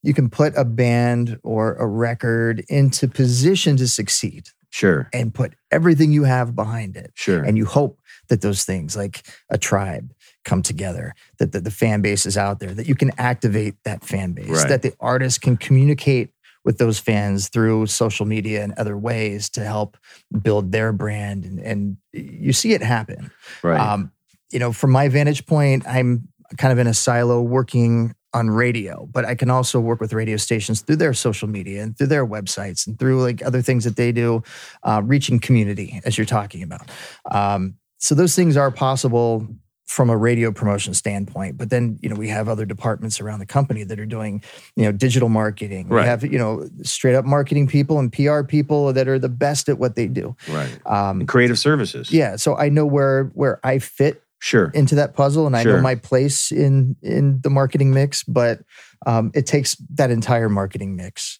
you 0.02 0.13
can 0.13 0.30
put 0.30 0.54
a 0.58 0.65
band 0.65 1.39
or 1.43 1.76
a 1.76 1.88
record 1.88 2.65
into 2.67 3.08
position 3.08 3.78
to 3.78 3.88
succeed. 3.88 4.49
Sure. 4.69 5.08
and 5.13 5.32
put 5.32 5.54
everything 5.69 6.12
you 6.12 6.23
have 6.23 6.56
behind 6.56 6.97
it. 6.97 7.12
Sure. 7.13 7.43
And 7.43 7.60
you 7.60 7.65
hope 7.65 7.99
that 8.30 8.41
those 8.41 8.65
things 8.65 8.97
like 8.97 9.21
a 9.52 9.58
tribe 9.60 10.12
come 10.45 10.63
together, 10.63 11.13
that 11.38 11.52
the, 11.52 11.60
the 11.60 11.69
fan 11.69 12.02
base 12.02 12.26
is 12.26 12.38
out 12.38 12.60
there, 12.60 12.73
that 12.73 12.88
you 12.88 12.95
can 12.95 13.12
activate 13.19 13.76
that 13.86 14.04
fan 14.04 14.32
base, 14.34 14.49
Right. 14.49 14.67
that 14.69 14.82
the 14.82 14.91
artist 14.99 15.41
can 15.41 15.58
communicate 15.58 16.33
with 16.65 16.78
those 16.78 16.99
fans 16.99 17.49
through 17.49 17.88
social 17.88 18.26
media 18.26 18.63
and 18.63 18.73
other 18.73 18.97
ways 18.97 19.49
to 19.49 19.63
help 19.63 19.97
build 20.41 20.71
their 20.71 20.93
brand. 20.93 21.45
And, 21.45 21.60
and 21.60 21.97
you 22.12 22.54
see 22.54 22.73
it 22.73 22.82
happen. 22.82 23.32
right. 23.62 23.80
Um, 23.80 24.12
you 24.52 24.60
know, 24.60 24.71
from 24.71 24.91
my 24.91 25.10
vantage 25.10 25.45
point, 25.45 25.86
I'm 25.88 26.28
kind 26.58 26.71
of 26.71 26.78
in 26.78 26.88
a 26.88 26.93
silo 26.93 27.41
working 27.41 28.15
on 28.34 28.49
radio, 28.49 29.08
but 29.12 29.26
I 29.26 29.36
can 29.36 29.49
also 29.49 29.80
work 29.80 29.99
with 29.99 30.13
radio 30.13 30.38
stations 30.38 30.82
through 30.82 30.97
their 30.97 31.13
social 31.13 31.47
media 31.47 31.84
and 31.84 31.97
through 31.97 32.08
their 32.08 32.26
websites 32.26 32.88
and 32.88 32.97
through 32.97 33.21
like 33.21 33.43
other 33.43 33.62
things 33.62 33.84
that 33.84 33.95
they 33.95 34.12
do, 34.12 34.43
uh, 34.84 35.02
reaching 35.04 35.39
community 35.39 36.02
as 36.06 36.17
you're 36.17 36.26
talking 36.26 36.63
about. 36.63 36.89
Um, 37.30 37.76
so 37.99 38.15
those 38.15 38.36
things 38.36 38.58
are 38.58 38.71
possible 38.71 39.47
from 39.86 40.10
a 40.10 40.17
radio 40.17 40.52
promotion 40.52 40.93
standpoint, 40.93 41.58
but 41.58 41.69
then 41.69 42.00
you 42.02 42.10
know 42.10 42.15
we 42.15 42.30
have 42.30 42.48
other 42.48 42.65
departments 42.65 43.19
around 43.19 43.39
the 43.39 43.46
company 43.46 43.84
that 43.84 44.00
are 44.00 44.06
doing 44.06 44.41
you 44.76 44.84
know 44.86 44.91
digital 44.91 45.30
marketing. 45.30 45.88
Right. 45.89 46.04
We 46.04 46.08
have 46.08 46.24
you 46.24 46.39
know 46.39 46.67
straight 46.84 47.15
up 47.15 47.26
marketing 47.26 47.67
people 47.67 48.00
and 48.00 48.12
PR 48.12 48.43
people 48.43 48.93
that 48.93 49.08
are 49.08 49.19
the 49.19 49.30
best 49.30 49.69
at 49.69 49.78
what 49.78 49.96
they 49.96 50.08
do. 50.08 50.36
right. 50.50 50.80
Um, 50.86 51.26
Creative 51.26 51.60
services. 51.60 52.12
yeah, 52.12 52.38
so 52.38 52.56
I 52.58 52.69
know 52.69 52.86
where 52.86 53.26
where 53.34 53.60
I 53.65 53.80
fit 53.80 54.22
Sure. 54.39 54.72
into 54.74 54.96
that 54.96 55.13
puzzle 55.13 55.48
and 55.48 55.56
I 55.56 55.63
Sure. 55.63 55.78
know 55.78 55.82
my 55.82 55.96
place 55.96 56.52
in 56.52 56.98
in 57.02 57.39
the 57.43 57.50
marketing 57.50 57.93
mix, 57.93 58.24
but 58.24 58.60
um, 59.06 59.32
it 59.34 59.46
takes 59.46 59.76
that 59.96 60.12
entire 60.12 60.50
marketing 60.50 60.96
mix, 60.98 61.39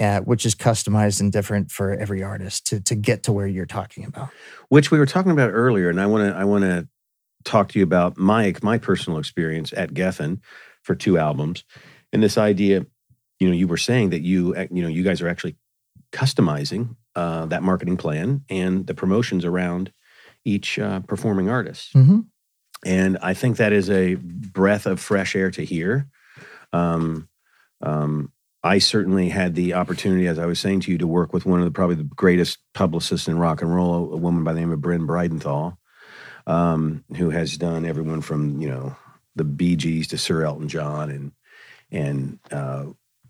uh, 0.00 0.20
which 0.20 0.46
is 0.46 0.54
customized 0.54 1.20
and 1.20 1.30
different 1.32 1.70
for 1.70 1.92
every 1.94 2.22
artist 2.22 2.66
to 2.68 2.80
to 2.80 2.94
get 2.94 3.22
to 3.24 3.32
where 3.32 3.46
you're 3.46 3.66
talking 3.66 4.04
about. 4.04 4.30
which 4.68 4.90
we 4.90 4.98
were 4.98 5.06
talking 5.06 5.30
about 5.32 5.50
earlier, 5.52 5.88
and 5.90 6.00
I 6.00 6.06
want 6.06 6.26
to 6.30 6.38
I 6.38 6.44
want 6.44 6.64
to 6.64 6.88
talk 7.44 7.68
to 7.70 7.78
you 7.78 7.82
about 7.84 8.16
my 8.18 8.54
my 8.62 8.78
personal 8.78 9.18
experience 9.18 9.72
at 9.76 9.94
Geffen 9.94 10.40
for 10.82 10.94
two 10.94 11.18
albums, 11.18 11.64
and 12.12 12.22
this 12.22 12.38
idea, 12.38 12.86
you 13.38 13.48
know, 13.48 13.54
you 13.54 13.66
were 13.68 13.76
saying 13.76 14.10
that 14.10 14.22
you 14.22 14.54
uh, 14.56 14.66
you 14.70 14.82
know 14.82 14.88
you 14.88 15.02
guys 15.02 15.20
are 15.22 15.28
actually 15.28 15.56
customizing 16.12 16.96
uh, 17.14 17.46
that 17.46 17.62
marketing 17.62 17.96
plan 17.96 18.42
and 18.48 18.86
the 18.86 18.94
promotions 18.94 19.44
around 19.44 19.92
each 20.44 20.78
uh, 20.78 21.00
performing 21.00 21.48
artist, 21.50 21.94
Mm-hmm. 21.94 22.20
and 22.86 23.18
I 23.22 23.34
think 23.34 23.56
that 23.56 23.72
is 23.72 23.90
a 23.90 24.14
breath 24.14 24.86
of 24.86 25.00
fresh 25.00 25.34
air 25.36 25.50
to 25.50 25.64
hear. 25.64 26.06
Um, 26.72 27.28
um, 27.82 28.32
I 28.62 28.78
certainly 28.78 29.28
had 29.28 29.54
the 29.54 29.74
opportunity, 29.74 30.26
as 30.26 30.38
I 30.38 30.46
was 30.46 30.58
saying 30.58 30.80
to 30.80 30.90
you, 30.92 30.98
to 30.98 31.06
work 31.06 31.32
with 31.32 31.46
one 31.46 31.60
of 31.60 31.64
the 31.64 31.70
probably 31.70 31.96
the 31.96 32.02
greatest 32.04 32.58
publicists 32.74 33.28
in 33.28 33.38
rock 33.38 33.62
and 33.62 33.74
roll, 33.74 34.12
a 34.12 34.16
woman 34.16 34.42
by 34.44 34.52
the 34.52 34.60
name 34.60 34.72
of 34.72 34.80
Bryn 34.80 35.06
Bridenthal, 35.06 35.76
um, 36.48 37.04
who 37.16 37.30
has 37.30 37.56
done 37.56 37.84
everyone 37.86 38.20
from 38.22 38.60
you 38.60 38.68
know 38.68 38.96
the 39.36 39.44
Bee 39.44 39.76
Gees 39.76 40.08
to 40.08 40.18
Sir 40.18 40.42
Elton 40.42 40.68
John, 40.68 41.10
and 41.10 41.32
and 41.92 42.38
uh, 42.50 42.86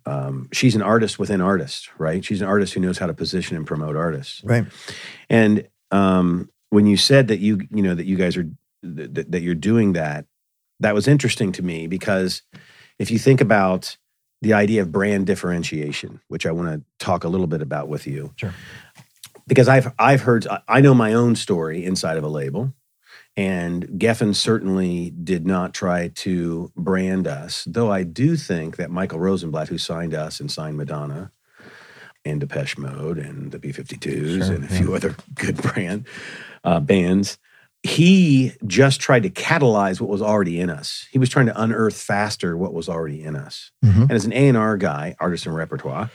um, 0.06 0.48
she's 0.52 0.74
an 0.74 0.82
artist 0.82 1.18
within 1.18 1.40
artists, 1.42 1.88
right? 1.98 2.24
She's 2.24 2.40
an 2.40 2.48
artist 2.48 2.72
who 2.72 2.80
knows 2.80 2.96
how 2.98 3.06
to 3.06 3.14
position 3.14 3.56
and 3.56 3.66
promote 3.66 3.96
artists. 3.96 4.42
Right. 4.44 4.64
And 5.28 5.68
um, 5.90 6.50
when 6.70 6.86
you 6.86 6.96
said 6.96 7.28
that 7.28 7.40
you 7.40 7.60
you 7.70 7.82
know 7.82 7.94
that 7.94 8.06
you 8.06 8.16
guys 8.16 8.36
are 8.36 8.48
that, 8.82 9.30
that 9.32 9.42
you're 9.42 9.54
doing 9.54 9.92
that, 9.94 10.24
that 10.80 10.94
was 10.94 11.08
interesting 11.08 11.52
to 11.52 11.62
me 11.62 11.86
because 11.88 12.42
if 12.98 13.10
you 13.10 13.18
think 13.18 13.40
about 13.40 13.96
the 14.40 14.52
idea 14.52 14.82
of 14.82 14.92
brand 14.92 15.26
differentiation, 15.26 16.20
which 16.28 16.46
I 16.46 16.52
want 16.52 16.68
to 16.68 17.04
talk 17.04 17.24
a 17.24 17.28
little 17.28 17.48
bit 17.48 17.60
about 17.60 17.88
with 17.88 18.06
you, 18.06 18.32
Sure. 18.36 18.54
because 19.48 19.66
I've 19.68 19.92
I've 19.98 20.20
heard 20.22 20.46
I 20.68 20.80
know 20.80 20.94
my 20.94 21.12
own 21.14 21.34
story 21.36 21.84
inside 21.84 22.16
of 22.16 22.22
a 22.24 22.28
label, 22.28 22.72
and 23.38 23.86
Geffen 23.86 24.34
certainly 24.34 25.10
did 25.10 25.46
not 25.46 25.72
try 25.72 26.08
to 26.08 26.72
brand 26.76 27.28
us, 27.28 27.62
though 27.68 27.88
I 27.88 28.02
do 28.02 28.36
think 28.36 28.78
that 28.78 28.90
Michael 28.90 29.20
Rosenblatt, 29.20 29.68
who 29.68 29.78
signed 29.78 30.12
us 30.12 30.40
and 30.40 30.50
signed 30.50 30.76
Madonna, 30.76 31.30
and 32.24 32.40
Depeche 32.40 32.76
Mode 32.76 33.16
and 33.16 33.52
the 33.52 33.60
B52s 33.60 34.44
Sure, 34.44 34.54
and 34.56 34.64
a 34.64 34.68
few 34.68 34.92
other 34.92 35.14
good 35.36 35.56
brand 35.56 36.08
uh, 36.64 36.80
bands. 36.80 37.38
He 37.84 38.54
just 38.66 39.00
tried 39.00 39.22
to 39.22 39.30
catalyze 39.30 40.00
what 40.00 40.10
was 40.10 40.20
already 40.20 40.58
in 40.58 40.68
us. 40.68 41.06
He 41.12 41.20
was 41.20 41.28
trying 41.28 41.46
to 41.46 41.62
unearth 41.62 41.96
faster 41.96 42.56
what 42.56 42.74
was 42.74 42.88
already 42.88 43.22
in 43.22 43.36
us. 43.36 43.70
Mm-hmm. 43.84 44.02
And 44.02 44.12
as 44.12 44.24
an 44.24 44.32
A 44.32 44.48
and 44.48 44.56
R 44.56 44.76
guy, 44.76 45.14
artist 45.20 45.46
and 45.46 45.54
repertoire, 45.54 46.10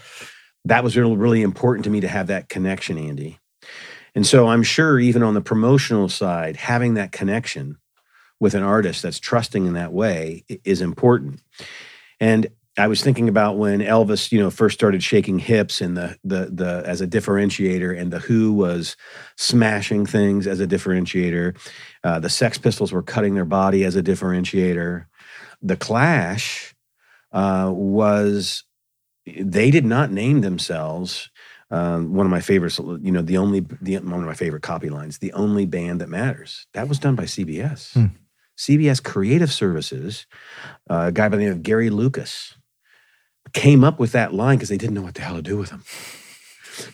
that 0.65 0.83
was 0.83 0.97
really, 0.97 1.15
really 1.15 1.41
important 1.41 1.85
to 1.85 1.89
me 1.89 2.01
to 2.01 2.07
have 2.09 2.27
that 2.27 2.49
connection, 2.49 2.97
Andy. 2.97 3.39
And 4.15 4.25
so 4.25 4.47
I'm 4.47 4.63
sure 4.63 4.99
even 4.99 5.23
on 5.23 5.33
the 5.33 5.41
promotional 5.41 6.09
side, 6.09 6.55
having 6.55 6.93
that 6.95 7.11
connection 7.11 7.77
with 8.39 8.53
an 8.53 8.63
artist 8.63 9.01
that's 9.01 9.19
trusting 9.19 9.65
in 9.65 9.73
that 9.73 9.93
way 9.93 10.43
is 10.63 10.81
important. 10.81 11.41
And 12.19 12.47
I 12.77 12.87
was 12.87 13.03
thinking 13.03 13.29
about 13.29 13.57
when 13.57 13.81
Elvis, 13.81 14.31
you 14.31 14.39
know, 14.39 14.49
first 14.49 14.73
started 14.73 15.03
shaking 15.03 15.37
hips 15.37 15.79
and 15.79 15.95
the 15.95 16.17
the 16.23 16.49
the 16.51 16.83
as 16.85 17.01
a 17.01 17.07
differentiator, 17.07 17.97
and 17.99 18.11
the 18.11 18.19
Who 18.19 18.51
was 18.51 18.95
smashing 19.37 20.07
things 20.07 20.47
as 20.47 20.59
a 20.59 20.65
differentiator. 20.65 21.55
Uh, 22.03 22.19
the 22.19 22.29
Sex 22.29 22.57
Pistols 22.57 22.91
were 22.91 23.03
cutting 23.03 23.35
their 23.35 23.45
body 23.45 23.83
as 23.83 23.95
a 23.95 24.01
differentiator. 24.01 25.05
The 25.61 25.77
Clash 25.77 26.73
uh, 27.31 27.71
was 27.71 28.63
they 29.25 29.69
did 29.69 29.85
not 29.85 30.11
name 30.11 30.41
themselves. 30.41 31.29
Um, 31.73 32.13
one 32.13 32.27
of 32.27 32.29
my 32.29 32.39
favorites, 32.39 32.77
you 32.77 33.11
know, 33.11 33.23
the 33.23 33.37
only 33.37 33.61
the, 33.81 33.97
one 33.97 34.19
of 34.19 34.27
my 34.27 34.35
favorite 34.35 34.61
copy 34.61 34.89
lines, 34.89 35.17
the 35.17 35.33
only 35.33 35.65
band 35.65 36.01
that 36.01 36.09
matters. 36.09 36.67
That 36.73 36.87
was 36.87 36.99
done 36.99 37.15
by 37.15 37.23
CBS. 37.23 37.93
Hmm. 37.93 38.05
CBS 38.59 39.01
Creative 39.03 39.51
Services, 39.51 40.27
uh, 40.87 41.05
a 41.07 41.11
guy 41.11 41.27
by 41.29 41.37
the 41.37 41.43
name 41.43 41.51
of 41.51 41.63
Gary 41.63 41.89
Lucas, 41.89 42.53
came 43.53 43.83
up 43.83 43.99
with 43.99 44.11
that 44.11 44.35
line 44.35 44.57
because 44.57 44.69
they 44.69 44.77
didn't 44.77 44.93
know 44.93 45.01
what 45.01 45.15
the 45.15 45.21
hell 45.21 45.35
to 45.35 45.41
do 45.41 45.57
with 45.57 45.71
him. 45.71 45.83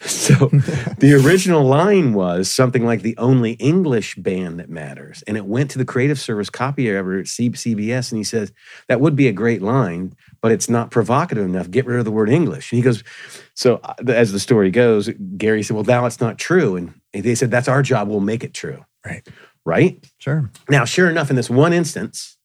So 0.01 0.33
the 0.97 1.21
original 1.25 1.63
line 1.63 2.13
was 2.13 2.51
something 2.51 2.85
like 2.85 3.01
the 3.01 3.15
only 3.17 3.53
English 3.53 4.15
band 4.15 4.59
that 4.59 4.69
matters. 4.69 5.23
And 5.25 5.37
it 5.37 5.45
went 5.45 5.71
to 5.71 5.77
the 5.77 5.85
creative 5.85 6.19
service 6.19 6.49
copywriter 6.49 7.21
at 7.21 7.27
CBS 7.27 8.11
and 8.11 8.17
he 8.17 8.25
says, 8.25 8.51
that 8.89 8.99
would 8.99 9.15
be 9.15 9.29
a 9.29 9.31
great 9.31 9.61
line, 9.61 10.15
but 10.41 10.51
it's 10.51 10.69
not 10.69 10.91
provocative 10.91 11.45
enough. 11.45 11.69
Get 11.69 11.85
rid 11.85 11.99
of 11.99 12.05
the 12.05 12.11
word 12.11 12.29
English. 12.29 12.71
And 12.71 12.77
he 12.77 12.83
goes, 12.83 13.03
so 13.53 13.79
uh, 13.83 13.93
as 14.07 14.31
the 14.31 14.39
story 14.39 14.71
goes, 14.71 15.09
Gary 15.37 15.63
said, 15.63 15.75
well, 15.75 15.83
now 15.83 16.05
it's 16.05 16.21
not 16.21 16.37
true. 16.37 16.75
And 16.75 16.93
they 17.11 17.35
said, 17.35 17.51
that's 17.51 17.67
our 17.67 17.81
job. 17.81 18.07
We'll 18.07 18.19
make 18.19 18.43
it 18.43 18.53
true. 18.53 18.85
Right. 19.05 19.27
Right? 19.65 20.05
Sure. 20.17 20.49
Now, 20.69 20.85
sure 20.85 21.09
enough, 21.09 21.29
in 21.29 21.35
this 21.35 21.49
one 21.49 21.73
instance, 21.73 22.37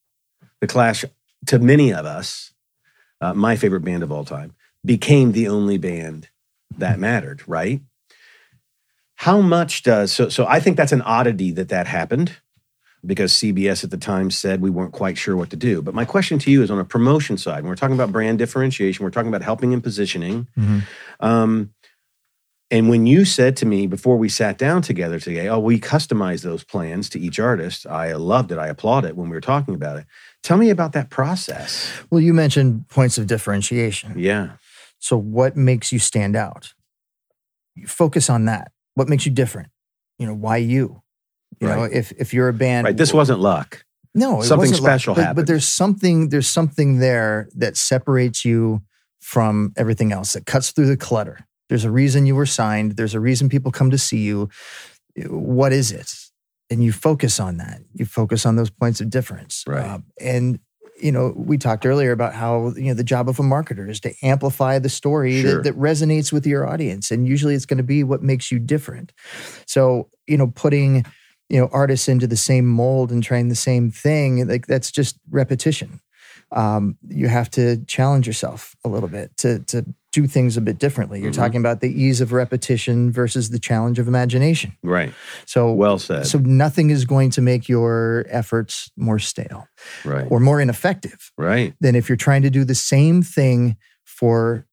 The 0.60 0.66
Clash, 0.66 1.04
to 1.46 1.58
many 1.58 1.92
of 1.92 2.06
us, 2.06 2.52
uh, 3.20 3.34
my 3.34 3.56
favorite 3.56 3.84
band 3.84 4.02
of 4.02 4.12
all 4.12 4.24
time, 4.24 4.54
became 4.84 5.32
the 5.32 5.48
only 5.48 5.78
band 5.78 6.28
that 6.76 6.98
mattered, 6.98 7.42
right? 7.46 7.80
How 9.16 9.40
much 9.40 9.82
does 9.84 10.12
so? 10.12 10.28
So 10.28 10.46
I 10.46 10.60
think 10.60 10.76
that's 10.76 10.92
an 10.92 11.02
oddity 11.02 11.52
that 11.52 11.68
that 11.68 11.86
happened 11.86 12.36
because 13.06 13.32
CBS 13.32 13.84
at 13.84 13.90
the 13.90 13.96
time 13.96 14.30
said 14.30 14.60
we 14.60 14.70
weren't 14.70 14.92
quite 14.92 15.18
sure 15.18 15.36
what 15.36 15.50
to 15.50 15.56
do. 15.56 15.82
But 15.82 15.94
my 15.94 16.04
question 16.04 16.38
to 16.40 16.50
you 16.50 16.62
is 16.62 16.70
on 16.70 16.78
a 16.78 16.84
promotion 16.84 17.36
side. 17.36 17.62
When 17.62 17.68
we're 17.68 17.76
talking 17.76 17.94
about 17.94 18.12
brand 18.12 18.38
differentiation, 18.38 19.04
we're 19.04 19.10
talking 19.10 19.28
about 19.28 19.42
helping 19.42 19.72
and 19.72 19.82
positioning. 19.82 20.48
Mhm. 20.58 20.82
Um, 21.20 21.70
and 22.70 22.88
when 22.88 23.06
you 23.06 23.24
said 23.24 23.56
to 23.58 23.66
me 23.66 23.86
before 23.86 24.16
we 24.16 24.28
sat 24.28 24.58
down 24.58 24.82
together 24.82 25.20
today, 25.20 25.48
oh, 25.48 25.58
we 25.58 25.78
customize 25.78 26.42
those 26.42 26.64
plans 26.64 27.08
to 27.10 27.20
each 27.20 27.38
artist, 27.38 27.86
I 27.86 28.14
loved 28.14 28.50
it. 28.50 28.58
I 28.58 28.68
applaud 28.68 29.04
it 29.04 29.16
when 29.16 29.28
we 29.28 29.36
were 29.36 29.40
talking 29.40 29.74
about 29.74 29.98
it. 29.98 30.06
Tell 30.42 30.56
me 30.56 30.70
about 30.70 30.92
that 30.92 31.10
process. 31.10 31.90
Well, 32.10 32.20
you 32.20 32.34
mentioned 32.34 32.88
points 32.88 33.16
of 33.18 33.26
differentiation. 33.26 34.18
Yeah. 34.18 34.52
So, 34.98 35.16
what 35.16 35.56
makes 35.56 35.92
you 35.92 35.98
stand 35.98 36.34
out? 36.34 36.74
You 37.76 37.86
focus 37.86 38.30
on 38.30 38.46
that. 38.46 38.72
What 38.94 39.08
makes 39.08 39.26
you 39.26 39.32
different? 39.32 39.68
You 40.18 40.26
know, 40.26 40.34
why 40.34 40.56
you? 40.56 41.02
You 41.60 41.68
know, 41.68 41.82
if 41.84 42.12
if 42.12 42.32
you're 42.34 42.48
a 42.48 42.52
band, 42.52 42.84
Right. 42.86 42.96
This 42.96 43.12
wasn't 43.12 43.40
luck. 43.40 43.84
no, 44.14 44.40
it 44.40 44.44
something 44.44 44.70
wasn't 44.70 44.82
luck, 44.82 44.90
special 44.90 45.14
but, 45.14 45.20
happened. 45.22 45.36
But 45.36 45.46
there's 45.46 45.68
something 45.68 46.28
there's 46.28 46.48
something 46.48 46.98
there 46.98 47.48
that 47.56 47.76
separates 47.76 48.44
you 48.44 48.82
from 49.20 49.72
everything 49.76 50.12
else. 50.12 50.32
That 50.34 50.46
cuts 50.46 50.70
through 50.70 50.86
the 50.86 50.96
clutter. 50.96 51.46
There's 51.68 51.84
a 51.84 51.90
reason 51.90 52.26
you 52.26 52.34
were 52.36 52.46
signed. 52.46 52.92
There's 52.96 53.14
a 53.14 53.20
reason 53.20 53.48
people 53.48 53.72
come 53.72 53.90
to 53.90 53.98
see 53.98 54.18
you. 54.18 54.50
What 55.26 55.72
is 55.72 55.92
it? 55.92 56.12
And 56.70 56.82
you 56.82 56.92
focus 56.92 57.38
on 57.40 57.56
that. 57.58 57.80
You 57.94 58.04
focus 58.04 58.44
on 58.46 58.56
those 58.56 58.70
points 58.70 59.00
of 59.00 59.10
difference. 59.10 59.64
Right. 59.66 59.84
Uh, 59.84 59.98
and 60.20 60.58
you 61.00 61.10
know, 61.10 61.32
we 61.36 61.58
talked 61.58 61.84
earlier 61.86 62.12
about 62.12 62.34
how 62.34 62.72
you 62.76 62.84
know 62.84 62.94
the 62.94 63.02
job 63.04 63.28
of 63.28 63.38
a 63.40 63.42
marketer 63.42 63.88
is 63.90 64.00
to 64.00 64.14
amplify 64.22 64.78
the 64.78 64.88
story 64.88 65.40
Sure. 65.42 65.56
that, 65.56 65.64
that 65.64 65.78
resonates 65.78 66.32
with 66.32 66.46
your 66.46 66.66
audience, 66.68 67.10
and 67.10 67.26
usually 67.26 67.54
it's 67.54 67.66
going 67.66 67.78
to 67.78 67.82
be 67.84 68.04
what 68.04 68.22
makes 68.22 68.52
you 68.52 68.58
different. 68.60 69.12
So 69.66 70.08
you 70.26 70.36
know, 70.36 70.46
putting 70.48 71.04
you 71.54 71.60
know 71.60 71.68
artists 71.72 72.08
into 72.08 72.26
the 72.26 72.36
same 72.50 72.66
mold 72.66 73.12
and 73.12 73.22
trying 73.22 73.48
the 73.48 73.54
same 73.70 73.90
thing 73.92 74.46
like 74.48 74.66
that's 74.66 74.90
just 74.90 75.14
repetition. 75.30 76.00
Um, 76.52 76.98
you 77.08 77.28
have 77.28 77.48
to 77.52 77.84
challenge 77.86 78.26
yourself 78.26 78.76
a 78.84 78.88
little 78.88 79.08
bit 79.08 79.36
to 79.38 79.60
to 79.70 79.84
do 80.12 80.26
things 80.28 80.56
a 80.56 80.60
bit 80.60 80.78
differently. 80.78 81.20
You're 81.20 81.32
Mhm. 81.32 81.42
talking 81.42 81.60
about 81.60 81.80
the 81.80 81.90
ease 82.02 82.20
of 82.20 82.30
repetition 82.32 83.10
versus 83.10 83.50
the 83.50 83.58
challenge 83.58 83.98
of 83.98 84.06
imagination. 84.08 84.72
Right. 84.84 85.12
So 85.46 85.72
Well 85.72 85.98
said. 85.98 86.26
so 86.26 86.38
nothing 86.38 86.90
is 86.90 87.04
going 87.04 87.30
to 87.30 87.40
make 87.42 87.68
your 87.68 88.24
efforts 88.28 88.90
more 88.96 89.18
stale 89.18 89.66
right. 90.04 90.26
or 90.30 90.38
more 90.40 90.60
ineffective 90.60 91.32
right. 91.38 91.74
than 91.80 91.94
if 91.96 92.08
you're 92.08 92.24
trying 92.28 92.42
to 92.42 92.50
do 92.50 92.64
the 92.64 92.76
same 92.76 93.22
thing 93.22 93.76
for 94.04 94.66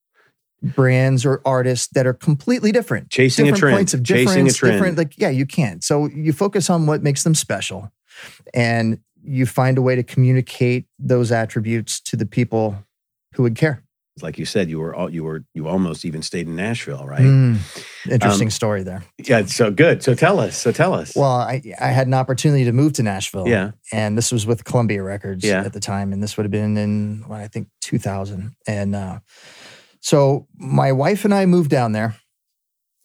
brands 0.61 1.25
or 1.25 1.41
artists 1.45 1.87
that 1.93 2.05
are 2.05 2.13
completely 2.13 2.71
different. 2.71 3.09
Chasing 3.09 3.45
a 3.47 3.51
different 3.51 3.59
trend. 3.59 3.75
points 3.77 3.93
of 3.93 4.03
Chasing 4.03 4.47
a 4.47 4.51
trend. 4.51 4.73
different 4.75 4.97
like 4.97 5.17
yeah, 5.17 5.29
you 5.29 5.45
can't. 5.45 5.83
So 5.83 6.07
you 6.07 6.33
focus 6.33 6.69
on 6.69 6.85
what 6.85 7.01
makes 7.03 7.23
them 7.23 7.35
special 7.35 7.91
and 8.53 8.99
you 9.23 9.45
find 9.45 9.77
a 9.77 9.81
way 9.81 9.95
to 9.95 10.03
communicate 10.03 10.85
those 10.99 11.31
attributes 11.31 11.99
to 12.01 12.15
the 12.15 12.25
people 12.25 12.75
who 13.35 13.43
would 13.43 13.55
care. 13.55 13.83
Like 14.21 14.37
you 14.37 14.45
said, 14.45 14.69
you 14.69 14.79
were 14.79 14.93
all, 14.93 15.09
you 15.09 15.23
were 15.23 15.45
you 15.53 15.67
almost 15.67 16.03
even 16.05 16.21
stayed 16.21 16.45
in 16.45 16.55
Nashville, 16.55 17.05
right? 17.05 17.21
Mm, 17.21 17.57
interesting 18.11 18.47
Um, 18.47 18.51
story 18.51 18.83
there. 18.83 19.03
Yeah. 19.17 19.45
So 19.45 19.71
good. 19.71 20.03
So 20.03 20.13
tell 20.13 20.39
us. 20.39 20.57
So 20.57 20.71
tell 20.71 20.93
us. 20.93 21.15
Well, 21.15 21.31
I, 21.31 21.61
I 21.79 21.87
had 21.87 22.07
an 22.07 22.13
opportunity 22.13 22.65
to 22.65 22.73
move 22.73 22.93
to 22.93 23.03
Nashville. 23.03 23.47
yeah. 23.47 23.71
and 23.91 24.17
this 24.17 24.31
was 24.31 24.45
with 24.45 24.63
Columbia 24.65 25.01
Records 25.01 25.45
Yeah. 25.45 25.63
at 25.63 25.71
the 25.73 25.79
time, 25.79 26.11
and 26.13 26.21
this 26.21 26.35
would 26.35 26.43
have 26.43 26.51
been 26.51 26.77
in 26.77 27.23
well, 27.27 27.39
I 27.39 27.47
think 27.47 27.69
2000. 27.81 28.53
And 28.67 28.95
uh, 28.95 29.19
so 30.01 30.47
my 30.57 30.91
wife 30.91 31.23
and 31.25 31.33
I 31.33 31.45
moved 31.45 31.69
down 31.71 31.93
there. 31.93 32.15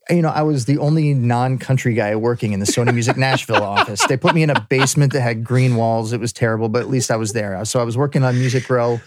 You 0.08 0.22
know, 0.22 0.28
I 0.28 0.42
was 0.42 0.66
the 0.66 0.78
only 0.78 1.14
non-country 1.14 1.92
guy 1.94 2.14
working 2.14 2.52
in 2.52 2.60
the 2.60 2.66
Sony 2.66 2.94
Music 2.94 3.16
Nashville 3.26 3.64
office. 3.64 4.06
They 4.06 4.16
put 4.16 4.36
me 4.36 4.44
in 4.44 4.50
a 4.50 4.60
basement 4.70 5.12
that 5.14 5.20
had 5.20 5.42
green 5.42 5.74
walls. 5.74 6.12
It 6.12 6.20
was 6.20 6.32
terrible, 6.32 6.68
but 6.68 6.80
at 6.82 6.88
least 6.88 7.10
I 7.10 7.16
was 7.16 7.32
there. 7.32 7.64
So 7.64 7.80
I 7.80 7.82
was 7.82 7.96
working 7.96 8.22
on 8.22 8.38
Music 8.38 8.70
Row, 8.70 9.00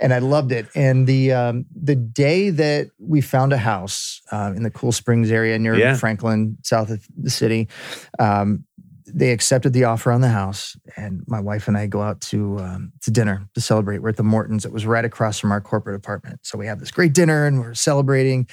and 0.00 0.12
I 0.12 0.18
loved 0.18 0.50
it. 0.50 0.66
And 0.74 1.06
the 1.06 1.30
um, 1.32 1.66
the 1.80 1.94
day 1.94 2.50
that 2.50 2.88
we 2.98 3.20
found 3.20 3.52
a 3.52 3.56
house 3.56 4.20
uh, 4.32 4.52
in 4.56 4.64
the 4.64 4.70
Cool 4.72 4.90
Springs 4.90 5.30
area 5.30 5.56
near 5.60 5.76
Yeah. 5.76 5.94
Franklin, 5.96 6.58
south 6.64 6.90
of 6.90 7.06
the 7.16 7.30
city, 7.30 7.68
um, 8.18 8.64
they 9.14 9.30
accepted 9.30 9.72
the 9.72 9.84
offer 9.84 10.10
on 10.10 10.20
the 10.20 10.28
house, 10.28 10.76
and 10.96 11.22
my 11.26 11.40
wife 11.40 11.68
and 11.68 11.76
I 11.76 11.86
go 11.86 12.00
out 12.02 12.20
to 12.22 12.58
um, 12.60 12.92
to 13.02 13.10
dinner 13.10 13.46
to 13.54 13.60
celebrate. 13.60 13.98
We're 13.98 14.08
at 14.10 14.16
the 14.16 14.22
Mortons. 14.22 14.64
It 14.64 14.72
was 14.72 14.86
right 14.86 15.04
across 15.04 15.38
from 15.38 15.52
our 15.52 15.60
corporate 15.60 15.96
apartment. 15.96 16.40
So 16.42 16.56
we 16.58 16.66
have 16.66 16.80
this 16.80 16.90
great 16.90 17.12
dinner, 17.12 17.46
and 17.46 17.60
we're 17.60 17.74
celebrating. 17.74 18.48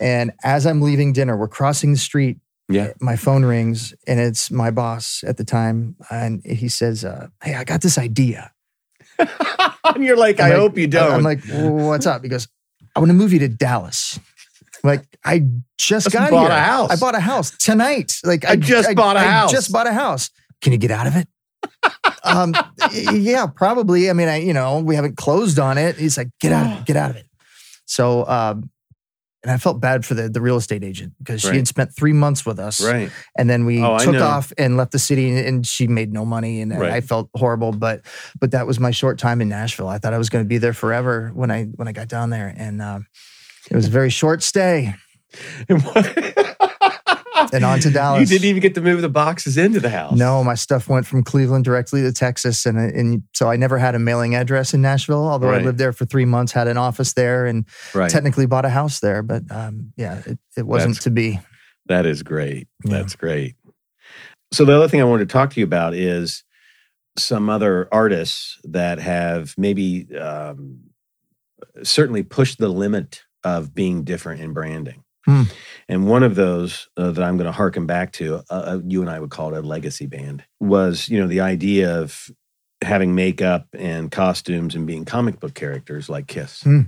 And 0.00 0.32
as 0.44 0.66
I'm 0.66 0.80
leaving 0.82 1.12
dinner, 1.12 1.36
we're 1.36 1.48
crossing 1.48 1.92
the 1.92 1.98
street. 1.98 2.38
Yeah. 2.68 2.92
My 3.00 3.16
phone 3.16 3.44
rings, 3.44 3.94
and 4.06 4.18
it's 4.20 4.50
my 4.50 4.70
boss 4.70 5.22
at 5.26 5.36
the 5.36 5.44
time, 5.44 5.96
and 6.10 6.42
he 6.44 6.68
says, 6.68 7.04
uh, 7.04 7.28
"Hey, 7.42 7.54
I 7.54 7.64
got 7.64 7.82
this 7.82 7.98
idea." 7.98 8.52
and 9.18 10.04
you're 10.04 10.16
like, 10.16 10.40
I'm 10.40 10.46
I 10.46 10.48
like- 10.50 10.58
hope 10.58 10.78
you 10.78 10.86
don't. 10.86 11.12
I'm 11.12 11.22
like, 11.22 11.40
"Well, 11.48 11.72
"What's 11.88 12.06
up?" 12.06 12.22
He 12.22 12.28
goes, 12.28 12.48
"I 12.96 13.00
want 13.00 13.10
to 13.10 13.14
move 13.14 13.32
you 13.32 13.38
to 13.40 13.48
Dallas." 13.48 14.18
Like, 14.84 15.04
I 15.24 15.40
just, 15.78 16.06
Just 16.06 16.12
got 16.12 16.30
bought 16.30 16.50
here. 16.50 16.56
a 16.58 16.60
house. 16.60 16.90
I 16.90 16.96
bought 16.96 17.14
a 17.14 17.20
house 17.20 17.56
tonight. 17.56 18.14
Like 18.24 18.44
I 18.44 18.56
just 18.56 18.94
bought 18.96 19.16
a 19.16 19.20
I 19.20 19.24
house. 19.24 19.50
Just 19.52 19.72
bought 19.72 19.86
a 19.86 19.92
house. 19.92 20.30
Can 20.60 20.72
you 20.72 20.78
get 20.78 20.90
out 20.90 21.06
of 21.06 21.16
it? 21.16 21.28
um, 22.24 22.54
yeah, 22.92 23.46
probably. 23.46 24.10
I 24.10 24.12
mean, 24.12 24.28
I 24.28 24.36
you 24.38 24.52
know 24.52 24.80
we 24.80 24.94
haven't 24.96 25.16
closed 25.16 25.58
on 25.58 25.78
it. 25.78 25.96
He's 25.96 26.16
like, 26.18 26.28
get 26.40 26.52
out, 26.52 26.66
of 26.72 26.78
it, 26.80 26.86
get 26.86 26.96
out 26.96 27.10
of 27.10 27.16
it. 27.16 27.26
So, 27.84 28.26
um, 28.26 28.70
and 29.42 29.50
I 29.50 29.56
felt 29.56 29.80
bad 29.80 30.04
for 30.04 30.14
the 30.14 30.28
the 30.28 30.40
real 30.40 30.56
estate 30.56 30.84
agent 30.84 31.14
because 31.18 31.40
she 31.40 31.48
had 31.56 31.66
spent 31.68 31.94
three 31.96 32.12
months 32.12 32.46
with 32.46 32.58
us, 32.60 32.80
right. 32.84 33.10
and 33.36 33.50
then 33.50 33.64
we 33.64 33.82
Oh, 33.82 33.98
took 33.98 34.14
off 34.16 34.52
and 34.58 34.76
left 34.76 34.92
the 34.92 34.98
city, 35.00 35.28
and, 35.30 35.38
and 35.46 35.66
she 35.66 35.86
made 35.88 36.12
no 36.12 36.24
money, 36.24 36.60
and 36.60 36.76
Right. 36.78 36.92
I 36.92 37.00
felt 37.00 37.28
horrible. 37.34 37.72
But 37.72 38.02
but 38.40 38.52
that 38.52 38.66
was 38.66 38.78
my 38.78 38.90
short 38.92 39.18
time 39.18 39.40
in 39.40 39.48
Nashville. 39.48 39.88
I 39.88 39.98
thought 39.98 40.14
I 40.14 40.18
was 40.18 40.28
going 40.30 40.44
to 40.44 40.48
be 40.48 40.58
there 40.58 40.72
forever 40.72 41.30
when 41.34 41.50
I 41.50 41.64
when 41.64 41.88
I 41.88 41.92
got 41.92 42.06
down 42.08 42.30
there, 42.30 42.52
and 42.56 42.80
um, 42.80 43.06
it 43.72 43.76
was 43.76 43.86
a 43.86 43.90
very 43.90 44.10
short 44.10 44.42
stay. 44.42 44.94
And 47.52 47.64
on 47.64 47.80
to 47.80 47.90
Dallas. 47.90 48.20
You 48.20 48.26
didn't 48.38 48.48
even 48.48 48.62
get 48.62 48.74
to 48.76 48.80
move 48.80 49.02
the 49.02 49.08
boxes 49.10 49.58
into 49.58 49.78
the 49.80 49.90
house. 49.90 50.16
No, 50.16 50.42
my 50.44 50.54
stuff 50.54 50.88
went 50.88 51.06
from 51.06 51.22
Cleveland 51.22 51.64
directly 51.64 52.00
to 52.02 52.12
Texas, 52.12 52.64
and 52.64 52.78
and 52.78 53.22
so 53.34 53.50
I 53.50 53.56
never 53.56 53.78
had 53.78 53.94
a 53.94 53.98
mailing 53.98 54.34
address 54.34 54.72
in 54.72 54.80
Nashville. 54.80 55.26
Although 55.28 55.48
Right. 55.48 55.60
I 55.60 55.64
lived 55.64 55.76
there 55.78 55.92
for 55.92 56.06
three 56.06 56.24
months, 56.24 56.52
had 56.52 56.66
an 56.68 56.76
office 56.78 57.12
there, 57.14 57.44
and 57.46 57.66
Right. 57.94 58.10
technically 58.10 58.46
bought 58.46 58.64
a 58.64 58.70
house 58.70 59.00
there. 59.00 59.22
But 59.22 59.42
um, 59.50 59.92
yeah, 59.96 60.22
it, 60.24 60.38
it 60.56 60.66
wasn't 60.66 60.94
That's- 60.94 61.04
to 61.04 61.10
be. 61.10 61.40
That 61.86 62.06
is 62.06 62.22
great. 62.22 62.68
Yeah. 62.84 62.92
That's 62.98 63.16
great. 63.16 63.56
So 64.52 64.64
the 64.64 64.74
other 64.76 64.88
thing 64.88 65.00
I 65.00 65.04
wanted 65.04 65.28
to 65.28 65.32
talk 65.32 65.50
to 65.50 65.60
you 65.60 65.64
about 65.66 65.94
is 65.94 66.44
some 67.18 67.50
other 67.50 67.88
artists 67.92 68.58
that 68.64 68.98
have 69.00 69.54
maybe 69.58 70.06
um, 70.16 70.78
certainly 71.82 72.22
pushed 72.22 72.58
the 72.58 72.68
limit 72.68 73.22
of 73.44 73.74
being 73.74 74.04
different 74.04 74.40
in 74.40 74.52
branding. 74.52 75.04
Hmm. 75.24 75.42
And 75.88 76.08
one 76.08 76.22
of 76.24 76.34
those 76.34 76.88
uh, 76.96 77.12
that 77.12 77.22
I'm 77.22 77.36
going 77.36 77.46
to 77.46 77.52
harken 77.52 77.86
back 77.86 78.12
to, 78.14 78.36
uh, 78.36 78.40
uh, 78.50 78.80
you 78.84 79.02
and 79.02 79.10
I 79.10 79.20
would 79.20 79.30
call 79.30 79.54
it 79.54 79.58
a 79.58 79.66
legacy 79.66 80.06
band, 80.06 80.42
was 80.58 81.08
you 81.08 81.20
know 81.20 81.28
the 81.28 81.40
idea 81.40 82.00
of 82.00 82.28
having 82.82 83.14
makeup 83.14 83.68
and 83.72 84.10
costumes 84.10 84.74
and 84.74 84.86
being 84.86 85.04
comic 85.04 85.38
book 85.38 85.54
characters 85.54 86.08
like 86.08 86.26
Kiss. 86.26 86.62
Hmm. 86.62 86.80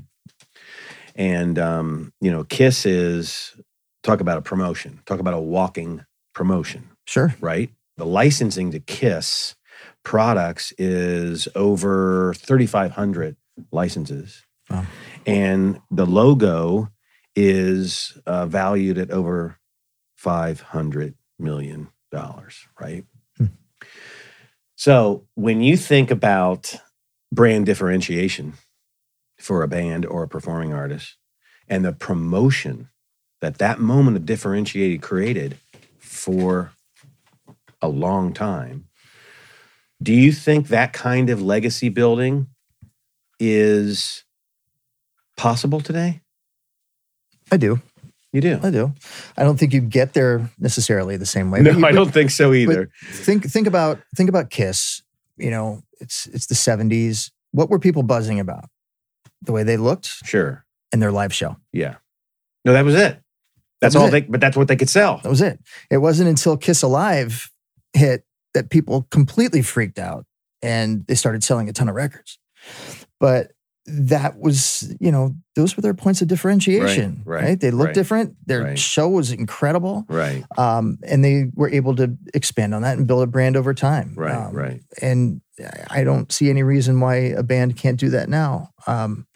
And 1.14 1.58
um, 1.58 2.12
you 2.20 2.30
know, 2.30 2.44
Kiss 2.44 2.86
is 2.86 3.54
talk 4.02 4.20
about 4.20 4.38
a 4.38 4.42
promotion, 4.42 5.00
talk 5.06 5.20
about 5.20 5.34
a 5.34 5.40
walking 5.40 6.04
promotion, 6.34 6.90
Sure. 7.06 7.34
right? 7.40 7.70
The 7.96 8.06
licensing 8.06 8.72
to 8.72 8.80
Kiss 8.80 9.54
products 10.02 10.72
is 10.76 11.46
over 11.54 12.34
3,500 12.34 13.36
licenses. 13.70 14.44
Wow. 14.68 14.86
And 15.26 15.80
the 15.90 16.06
logo 16.06 16.90
is 17.36 18.18
uh, 18.26 18.46
valued 18.46 18.98
at 18.98 19.10
over 19.10 19.58
$500 20.22 21.14
million, 21.38 21.88
right? 22.80 23.04
Hmm. 23.36 23.46
So 24.76 25.26
when 25.34 25.60
you 25.60 25.76
think 25.76 26.10
about 26.10 26.76
brand 27.32 27.66
differentiation 27.66 28.54
for 29.38 29.62
a 29.62 29.68
band 29.68 30.06
or 30.06 30.22
a 30.22 30.28
performing 30.28 30.72
artist 30.72 31.16
and 31.68 31.84
the 31.84 31.92
promotion 31.92 32.88
that 33.40 33.58
that 33.58 33.78
moment 33.78 34.16
of 34.16 34.26
differentiated 34.26 35.02
created 35.02 35.58
for 35.98 36.72
a 37.82 37.88
long 37.88 38.32
time, 38.32 38.86
do 40.02 40.12
you 40.12 40.32
think 40.32 40.68
that 40.68 40.92
kind 40.92 41.30
of 41.30 41.42
legacy 41.42 41.88
building 41.88 42.48
is 43.38 44.23
possible 45.36 45.80
today? 45.80 46.20
I 47.52 47.56
do. 47.56 47.80
You 48.32 48.40
do. 48.40 48.58
I 48.62 48.70
do. 48.70 48.92
I 49.36 49.44
don't 49.44 49.58
think 49.58 49.72
you 49.72 49.80
get 49.80 50.12
there 50.12 50.50
necessarily 50.58 51.16
the 51.16 51.26
same 51.26 51.50
way. 51.50 51.60
No, 51.60 51.70
you- 51.70 51.86
I 51.86 51.92
don't 51.92 52.12
think 52.12 52.30
so 52.30 52.52
either. 52.52 52.90
think 53.04 53.44
think 53.44 53.66
about 53.66 54.00
think 54.16 54.28
about 54.28 54.50
Kiss. 54.50 55.02
You 55.36 55.50
know, 55.50 55.82
it's 56.00 56.26
it's 56.28 56.46
the 56.46 56.54
'70s. 56.54 57.30
What 57.52 57.70
were 57.70 57.78
people 57.78 58.02
buzzing 58.02 58.40
about? 58.40 58.64
The 59.42 59.52
way 59.52 59.62
they 59.62 59.76
looked 59.76 60.06
Sure. 60.24 60.64
and 60.92 61.00
their 61.02 61.12
live 61.12 61.32
show. 61.32 61.56
Yeah. 61.72 61.96
No, 62.64 62.72
that 62.72 62.84
was 62.84 62.94
it. 62.94 63.20
That's 63.80 63.94
was 63.94 64.02
all 64.02 64.08
it. 64.08 64.10
they, 64.10 64.20
but 64.22 64.40
that's 64.40 64.56
what 64.56 64.66
they 64.68 64.76
could 64.76 64.88
sell. 64.88 65.18
That 65.22 65.28
was 65.28 65.42
it. 65.42 65.60
It 65.90 65.98
wasn't 65.98 66.28
until 66.30 66.56
Kiss 66.56 66.82
Alive 66.82 67.50
hit 67.92 68.24
that 68.54 68.70
people 68.70 69.06
completely 69.10 69.60
freaked 69.62 69.98
out 69.98 70.24
and 70.62 71.06
they 71.06 71.14
started 71.14 71.44
selling 71.44 71.68
a 71.68 71.72
ton 71.72 71.88
of 71.88 71.94
records. 71.94 72.38
But 73.20 73.52
that 73.86 74.38
was, 74.38 74.94
you 74.98 75.12
know, 75.12 75.34
those 75.56 75.76
were 75.76 75.82
their 75.82 75.94
points 75.94 76.22
of 76.22 76.28
differentiation, 76.28 77.22
Right, 77.24 77.36
right? 77.36 77.48
right, 77.50 77.60
They 77.60 77.70
looked 77.70 77.88
right, 77.88 77.94
different. 77.94 78.36
Their 78.46 78.76
show 78.76 79.08
was 79.08 79.30
incredible. 79.30 80.06
Right. 80.08 80.42
Um, 80.56 80.98
and 81.06 81.22
they 81.24 81.50
were 81.54 81.68
able 81.68 81.94
to 81.96 82.16
expand 82.32 82.74
on 82.74 82.82
that 82.82 82.96
and 82.96 83.06
build 83.06 83.22
a 83.22 83.26
brand 83.26 83.56
over 83.56 83.74
time. 83.74 84.14
Right. 84.16 84.34
Um, 84.34 84.54
right. 84.54 84.80
And 85.02 85.42
I 85.90 86.02
don't 86.02 86.32
see 86.32 86.48
any 86.50 86.62
reason 86.62 86.98
why 86.98 87.16
a 87.16 87.42
band 87.42 87.76
can't 87.76 88.00
do 88.00 88.08
that 88.10 88.28
now. 88.28 88.70
Um, 88.86 89.26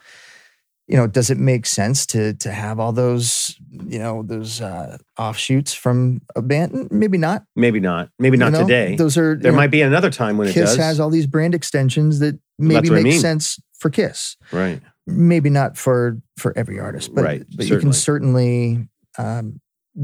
you 0.86 0.96
know, 0.96 1.06
does 1.06 1.28
it 1.28 1.36
make 1.36 1.66
sense 1.66 2.06
to 2.06 2.32
to 2.36 2.50
have 2.50 2.80
all 2.80 2.92
those, 2.92 3.54
you 3.70 3.98
know, 3.98 4.22
those 4.22 4.62
uh, 4.62 4.96
offshoots 5.18 5.74
from 5.74 6.22
a 6.34 6.40
band? 6.40 6.88
Maybe 6.90 7.18
not. 7.18 7.44
Maybe 7.54 7.78
not. 7.78 8.08
Maybe 8.18 8.38
you 8.38 8.40
not 8.44 8.52
know? 8.52 8.62
today. 8.62 8.96
Those 8.96 9.18
are 9.18 9.36
there 9.36 9.50
you 9.50 9.52
know, 9.52 9.56
might 9.60 9.70
be 9.70 9.82
another 9.82 10.08
time 10.10 10.38
when 10.38 10.48
it 10.48 10.54
Kiss 10.54 10.70
does. 10.70 10.78
has 10.78 10.98
all 10.98 11.10
these 11.10 11.26
brand 11.26 11.54
extensions 11.54 12.20
that 12.20 12.40
maybe 12.58 12.88
what 12.88 13.00
I 13.00 13.02
make 13.02 13.12
mean. 13.12 13.20
sense 13.20 13.60
for 13.78 13.90
Kiss. 13.90 14.36
right. 14.52 14.80
Maybe 15.06 15.48
not 15.48 15.78
for 15.78 16.18
for 16.36 16.52
every 16.56 16.78
artist, 16.78 17.14
but 17.14 17.24
Right, 17.24 17.42
but 17.56 17.66
you 17.66 17.78
can 17.78 17.94
certainly 17.94 18.88
um, 19.16 19.58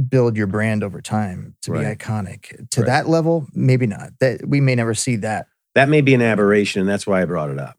build 0.09 0.37
your 0.37 0.47
brand 0.47 0.83
over 0.83 1.01
time 1.03 1.55
to 1.63 1.73
Right. 1.73 1.99
be 1.99 2.05
iconic. 2.05 2.69
To 2.71 2.81
Right. 2.81 2.87
that 2.87 3.09
level, 3.09 3.47
maybe 3.53 3.87
not. 3.87 4.13
That 4.21 4.49
we 4.49 4.61
may 4.63 4.75
never 4.75 4.95
see 4.95 5.17
that. 5.17 5.47
That 5.75 5.89
may 5.91 6.01
be 6.01 6.15
an 6.15 6.23
aberration, 6.23 6.81
and 6.81 6.89
that's 6.89 7.07
why 7.07 7.21
I 7.21 7.27
brought 7.27 7.51
it 7.51 7.59
up. 7.59 7.77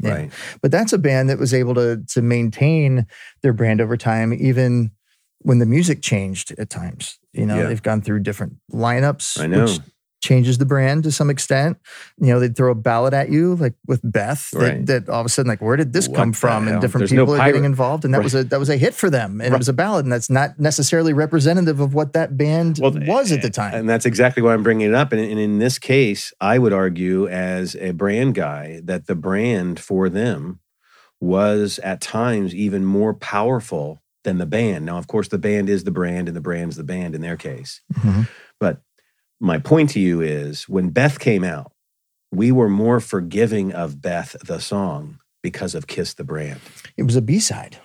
Yeah. 0.00 0.10
Right. 0.14 0.32
But 0.62 0.70
that's 0.70 0.92
a 0.92 0.98
band 0.98 1.28
that 1.30 1.38
was 1.38 1.52
able 1.52 1.74
to 1.74 2.02
to 2.10 2.22
maintain 2.22 3.06
their 3.42 3.52
brand 3.52 3.80
over 3.80 3.96
time, 3.96 4.32
even 4.32 4.92
when 5.40 5.58
the 5.58 5.66
music 5.66 6.00
changed 6.00 6.54
at 6.58 6.70
times. 6.70 7.18
You 7.32 7.46
know, 7.46 7.56
Yeah. 7.58 7.66
they've 7.66 7.82
gone 7.82 8.02
through 8.02 8.20
different 8.20 8.54
lineups. 8.72 9.40
I 9.40 9.46
know. 9.48 9.64
Which 9.64 9.80
changes 10.20 10.58
the 10.58 10.64
brand 10.66 11.04
to 11.04 11.12
some 11.12 11.30
extent. 11.30 11.76
You 12.18 12.28
know, 12.28 12.40
they'd 12.40 12.56
throw 12.56 12.72
a 12.72 12.74
ballad 12.74 13.14
at 13.14 13.30
you, 13.30 13.54
like 13.54 13.74
with 13.86 14.00
Beth, 14.02 14.50
that, 14.52 14.58
Right. 14.58 14.86
that 14.86 15.08
all 15.08 15.20
of 15.20 15.26
a 15.26 15.28
sudden, 15.28 15.48
like, 15.48 15.62
where 15.62 15.76
did 15.76 15.92
this 15.92 16.08
What 16.08 16.16
come 16.16 16.32
from? 16.32 16.64
hell? 16.64 16.72
And 16.74 16.80
different 16.82 17.02
There's 17.02 17.12
no 17.12 17.22
people 17.24 17.40
are 17.40 17.46
getting 17.46 17.64
involved, 17.64 18.04
and 18.04 18.12
that 18.14 18.22
was 18.22 18.34
a 18.34 18.44
that 18.44 18.58
was 18.58 18.68
a 18.68 18.76
hit 18.76 18.94
for 18.94 19.10
them, 19.10 19.40
and 19.40 19.50
Right. 19.50 19.52
it 19.52 19.58
was 19.58 19.68
a 19.68 19.72
ballad, 19.72 20.04
and 20.04 20.12
that's 20.12 20.28
not 20.30 20.58
necessarily 20.58 21.12
representative 21.12 21.78
of 21.80 21.94
what 21.94 22.12
that 22.14 22.36
band 22.36 22.78
was 22.82 23.30
at 23.32 23.42
the 23.42 23.50
time. 23.50 23.74
And 23.74 23.88
that's 23.88 24.06
exactly 24.06 24.42
why 24.42 24.54
I'm 24.54 24.62
bringing 24.62 24.88
it 24.88 24.94
up. 24.94 25.12
And, 25.12 25.20
and 25.20 25.38
in 25.38 25.58
this 25.58 25.78
case, 25.78 26.32
I 26.40 26.58
would 26.58 26.72
argue, 26.72 27.28
as 27.28 27.76
a 27.76 27.92
brand 27.92 28.34
guy, 28.34 28.80
that 28.84 29.06
the 29.06 29.14
brand 29.14 29.78
for 29.78 30.08
them 30.08 30.58
was 31.20 31.78
at 31.80 32.00
times 32.00 32.54
even 32.54 32.84
more 32.84 33.14
powerful 33.14 34.00
than 34.24 34.38
the 34.38 34.46
band. 34.46 34.84
Now, 34.84 34.98
of 34.98 35.06
course, 35.06 35.28
the 35.28 35.38
band 35.38 35.68
is 35.68 35.84
the 35.84 35.90
brand, 35.90 36.28
and 36.28 36.36
the 36.36 36.40
brand's 36.40 36.76
the 36.76 36.84
band 36.84 37.14
in 37.14 37.20
their 37.20 37.36
case. 37.36 37.80
Mhm. 37.94 38.28
But 38.60 38.82
my 39.40 39.58
point 39.58 39.90
to 39.90 40.00
you 40.00 40.20
is 40.20 40.68
when 40.68 40.90
Beth 40.90 41.18
came 41.18 41.44
out, 41.44 41.72
we 42.30 42.52
were 42.52 42.68
more 42.68 43.00
forgiving 43.00 43.72
of 43.72 44.02
Beth, 44.02 44.36
the 44.44 44.60
song, 44.60 45.18
because 45.42 45.74
of 45.74 45.86
Kiss 45.86 46.14
the 46.14 46.24
brand. 46.24 46.60
It 46.96 47.04
was 47.04 47.16
a 47.16 47.22
B 47.22 47.38
side. 47.38 47.78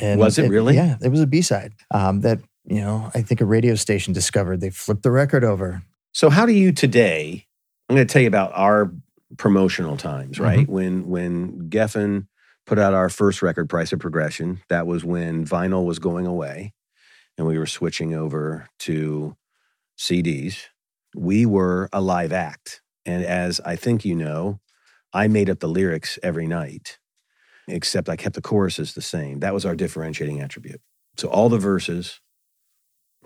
Was 0.00 0.38
it 0.38 0.48
really? 0.48 0.74
Yeah, 0.74 0.96
it 1.02 1.08
was 1.08 1.20
a 1.20 1.26
B 1.26 1.42
side 1.42 1.72
um, 1.90 2.20
that 2.20 2.40
you 2.64 2.80
know 2.80 3.10
I 3.14 3.22
think 3.22 3.40
a 3.40 3.46
radio 3.46 3.74
station 3.74 4.12
discovered. 4.12 4.60
They 4.60 4.70
flipped 4.70 5.02
the 5.02 5.10
record 5.10 5.44
over. 5.44 5.82
So 6.12 6.30
how 6.30 6.46
do 6.46 6.52
you 6.52 6.72
today? 6.72 7.46
I'm 7.88 7.96
going 7.96 8.06
to 8.06 8.12
tell 8.12 8.22
you 8.22 8.28
about 8.28 8.52
our 8.54 8.92
promotional 9.36 9.96
times, 9.96 10.38
right? 10.38 10.68
When 10.68 11.08
when 11.08 11.68
Geffen 11.70 12.26
put 12.66 12.78
out 12.78 12.94
our 12.94 13.08
first 13.08 13.40
record, 13.42 13.68
Price 13.68 13.92
of 13.92 13.98
Progression, 13.98 14.60
that 14.68 14.86
was 14.86 15.04
when 15.04 15.46
vinyl 15.46 15.86
was 15.86 15.98
going 15.98 16.26
away, 16.26 16.74
and 17.36 17.46
we 17.46 17.58
were 17.58 17.66
switching 17.66 18.14
over 18.14 18.68
to 18.80 19.36
CDs. 19.98 20.64
We 21.14 21.46
were 21.46 21.88
a 21.92 22.00
live 22.00 22.32
act, 22.32 22.82
and 23.06 23.24
as 23.24 23.60
I 23.64 23.76
think 23.76 24.04
you 24.04 24.14
know, 24.14 24.60
I 25.12 25.26
made 25.28 25.48
up 25.50 25.60
the 25.60 25.68
lyrics 25.68 26.18
every 26.22 26.46
night, 26.46 26.98
except 27.66 28.08
I 28.08 28.16
kept 28.16 28.34
the 28.34 28.40
choruses 28.42 28.94
the 28.94 29.02
same. 29.02 29.40
That 29.40 29.54
was 29.54 29.64
our 29.64 29.74
differentiating 29.74 30.40
attribute. 30.40 30.80
So 31.16 31.28
all 31.28 31.48
the 31.48 31.58
verses 31.58 32.20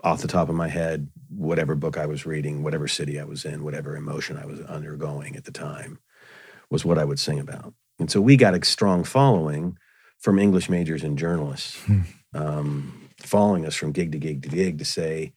off 0.03 0.21
the 0.21 0.27
top 0.27 0.49
of 0.49 0.55
my 0.55 0.67
head, 0.67 1.09
whatever 1.29 1.75
book 1.75 1.97
I 1.97 2.05
was 2.05 2.25
reading, 2.25 2.61
whatever 2.63 2.87
city 2.87 3.19
I 3.19 3.23
was 3.23 3.45
in, 3.45 3.63
whatever 3.63 3.95
emotion 3.95 4.37
I 4.37 4.45
was 4.45 4.59
undergoing 4.61 5.35
at 5.35 5.45
the 5.45 5.51
time, 5.51 5.99
was 6.69 6.83
what 6.83 6.97
I 6.97 7.05
would 7.05 7.19
sing 7.19 7.39
about. 7.39 7.73
And 7.99 8.11
so 8.11 8.19
we 8.19 8.35
got 8.35 8.53
a 8.55 8.65
strong 8.65 9.03
following 9.03 9.77
from 10.19 10.39
English 10.39 10.69
majors 10.69 11.03
and 11.03 11.17
journalists, 11.17 11.75
Hmm. 11.83 12.01
um, 12.33 13.09
following 13.19 13.65
us 13.65 13.75
from 13.75 13.91
gig 13.91 14.11
to 14.13 14.17
gig 14.17 14.41
to 14.43 14.49
gig 14.49 14.77
to 14.79 14.85
say 14.85 15.33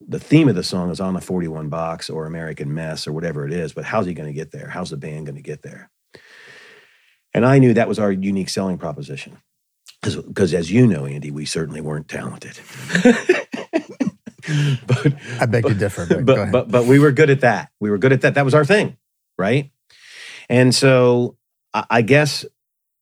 the 0.00 0.18
theme 0.20 0.48
of 0.48 0.54
the 0.54 0.62
song 0.62 0.90
is 0.90 1.00
on 1.00 1.14
the 1.14 1.20
41 1.20 1.68
box 1.68 2.10
or 2.10 2.26
American 2.26 2.74
Mess 2.74 3.06
or 3.06 3.12
whatever 3.12 3.46
it 3.46 3.52
is, 3.52 3.72
but 3.72 3.84
how's 3.84 4.06
he 4.06 4.14
going 4.14 4.28
to 4.28 4.34
get 4.34 4.50
there? 4.50 4.68
How's 4.68 4.90
the 4.90 4.96
band 4.96 5.26
going 5.26 5.36
to 5.36 5.42
get 5.42 5.62
there? 5.62 5.90
And 7.32 7.44
I 7.44 7.58
knew 7.58 7.74
that 7.74 7.88
was 7.88 7.98
our 7.98 8.12
unique 8.12 8.48
selling 8.48 8.78
proposition. 8.78 9.38
Because 10.02 10.52
as 10.52 10.70
you 10.70 10.86
know, 10.86 11.06
Andy, 11.06 11.30
we 11.30 11.46
certainly 11.46 11.80
weren't 11.80 12.08
talented. 12.08 12.60
but 14.86 15.14
I 15.40 15.46
beg 15.46 15.64
to 15.66 15.74
differ, 15.74 16.06
but, 16.06 16.26
but, 16.26 16.52
but 16.52 16.70
but 16.70 16.84
we 16.84 16.98
were 16.98 17.10
good 17.10 17.30
at 17.30 17.40
that. 17.40 17.70
We 17.80 17.90
were 17.90 17.96
good 17.96 18.12
at 18.12 18.20
that. 18.20 18.34
That 18.34 18.44
was 18.44 18.54
our 18.54 18.66
thing, 18.66 18.98
right? 19.38 19.70
And 20.50 20.74
so 20.74 21.38
I, 21.72 21.84
I 21.88 22.02
guess 22.02 22.44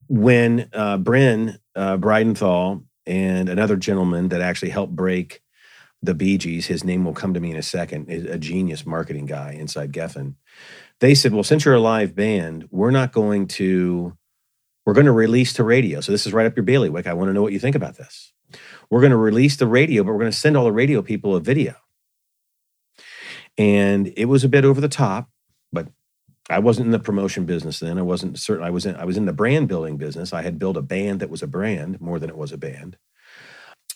when 0.08 0.68
uh, 0.72 0.98
Bryn 0.98 1.58
uh, 1.74 1.96
Bridenthal 1.96 2.84
and 3.06 3.48
another 3.48 3.76
gentleman 3.76 4.28
that 4.28 4.40
actually 4.40 4.70
helped 4.70 4.94
break 4.94 5.42
the 6.02 6.14
Bee 6.14 6.38
Gees, 6.38 6.66
his 6.66 6.84
name 6.84 7.04
will 7.04 7.14
come 7.14 7.34
to 7.34 7.40
me 7.40 7.50
in 7.50 7.56
a 7.56 7.62
second, 7.62 8.08
is 8.08 8.24
a 8.24 8.38
genius 8.38 8.84
marketing 8.84 9.26
guy 9.26 9.52
inside 9.52 9.92
Geffen. 9.92 10.34
They 11.00 11.14
said, 11.14 11.32
"Well, 11.32 11.44
since 11.44 11.64
you're 11.64 11.74
a 11.74 11.80
live 11.80 12.14
band, 12.14 12.68
we're 12.70 12.90
not 12.90 13.12
going 13.12 13.48
to." 13.48 14.16
We're 14.84 14.94
going 14.94 15.06
to 15.06 15.12
release 15.12 15.52
to 15.52 15.62
radio. 15.62 16.00
So 16.00 16.10
this 16.10 16.26
is 16.26 16.32
right 16.32 16.44
up 16.44 16.56
your 16.56 16.64
bailiwick. 16.64 17.06
I 17.06 17.12
want 17.12 17.28
to 17.28 17.32
know 17.32 17.42
what 17.42 17.52
you 17.52 17.60
think 17.60 17.76
about 17.76 17.98
this. 17.98 18.32
We're 18.90 19.00
going 19.00 19.12
to 19.12 19.16
release 19.16 19.56
the 19.56 19.68
radio, 19.68 20.02
but 20.02 20.12
we're 20.12 20.18
going 20.18 20.32
to 20.32 20.36
send 20.36 20.56
all 20.56 20.64
the 20.64 20.72
radio 20.72 21.02
people 21.02 21.36
a 21.36 21.40
video. 21.40 21.76
And 23.56 24.12
it 24.16 24.24
was 24.24 24.44
a 24.44 24.48
bit 24.48 24.64
over 24.64 24.80
the 24.80 24.88
top, 24.88 25.30
but 25.72 25.88
I 26.50 26.58
wasn't 26.58 26.86
in 26.86 26.92
the 26.92 26.98
promotion 26.98 27.44
business 27.44 27.78
then. 27.78 27.98
I 27.98 28.02
wasn't 28.02 28.38
certain. 28.38 28.64
I 28.64 28.70
was 28.70 28.86
in. 28.86 28.96
I 28.96 29.04
was 29.04 29.16
in 29.16 29.26
the 29.26 29.32
brand 29.32 29.68
building 29.68 29.96
business. 29.96 30.32
I 30.32 30.42
had 30.42 30.58
built 30.58 30.76
a 30.76 30.82
band 30.82 31.20
that 31.20 31.30
was 31.30 31.42
a 31.42 31.46
brand 31.46 32.00
more 32.00 32.18
than 32.18 32.30
it 32.30 32.36
was 32.36 32.52
a 32.52 32.58
band. 32.58 32.96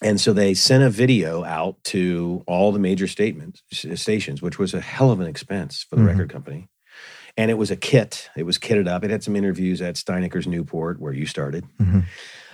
And 0.03 0.21
so 0.21 0.33
they 0.33 0.53
sent 0.55 0.85
a 0.85 0.91
video 0.91 1.43
out 1.45 1.83
to 1.85 2.43
all 2.47 2.71
the 2.73 2.79
major 2.79 3.07
statements 3.07 3.63
stations, 3.95 4.43
which 4.43 4.59
was 4.59 4.75
a 4.75 4.81
hell 4.81 5.11
of 5.11 5.21
an 5.21 5.27
expense 5.27 5.87
for 5.89 5.97
the 5.97 6.03
Mhm. 6.03 6.07
record 6.09 6.31
company. 6.31 6.69
And 7.39 7.51
it 7.51 7.55
was 7.55 7.71
a 7.71 7.77
kit. 7.77 8.29
It 8.37 8.45
was 8.45 8.59
kitted 8.59 8.89
up. 8.89 9.05
It 9.05 9.11
had 9.11 9.23
some 9.23 9.37
interviews 9.37 9.81
at 9.83 9.95
Stienecker's 9.97 10.47
Newport, 10.47 11.01
where 11.01 11.13
you 11.13 11.27
started. 11.27 11.65
Mhm. 11.81 12.05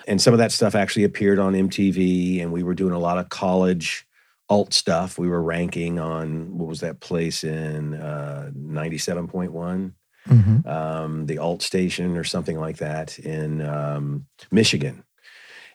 And 0.09 0.20
some 0.20 0.34
of 0.34 0.38
that 0.38 0.51
stuff 0.53 0.74
actually 0.74 1.05
appeared 1.05 1.38
on 1.38 1.55
MTV, 1.55 2.40
and 2.40 2.53
we 2.53 2.62
were 2.64 2.74
doing 2.74 2.93
a 2.93 2.99
lot 2.99 3.18
of 3.18 3.28
college 3.28 4.07
alt 4.49 4.74
stuff. 4.74 5.18
We 5.18 5.28
were 5.28 5.43
ranking 5.43 5.99
on 5.99 6.59
what 6.59 6.68
was 6.68 6.80
that 6.80 7.01
place 7.01 7.43
in 7.45 7.95
uh, 7.95 8.51
97.1, 8.55 9.95
Mhm. 10.28 10.66
um, 10.66 11.26
the 11.26 11.38
alt 11.38 11.62
station 11.62 12.16
or 12.16 12.24
something 12.24 12.59
like 12.59 12.78
that 12.78 13.18
in 13.18 13.62
um, 13.62 14.26
Michigan. 14.51 15.05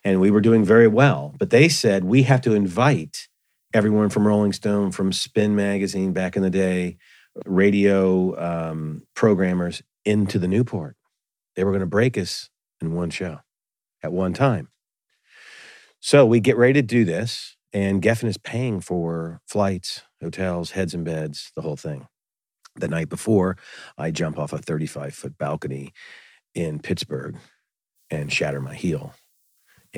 And 0.04 0.20
we 0.20 0.30
were 0.30 0.40
doing 0.40 0.64
very 0.64 0.88
well. 0.88 1.34
But 1.38 1.50
they 1.50 1.68
said 1.68 2.04
we 2.04 2.22
have 2.24 2.40
to 2.42 2.54
invite 2.54 3.28
everyone 3.74 4.08
from 4.08 4.26
Rolling 4.26 4.52
Stone, 4.52 4.92
from 4.92 5.12
Spin 5.12 5.54
Magazine 5.54 6.12
back 6.12 6.36
in 6.36 6.42
the 6.42 6.50
day, 6.50 6.96
radio 7.44 8.36
um, 8.38 9.02
programmers 9.14 9.82
into 10.04 10.38
the 10.38 10.48
Newport. 10.48 10.96
They 11.56 11.64
were 11.64 11.72
going 11.72 11.80
to 11.80 11.86
break 11.86 12.16
us 12.16 12.48
in 12.80 12.94
one 12.94 13.10
show 13.10 13.40
at 14.02 14.12
one 14.12 14.32
time. 14.32 14.68
So 16.00 16.24
we 16.24 16.40
get 16.40 16.56
ready 16.56 16.74
to 16.74 16.82
do 16.82 17.04
this, 17.04 17.56
and 17.72 18.00
Geffen 18.00 18.28
is 18.28 18.38
paying 18.38 18.80
for 18.80 19.40
flights, 19.46 20.02
hotels, 20.22 20.72
heads 20.72 20.94
and 20.94 21.04
beds, 21.04 21.50
the 21.56 21.62
whole 21.62 21.76
thing. 21.76 22.06
The 22.76 22.88
night 22.88 23.08
before, 23.08 23.56
I 23.96 24.12
jump 24.12 24.38
off 24.38 24.52
a 24.52 24.58
35 24.58 25.14
foot 25.14 25.36
balcony 25.36 25.92
in 26.54 26.78
Pittsburgh 26.78 27.36
and 28.10 28.32
shatter 28.32 28.60
my 28.60 28.74
heel, 28.74 29.14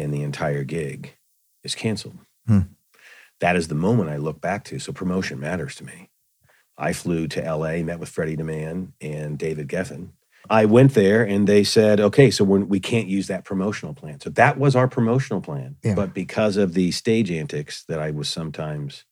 and 0.00 0.12
the 0.12 0.22
entire 0.22 0.64
gig 0.64 1.14
is 1.62 1.74
canceled. 1.74 2.18
Hmm. 2.46 2.60
That 3.40 3.56
is 3.56 3.68
the 3.68 3.74
moment 3.74 4.10
I 4.10 4.16
look 4.16 4.40
back 4.40 4.64
to. 4.64 4.78
So 4.78 4.92
promotion 4.92 5.40
matters 5.40 5.74
to 5.76 5.84
me. 5.84 6.10
I 6.76 6.92
flew 6.92 7.26
to 7.28 7.42
LA, 7.42 7.82
met 7.82 8.00
with 8.00 8.08
Freddie 8.08 8.36
DeMann 8.36 8.92
and 9.00 9.38
David 9.38 9.68
Geffen. 9.68 10.10
I 10.48 10.64
went 10.64 10.94
there 10.94 11.22
and 11.22 11.46
they 11.46 11.64
said, 11.64 12.00
okay, 12.00 12.30
so 12.30 12.44
we're, 12.44 12.60
we 12.60 12.80
can't 12.80 13.06
use 13.06 13.26
that 13.26 13.44
promotional 13.44 13.94
plan. 13.94 14.20
So 14.20 14.30
that 14.30 14.58
was 14.58 14.74
our 14.74 14.88
promotional 14.88 15.42
plan. 15.42 15.76
Yeah. 15.82 15.94
But 15.94 16.14
because 16.14 16.56
of 16.56 16.72
the 16.72 16.90
stage 16.92 17.30
antics 17.30 17.84
that 17.84 17.98
I 17.98 18.10
was 18.10 18.28
sometimes 18.28 19.04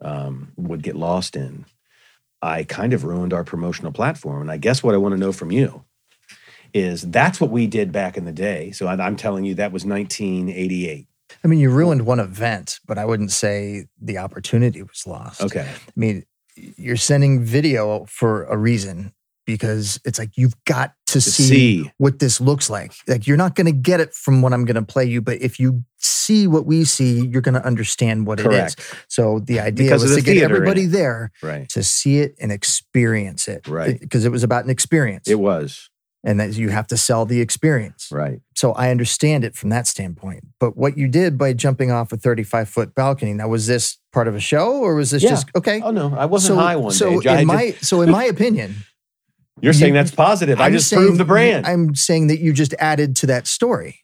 um, 0.00 0.52
would 0.56 0.82
get 0.82 0.96
lost 0.96 1.36
in, 1.36 1.66
I 2.40 2.64
kind 2.64 2.92
of 2.92 3.04
ruined 3.04 3.34
our 3.34 3.44
promotional 3.44 3.92
platform. 3.92 4.42
And 4.42 4.50
I 4.50 4.56
guess 4.56 4.82
what 4.82 4.94
I 4.94 4.98
want 4.98 5.12
to 5.12 5.20
know 5.20 5.32
from 5.32 5.52
you 5.52 5.84
is 6.74 7.02
that's 7.02 7.40
what 7.40 7.50
we 7.50 7.66
did 7.66 7.92
back 7.92 8.16
in 8.16 8.24
the 8.24 8.32
day. 8.32 8.70
So 8.72 8.86
I'm 8.88 9.16
telling 9.16 9.44
you, 9.44 9.54
that 9.56 9.72
was 9.72 9.84
1988. 9.84 11.06
I 11.44 11.48
mean, 11.48 11.58
you 11.58 11.70
ruined 11.70 12.06
one 12.06 12.20
event, 12.20 12.80
but 12.86 12.98
I 12.98 13.04
wouldn't 13.04 13.30
say 13.32 13.86
the 14.00 14.18
opportunity 14.18 14.82
was 14.82 15.06
lost. 15.06 15.42
Okay. 15.42 15.68
I 15.70 15.90
mean, 15.94 16.24
you're 16.56 16.96
sending 16.96 17.44
video 17.44 18.04
for 18.06 18.44
a 18.44 18.56
reason 18.56 19.12
because 19.46 19.98
it's 20.04 20.18
like 20.18 20.36
you've 20.36 20.62
got 20.64 20.92
to, 21.06 21.14
To 21.14 21.20
see, 21.22 21.42
see. 21.84 21.92
what 21.98 22.18
this 22.18 22.38
looks 22.40 22.68
like. 22.68 22.92
Like 23.06 23.26
you're 23.26 23.36
not 23.38 23.54
going 23.54 23.66
to 23.66 23.72
get 23.72 23.98
it 24.00 24.12
from 24.12 24.42
what 24.42 24.52
I'm 24.52 24.64
going 24.66 24.74
to 24.74 24.82
play 24.82 25.04
you, 25.06 25.22
but 25.22 25.40
if 25.40 25.58
you 25.58 25.84
see 25.98 26.46
what 26.46 26.66
we 26.66 26.84
see, 26.84 27.26
you're 27.26 27.40
going 27.40 27.54
to 27.54 27.64
understand 27.64 28.26
what 28.26 28.40
it 28.40 28.42
Correct. 28.42 28.78
is. 28.78 28.94
So 29.08 29.38
the 29.38 29.60
idea 29.60 29.86
Because 29.86 30.02
was 30.02 30.16
the 30.16 30.20
to 30.22 30.34
get 30.34 30.42
everybody 30.42 30.84
there 30.86 31.30
Right. 31.42 31.66
to 31.70 31.82
see 31.82 32.18
it 32.18 32.34
and 32.40 32.52
experience 32.52 33.48
it. 33.48 33.66
Right. 33.66 33.98
Because 33.98 34.24
it 34.26 34.32
was 34.32 34.42
about 34.42 34.64
an 34.64 34.70
experience. 34.70 35.28
It 35.28 35.36
was. 35.38 35.88
And 36.24 36.40
that 36.40 36.54
you 36.56 36.68
have 36.70 36.86
to 36.88 36.96
sell 36.96 37.24
the 37.24 37.40
experience. 37.40 38.08
Right. 38.10 38.40
So 38.56 38.72
I 38.72 38.90
understand 38.90 39.44
it 39.44 39.54
from 39.54 39.70
that 39.70 39.86
standpoint. 39.86 40.44
But 40.58 40.76
what 40.76 40.98
you 40.98 41.08
did 41.08 41.38
by 41.38 41.52
jumping 41.52 41.90
off 41.90 42.12
a 42.12 42.16
35 42.16 42.68
foot 42.68 42.94
balcony, 42.94 43.32
now 43.34 43.48
was 43.48 43.66
this 43.66 43.98
part 44.12 44.26
of 44.28 44.34
a 44.34 44.40
show 44.40 44.72
or 44.80 44.94
was 44.94 45.10
this 45.12 45.22
Yeah. 45.22 45.30
just 45.30 45.46
okay? 45.56 45.80
Oh, 45.82 45.90
no. 45.90 46.14
I 46.16 46.26
wasn't 46.26 46.58
high 46.58 46.76
one 46.76 46.92
so 46.92 47.20
day. 47.20 47.40
In 47.42 47.46
my 47.46 47.72
so 47.80 48.00
in 48.02 48.10
my 48.10 48.24
opinion, 48.24 48.74
you're 49.60 49.72
saying 49.72 49.94
you- 49.94 50.00
that's 50.00 50.10
positive. 50.10 50.60
i 50.60 50.66
I'm 50.66 50.72
just 50.72 50.88
saying- 50.88 51.02
proved 51.02 51.20
the 51.20 51.24
brand. 51.24 51.66
I'm 51.66 51.94
saying 51.94 52.26
that 52.28 52.40
you 52.40 52.52
just 52.52 52.74
added 52.78 53.14
to 53.16 53.26
that 53.26 53.46
story. 53.46 54.00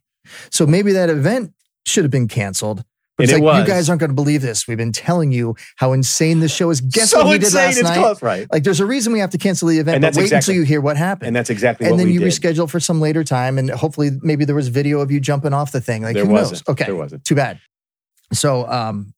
So 0.50 0.66
maybe 0.66 0.92
that 0.92 1.10
event 1.10 1.52
should 1.86 2.04
have 2.04 2.10
been 2.10 2.28
canceled. 2.28 2.84
But 3.16 3.24
And 3.24 3.30
it's 3.30 3.38
it 3.38 3.44
like 3.44 3.58
was. 3.60 3.68
you 3.68 3.72
guys 3.74 3.88
aren't 3.88 4.00
going 4.00 4.10
to 4.10 4.14
believe 4.14 4.42
this. 4.42 4.66
We've 4.66 4.76
been 4.76 4.90
telling 4.90 5.30
you 5.30 5.54
how 5.76 5.92
insane 5.92 6.40
this 6.40 6.52
show 6.52 6.70
is. 6.70 6.80
Guess 6.80 7.10
so 7.10 7.18
what 7.18 7.26
we 7.28 7.32
did 7.38 7.44
insane, 7.44 7.66
last 7.66 7.76
it's 7.78 7.88
night? 7.88 7.98
close, 7.98 8.22
right? 8.22 8.46
Like 8.52 8.64
there's 8.64 8.80
a 8.80 8.86
reason 8.86 9.12
we 9.12 9.20
have 9.20 9.30
to 9.30 9.38
cancel 9.38 9.68
the 9.68 9.78
event. 9.78 9.96
And 9.96 10.02
but 10.02 10.16
wait 10.16 10.24
exactly- 10.24 10.54
until 10.54 10.60
you 10.62 10.66
hear 10.66 10.80
what 10.80 10.96
happened. 10.96 11.28
And 11.28 11.36
that's 11.36 11.48
exactly 11.50 11.86
and 11.88 11.98
then 11.98 12.08
you 12.08 12.18
did. 12.18 12.28
reschedule 12.28 12.68
for 12.68 12.80
some 12.80 13.00
later 13.00 13.22
time, 13.22 13.56
and 13.58 13.70
hopefully 13.70 14.10
maybe 14.22 14.44
there 14.44 14.56
was 14.56 14.66
video 14.68 15.00
of 15.00 15.10
you 15.12 15.20
jumping 15.20 15.52
off 15.52 15.70
the 15.70 15.80
thing. 15.80 16.02
Like 16.02 16.14
There 16.14 16.24
who 16.26 16.32
wasn't. 16.32 16.66
knows? 16.68 16.72
Okay, 16.74 16.84
There 16.86 16.96
wasn't. 16.96 17.24
Too 17.24 17.36
bad. 17.36 17.60
So 18.32 18.66
um, 18.68 19.14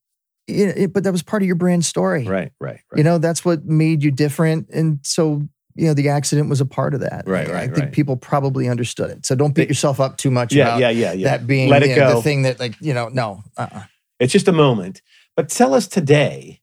know, 0.46 0.72
it- 0.76 0.92
but 0.92 1.04
that 1.04 1.12
was 1.12 1.22
part 1.22 1.42
of 1.42 1.46
your 1.46 1.56
brand 1.56 1.84
story. 1.84 2.24
Right, 2.26 2.52
right, 2.60 2.80
right. 2.90 2.98
You 2.98 3.02
know, 3.02 3.16
that's 3.18 3.44
what 3.46 3.64
made 3.64 4.02
you 4.04 4.10
different. 4.10 4.68
And 4.74 4.98
so, 5.04 5.42
you 5.76 5.86
know, 5.86 5.94
the 5.94 6.08
accident 6.08 6.48
was 6.48 6.60
a 6.60 6.66
part 6.66 6.94
of 6.94 7.00
that. 7.00 7.24
Right, 7.26 7.50
I- 7.50 7.62
I 7.62 7.66
think 7.66 7.76
right. 7.78 7.92
people 7.92 8.16
probably 8.16 8.68
understood 8.68 9.10
it. 9.10 9.26
So 9.26 9.34
don't 9.34 9.54
beat 9.54 9.68
yourself 9.68 10.00
up 10.00 10.16
too 10.16 10.30
much 10.30 10.52
yeah, 10.52 10.68
about 10.68 10.80
yeah, 10.80 10.90
yeah, 10.90 11.12
yeah. 11.12 11.28
that 11.28 11.46
being 11.46 11.68
Let 11.68 11.82
it 11.82 11.90
you 11.90 11.96
know, 11.96 12.08
go. 12.08 12.16
the 12.16 12.22
thing 12.22 12.42
that, 12.42 12.58
like, 12.58 12.74
you 12.80 12.94
know, 12.94 13.08
no. 13.08 13.42
Uh-uh. 13.56 13.84
It's 14.18 14.32
just 14.32 14.48
a 14.48 14.52
moment. 14.52 15.02
But 15.36 15.48
tell 15.48 15.74
us 15.74 15.86
today, 15.86 16.60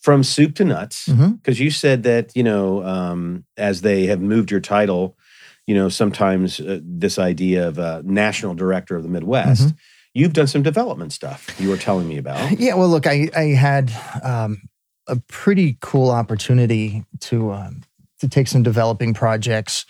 from 0.00 0.22
soup 0.22 0.54
to 0.54 0.64
nuts, 0.64 1.08
because 1.08 1.58
you 1.58 1.70
said 1.70 2.04
that 2.04 2.30
you 2.36 2.42
know, 2.44 2.84
um, 2.84 3.44
as 3.56 3.80
they 3.82 4.06
have 4.06 4.20
moved 4.20 4.50
your 4.50 4.60
title, 4.60 5.18
you 5.66 5.74
know, 5.74 5.88
sometimes 5.88 6.60
uh, 6.60 6.78
this 6.82 7.18
idea 7.18 7.66
of 7.66 7.78
a 7.78 8.02
national 8.04 8.54
director 8.54 8.96
of 8.96 9.02
the 9.02 9.08
Midwest. 9.08 9.62
Mm-hmm. 9.62 9.76
You've 10.14 10.32
done 10.32 10.46
some 10.46 10.62
development 10.62 11.12
stuff. 11.12 11.54
You 11.58 11.68
were 11.68 11.76
telling 11.76 12.08
me 12.08 12.16
about. 12.16 12.58
Yeah, 12.58 12.74
well, 12.74 12.88
look, 12.88 13.06
I 13.06 13.28
I 13.36 13.46
had 13.48 13.92
um, 14.22 14.62
a 15.06 15.16
pretty 15.16 15.76
cool 15.80 16.10
opportunity 16.10 17.04
to 17.20 17.52
um, 17.52 17.82
to 18.20 18.28
take 18.28 18.48
some 18.48 18.62
developing 18.62 19.14
projects 19.14 19.84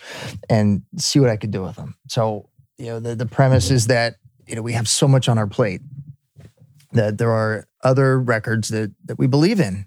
and 0.48 0.82
see 0.96 1.20
what 1.20 1.30
I 1.30 1.36
could 1.36 1.50
do 1.50 1.62
with 1.62 1.76
them. 1.76 1.96
So, 2.08 2.48
you 2.78 2.86
know, 2.86 3.00
the 3.00 3.14
the 3.14 3.26
premise 3.26 3.70
is 3.70 3.86
that 3.86 4.16
you 4.46 4.54
know 4.56 4.62
we 4.62 4.72
have 4.72 4.88
so 4.88 5.08
much 5.08 5.28
on 5.28 5.38
our 5.38 5.46
plate 5.46 5.80
that 6.92 7.18
there 7.18 7.30
are 7.30 7.66
other 7.82 8.18
records 8.18 8.68
that 8.68 8.92
that 9.04 9.18
we 9.18 9.26
believe 9.26 9.60
in, 9.60 9.86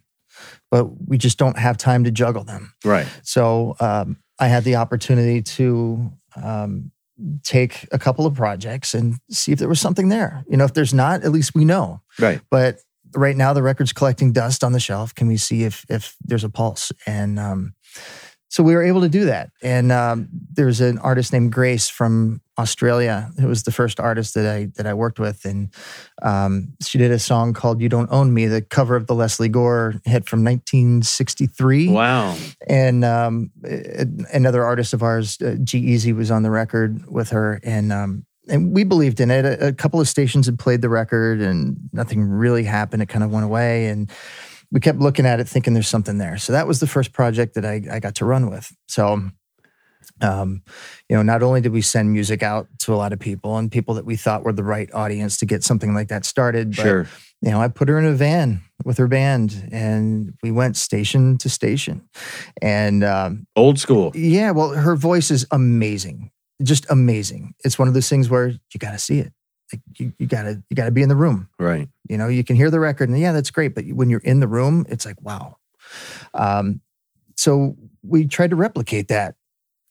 but 0.72 0.86
we 1.08 1.18
just 1.18 1.38
don't 1.38 1.58
have 1.58 1.78
time 1.78 2.04
to 2.06 2.12
juggle 2.12 2.44
them. 2.44 2.74
Right. 2.84 3.08
So 3.24 3.76
um, 3.80 4.18
I 4.40 4.48
had 4.48 4.64
the 4.64 4.76
opportunity 4.76 5.42
to 5.42 6.12
um, 6.42 6.92
take 7.44 7.88
a 7.92 8.00
couple 8.00 8.26
of 8.26 8.34
projects 8.36 8.94
and 8.94 9.18
see 9.30 9.52
if 9.52 9.60
there 9.60 9.68
was 9.68 9.82
something 9.82 10.10
there. 10.10 10.44
You 10.48 10.58
know, 10.58 10.66
if 10.66 10.74
there's 10.74 10.94
not, 10.94 11.24
at 11.24 11.32
least 11.32 11.54
we 11.54 11.66
know. 11.66 12.02
Right. 12.20 12.40
But 12.50 12.80
right 13.16 13.36
now, 13.36 13.54
the 13.54 13.64
record's 13.64 13.94
collecting 13.94 14.32
dust 14.32 14.64
on 14.64 14.72
the 14.72 14.80
shelf. 14.80 15.14
Can 15.14 15.28
we 15.28 15.38
see 15.38 15.64
if 15.64 15.86
if 15.90 16.16
there's 16.22 16.44
a 16.44 16.50
pulse? 16.50 16.92
And 17.06 17.40
um, 17.40 17.74
so 18.50 18.64
we 18.64 18.74
were 18.74 18.84
able 18.84 19.02
to 19.02 19.10
do 19.10 19.26
that. 19.26 19.52
And 19.62 19.92
um, 19.92 20.28
there's 20.52 20.82
an 20.82 20.98
artist 20.98 21.32
named 21.32 21.52
Grace 21.54 21.88
from 21.88 22.42
Australia 22.58 23.32
who 23.40 23.48
was 23.48 23.64
the 23.64 23.72
first 23.72 24.00
artist 24.00 24.34
that 24.34 24.46
I 24.46 24.66
that 24.76 24.86
I 24.86 24.94
worked 24.94 25.20
with, 25.20 25.46
and 25.46 25.70
um, 26.22 26.74
she 26.82 26.98
did 26.98 27.12
a 27.12 27.20
song 27.20 27.54
called 27.54 27.80
"You 27.80 27.88
Don't 27.90 28.12
Own 28.12 28.34
Me," 28.34 28.48
the 28.48 28.62
cover 28.62 28.96
of 28.98 29.08
the 29.08 29.16
Lesley 29.16 29.48
Gore 29.50 29.94
hit 30.04 30.28
from 30.28 30.44
1963 30.44 31.90
Wow. 31.90 32.36
and 32.68 33.06
um, 33.06 33.52
another 34.34 34.64
artist 34.64 34.94
of 34.94 35.04
ours, 35.04 35.38
uh, 35.42 35.56
G-Eazy, 35.64 36.14
was 36.16 36.32
on 36.32 36.44
the 36.44 36.52
record 36.52 37.06
with 37.08 37.30
her, 37.30 37.60
and 37.64 37.94
um, 37.94 38.26
and 38.50 38.74
we 38.74 38.84
believed 38.84 39.20
in 39.22 39.32
it. 39.32 39.46
A, 39.46 39.68
a 39.68 39.74
couple 39.74 40.02
of 40.02 40.08
stations 40.10 40.46
had 40.48 40.60
played 40.60 40.82
the 40.82 40.90
record, 40.90 41.40
and 41.40 41.78
nothing 41.94 42.24
really 42.24 42.64
happened. 42.64 43.02
It 43.02 43.08
kind 43.10 43.24
of 43.24 43.32
went 43.32 43.46
away, 43.46 43.88
and 43.88 44.10
we 44.72 44.80
kept 44.80 45.00
looking 45.00 45.26
at 45.26 45.40
it, 45.40 45.48
thinking 45.48 45.74
there's 45.74 45.88
something 45.88 46.18
there. 46.18 46.38
So 46.38 46.54
that 46.54 46.68
was 46.68 46.80
the 46.80 46.88
first 46.88 47.12
project 47.14 47.56
that 47.56 47.66
I, 47.66 47.82
I 47.92 48.00
got 48.00 48.16
to 48.16 48.26
run 48.26 48.50
with. 48.50 48.72
So. 48.88 49.30
Um, 50.22 50.64
you 51.10 51.16
know, 51.16 51.22
not 51.24 51.44
only 51.44 51.62
did 51.62 51.72
we 51.72 51.82
send 51.82 52.12
music 52.12 52.42
out 52.44 52.68
to 52.80 52.94
a 52.94 52.98
lot 52.98 53.14
of 53.14 53.20
people 53.20 53.58
and 53.58 53.72
people 53.72 53.94
that 53.96 54.06
we 54.06 54.16
thought 54.16 54.44
were 54.44 54.52
the 54.52 54.64
right 54.64 54.90
audience 54.94 55.38
to 55.38 55.46
get 55.46 55.64
something 55.64 55.94
like 55.94 56.08
that 56.10 56.26
started, 56.26 56.76
but 56.76 56.82
Sure. 56.82 57.08
you 57.42 57.52
know, 57.52 57.62
I 57.62 57.68
put 57.70 57.88
her 57.90 57.98
in 58.00 58.06
a 58.06 58.14
van 58.14 58.62
with 58.84 58.98
her 58.98 59.08
band 59.08 59.70
and 59.72 60.34
we 60.44 60.52
went 60.52 60.76
station 60.78 61.38
to 61.40 61.50
station. 61.50 62.02
And 62.62 63.04
um, 63.04 63.46
Old 63.56 63.80
school. 63.80 64.12
yeah, 64.16 64.52
well, 64.52 64.70
her 64.72 64.96
voice 64.96 65.32
is 65.32 65.46
amazing, 65.52 66.32
just 66.64 66.86
amazing. 66.90 67.54
It's 67.64 67.80
one 67.80 67.88
of 67.88 67.94
those 67.94 68.10
things 68.10 68.30
where 68.30 68.48
you 68.50 68.80
got 68.80 68.92
to 68.92 69.00
see 69.00 69.20
it. 69.20 69.32
You, 69.98 70.14
you 70.18 70.26
gotta, 70.28 70.62
you 70.70 70.76
gotta 70.76 70.92
be 70.92 71.02
in 71.02 71.10
the 71.10 71.16
room. 71.16 71.50
Right. 71.60 71.88
You 72.08 72.18
know, 72.18 72.28
you 72.28 72.44
can 72.44 72.56
hear 72.56 72.70
the 72.72 72.80
record 72.80 73.10
and 73.10 73.20
yeah, 73.20 73.32
that's 73.32 73.52
great. 73.52 73.76
But 73.76 73.86
when 73.88 74.10
you're 74.10 74.20
in 74.22 74.40
the 74.40 74.48
room, 74.48 74.86
it's 74.90 75.06
like, 75.06 75.22
wow. 75.22 75.58
Um, 76.34 76.82
so 77.36 77.76
we 78.04 78.26
tried 78.28 78.50
to 78.50 78.56
replicate 78.56 79.08
that 79.10 79.36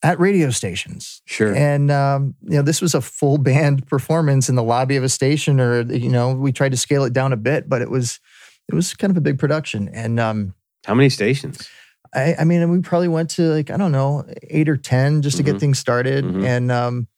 at 0.02 0.18
radio 0.20 0.50
stations. 0.50 1.22
Sure. 1.26 1.54
And 1.54 1.90
um, 1.90 2.34
you 2.44 2.56
know, 2.56 2.62
this 2.62 2.80
was 2.80 2.94
a 2.94 3.00
full 3.00 3.38
band 3.50 3.86
performance 3.86 4.48
in 4.48 4.54
the 4.54 4.62
lobby 4.62 4.96
of 4.96 5.04
a 5.04 5.08
station, 5.08 5.60
or 5.60 5.80
you 5.82 6.08
know, 6.08 6.32
we 6.34 6.52
tried 6.52 6.70
to 6.72 6.76
scale 6.78 7.04
it 7.04 7.12
down 7.12 7.32
a 7.32 7.36
bit, 7.36 7.68
but 7.68 7.82
it 7.82 7.90
was 7.90 8.20
it 8.68 8.74
was 8.74 8.94
kind 8.94 9.10
of 9.10 9.16
a 9.16 9.20
big 9.20 9.38
production. 9.38 9.88
And 9.92 10.20
um, 10.20 10.54
How 10.84 10.94
many 10.94 11.08
stations? 11.08 11.68
I, 12.14 12.36
I 12.40 12.44
mean, 12.44 12.70
we 12.70 12.80
probably 12.80 13.08
went 13.08 13.30
to 13.30 13.42
like 13.52 13.70
I 13.70 13.76
don't 13.76 13.92
know 13.92 14.24
eight 14.42 14.68
or 14.68 14.76
ten 14.76 15.20
just 15.22 15.36
to 15.38 15.42
Mhm. 15.42 15.46
get 15.46 15.60
things 15.60 15.78
started. 15.78 16.24
Mhm. 16.24 16.44
And 16.46 16.72
um, 16.72 17.08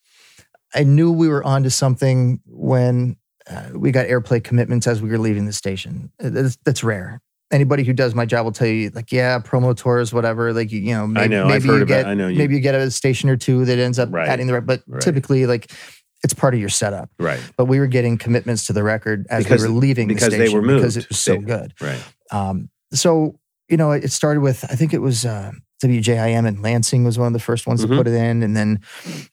I 0.75 0.85
knew 0.85 1.11
we 1.13 1.29
were 1.29 1.43
onto 1.45 1.69
something 1.71 2.41
when 2.47 3.17
uh, 3.49 3.71
we 3.75 3.91
got 3.91 4.07
airplay 4.07 4.43
commitments 4.43 4.87
as 4.87 5.03
we 5.03 5.09
were 5.11 5.19
leaving 5.19 5.47
the 5.47 5.53
station. 5.53 6.13
Uh, 6.23 6.31
That's, 6.31 6.57
that's 6.65 6.85
rare. 6.85 7.21
Anybody 7.53 7.83
who 7.83 7.93
does 7.93 8.15
my 8.15 8.25
job 8.27 8.45
will 8.45 8.53
tell 8.53 8.69
you, 8.69 8.91
like, 8.91 9.11
yeah, 9.11 9.41
promo 9.41 9.77
tours, 9.77 10.13
whatever. 10.13 10.53
Like, 10.53 10.71
you, 10.71 10.79
you 10.81 10.95
know, 10.95 11.07
maybe, 11.09 11.35
know, 11.35 11.43
I've 11.47 11.49
maybe 11.49 11.67
heard 11.69 11.77
you 11.79 11.83
about- 11.83 11.87
get, 11.89 12.07
I 12.07 12.15
know 12.15 12.29
you- 12.29 12.39
maybe 12.39 12.55
you 12.55 12.61
get 12.61 12.77
a 12.77 12.91
station 12.93 13.29
or 13.29 13.37
two 13.37 13.65
that 13.65 13.79
ends 13.79 13.99
up 13.99 14.09
Right. 14.13 14.29
adding 14.29 14.47
the, 14.47 14.55
re- 14.55 14.61
but 14.61 14.83
Right. 14.87 15.03
typically, 15.03 15.47
like, 15.47 15.73
it's 16.23 16.35
part 16.35 16.55
of 16.55 16.61
your 16.61 16.69
setup. 16.69 17.11
Right. 17.19 17.41
But 17.57 17.65
we 17.65 17.81
were 17.81 17.89
getting 17.89 18.19
commitments 18.19 18.67
to 18.67 18.73
the 18.73 18.85
record 18.85 19.27
as 19.31 19.43
Because- 19.45 19.63
we 19.63 19.69
were 19.73 19.75
leaving 19.81 20.07
because 20.07 20.25
the 20.27 20.31
they 20.31 20.47
station 20.47 20.61
were 20.63 20.75
because 20.77 20.97
it 20.97 21.09
was 21.09 21.19
so 21.19 21.33
They- 21.33 21.39
good. 21.43 21.75
Right. 21.81 22.05
Um, 22.31 22.69
so 22.93 23.37
you 23.69 23.77
know, 23.77 23.93
it 23.93 24.11
started 24.13 24.41
with 24.41 24.65
I 24.65 24.75
think 24.75 24.93
it 24.93 24.99
was 25.01 25.25
uh, 25.25 25.53
WJIM 25.81 26.47
in 26.47 26.63
Lansing 26.63 27.05
was 27.05 27.19
one 27.19 27.27
of 27.27 27.33
the 27.33 27.39
first 27.41 27.67
ones 27.67 27.85
Mhm. 27.85 27.89
to 27.89 27.97
put 27.97 28.07
it 28.07 28.15
in, 28.15 28.43
and 28.43 28.57
then 28.57 28.81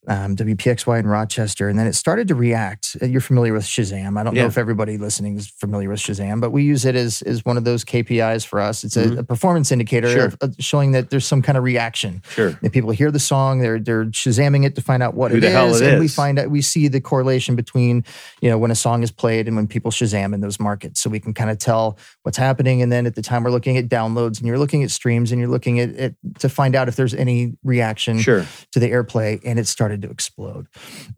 um, 0.08 0.36
WPXY 0.36 1.00
in 1.00 1.08
Rochester, 1.08 1.68
and 1.68 1.78
then 1.78 1.88
it 1.88 1.94
started 1.94 2.28
to 2.30 2.36
react. 2.36 2.96
Uh, 3.02 3.06
You're 3.06 3.20
familiar 3.22 3.54
with 3.54 3.64
Shazam? 3.64 4.18
I 4.18 4.24
don't 4.24 4.36
Yeah. 4.36 4.44
know 4.44 4.48
if 4.48 4.58
everybody 4.58 4.98
listening 4.98 5.36
is 5.38 5.48
familiar 5.48 5.90
with 5.90 6.00
Shazam, 6.00 6.40
but 6.40 6.52
we 6.52 6.64
use 6.64 6.86
it 6.86 6.96
as 6.96 7.22
as 7.24 7.44
one 7.44 7.58
of 7.58 7.64
those 7.66 7.84
KPIs 7.84 8.46
for 8.46 8.60
us. 8.62 8.84
It's 8.84 8.96
a, 8.96 9.06
Mhm. 9.08 9.18
a 9.20 9.24
performance 9.24 9.72
indicator 9.72 10.10
Sure. 10.10 10.26
of, 10.26 10.38
of 10.42 10.56
showing 10.60 10.94
that 10.94 11.10
there's 11.10 11.26
some 11.26 11.42
kind 11.42 11.58
of 11.58 11.64
reaction. 11.64 12.22
Sure. 12.30 12.58
If 12.62 12.72
people 12.72 12.92
hear 12.92 13.12
the 13.12 13.20
song, 13.20 13.60
they're 13.60 13.80
they're 13.80 14.06
shazamming 14.06 14.66
it 14.66 14.76
to 14.76 14.82
find 14.82 15.04
out 15.04 15.14
what 15.16 15.32
Who 15.32 15.38
it 15.38 15.42
the 15.42 15.50
hell 15.50 15.74
is, 15.74 15.82
and 15.82 16.00
we 16.00 16.08
find 16.08 16.40
out 16.40 16.50
we 16.50 16.62
see 16.62 16.88
the 16.88 17.02
correlation 17.02 17.56
between 17.56 18.04
you 18.42 18.50
know 18.50 18.58
when 18.58 18.72
a 18.72 18.76
song 18.76 19.04
is 19.04 19.12
played 19.12 19.48
and 19.48 19.56
when 19.58 19.68
people 19.68 19.92
shazam 19.92 20.34
in 20.34 20.40
those 20.42 20.60
markets, 20.60 21.02
so 21.02 21.10
we 21.10 21.20
can 21.20 21.34
kind 21.34 21.50
of 21.50 21.58
tell 21.58 21.98
what's 22.24 22.38
happening. 22.38 22.82
And 22.82 22.92
then 22.92 23.06
at 23.06 23.16
the 23.16 23.22
time 23.22 23.44
we're 23.44 23.52
looking 23.52 23.76
at 23.78 23.90
downloads 23.90 24.38
and 24.40 24.48
you're 24.48 24.58
looking 24.60 24.84
at 24.84 24.92
streams 24.92 25.32
and 25.32 25.40
you're 25.42 25.50
looking 25.50 25.80
at 25.80 25.90
it 25.90 26.16
to 26.40 26.50
find 26.50 26.76
out 26.76 26.88
if 26.88 26.96
there's 26.96 27.14
any 27.14 27.54
reaction 27.64 28.20
Sure. 28.20 28.46
to 28.72 28.80
the 28.80 28.92
airplay, 28.92 29.40
and 29.46 29.58
it 29.60 29.68
started 29.68 30.02
to 30.04 30.10
explode. 30.10 30.68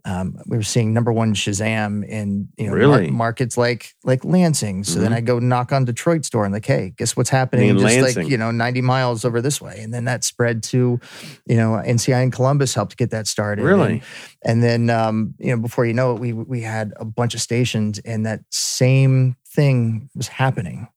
Um, 0.06 0.38
we 0.48 0.58
were 0.58 0.64
seeing 0.64 0.94
number 0.94 1.12
one 1.12 1.34
Shazam 1.34 2.06
in 2.08 2.48
you 2.58 2.70
know 2.70 2.88
mar- 2.88 3.02
markets 3.12 3.58
like 3.58 3.94
like 4.04 4.24
Lansing. 4.26 4.84
So 4.84 5.00
then 5.00 5.12
Mhm. 5.12 5.16
I 5.16 5.22
go 5.22 5.40
knock 5.40 5.72
on 5.72 5.86
Detroit's 5.86 6.30
door 6.30 6.46
and 6.46 6.54
like, 6.54 6.66
hey, 6.66 6.94
guess 6.98 7.16
what's 7.18 7.30
happening? 7.30 7.70
In 7.70 7.78
Just 7.80 7.96
Lansing. 7.98 8.24
like 8.24 8.32
you 8.32 8.38
know, 8.38 8.52
ninety 8.52 8.82
miles 8.82 9.26
over 9.26 9.42
this 9.42 9.62
way, 9.62 9.80
and 9.82 9.94
then 9.94 10.06
that 10.06 10.24
spread 10.24 10.64
to 10.64 11.00
you 11.46 11.56
know 11.58 11.82
NCI 11.86 12.22
in 12.24 12.32
Columbus 12.32 12.74
helped 12.74 12.98
get 12.98 13.12
that 13.12 13.28
started. 13.28 13.64
Really? 13.64 14.02
And, 14.44 14.64
and 14.64 14.64
then 14.64 14.90
um, 14.90 15.34
you 15.40 15.56
know 15.56 15.62
before 15.62 15.86
you 15.86 15.94
know 15.94 16.14
it, 16.16 16.20
we 16.20 16.34
we 16.34 16.62
had 16.62 16.94
a 16.98 17.06
bunch 17.06 17.34
of 17.34 17.42
stations, 17.42 18.00
and 18.00 18.26
that 18.26 18.42
same 18.52 19.36
thing 19.48 20.10
was 20.16 20.28
happening 20.28 20.88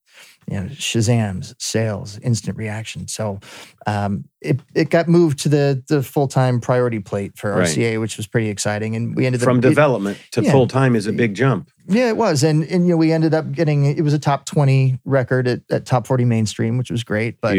you 0.50 0.58
know, 0.60 0.66
Shazam's 0.66 1.54
sales, 1.58 2.18
instant 2.18 2.56
reaction. 2.58 3.06
So 3.08 3.38
um, 3.86 4.24
it 4.40 4.60
it 4.74 4.90
got 4.90 5.08
moved 5.08 5.38
to 5.40 5.48
the 5.48 5.82
the 5.88 6.02
full 6.02 6.26
time 6.28 6.60
priority 6.60 6.98
plate 6.98 7.38
for 7.38 7.52
Right. 7.54 7.68
RCA, 7.68 8.00
which 8.00 8.16
was 8.16 8.26
pretty 8.26 8.48
exciting. 8.48 8.96
And 8.96 9.14
we 9.14 9.24
ended 9.26 9.40
From 9.40 9.58
up 9.58 9.64
it- 9.64 9.68
development 9.68 10.18
to 10.32 10.42
yeah. 10.42 10.50
full 10.50 10.66
time 10.66 10.96
is 10.96 11.06
a 11.06 11.12
big 11.12 11.34
jump. 11.34 11.70
yeah, 11.88 12.08
it 12.08 12.16
was, 12.16 12.42
and 12.42 12.64
and 12.64 12.86
you 12.86 12.90
know 12.92 12.96
we 12.96 13.12
ended 13.12 13.34
up 13.34 13.52
getting 13.52 13.84
it 13.86 14.02
was 14.02 14.12
a 14.14 14.18
top 14.18 14.44
twenty 14.44 14.98
record 15.04 15.46
at, 15.46 15.60
at 15.70 15.86
top 15.86 16.06
forty 16.06 16.24
mainstream, 16.24 16.76
which 16.76 16.90
was 16.90 17.04
great. 17.04 17.40
But 17.40 17.56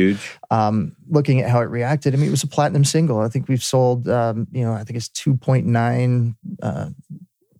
um, 0.51 0.95
looking 1.09 1.39
at 1.41 1.49
how 1.49 1.61
it 1.61 1.69
reacted, 1.69 2.13
I 2.13 2.17
mean, 2.17 2.27
it 2.27 2.31
was 2.31 2.43
a 2.43 2.47
platinum 2.47 2.84
single. 2.86 3.19
I 3.21 3.29
think 3.29 3.47
we've 3.47 3.63
sold, 3.63 4.07
um, 4.09 4.47
you 4.51 4.63
know, 4.65 4.73
I 4.73 4.84
think 4.84 4.97
it's 4.97 5.09
two 5.09 5.36
point 5.36 5.65
nine 5.65 6.36
uh, 6.61 6.89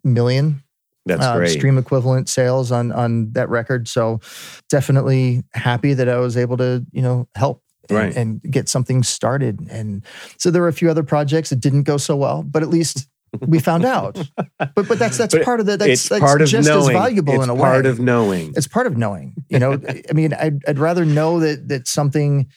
million 0.04 0.64
That's 1.06 1.22
uh, 1.24 1.36
great. 1.38 1.50
stream 1.50 1.78
equivalent 1.78 2.30
sales 2.30 2.72
on 2.72 2.92
on 2.92 3.32
that 3.34 3.50
record. 3.50 3.88
So 3.88 4.20
definitely 4.70 5.44
happy 5.54 5.94
that 5.94 6.08
I 6.10 6.18
was 6.20 6.38
able 6.38 6.58
to 6.58 6.86
you 6.92 7.02
know 7.02 7.28
help. 7.36 7.62
And, 7.90 7.98
Right. 7.98 8.16
and 8.16 8.42
get 8.42 8.70
something 8.70 9.04
started. 9.04 9.60
And 9.70 10.06
so 10.38 10.50
there 10.52 10.62
were 10.62 10.70
a 10.70 10.74
few 10.74 10.90
other 10.90 11.04
projects 11.04 11.50
that 11.50 11.58
didn't 11.58 11.84
go 11.84 11.98
so 11.98 12.16
well, 12.16 12.42
but 12.42 12.64
at 12.64 12.70
least 12.70 13.10
we 13.46 13.60
found 13.60 13.84
out. 13.84 14.18
But 14.76 14.88
but 14.88 14.98
that's 15.00 15.18
that's 15.18 15.34
But 15.36 15.44
part 15.44 15.60
of 15.60 15.66
the 15.66 15.76
that's, 15.76 15.92
it's 15.92 16.08
that's 16.08 16.22
part 16.22 16.40
just 16.40 16.54
as 16.54 16.88
valuable 16.88 17.34
it's 17.34 17.44
in 17.44 17.50
a 17.50 17.56
part 17.58 17.84
way. 17.84 17.90
of 17.90 18.00
knowing. 18.00 18.54
it's 18.56 18.68
part 18.70 18.88
of 18.88 18.96
knowing. 18.96 19.36
You 19.50 19.60
know, 19.60 19.74
I 20.10 20.14
mean, 20.14 20.34
I'd, 20.34 20.62
I'd 20.66 20.80
rather 20.80 21.04
know 21.04 21.42
that 21.42 21.68
that 21.68 21.88
something 21.90 22.48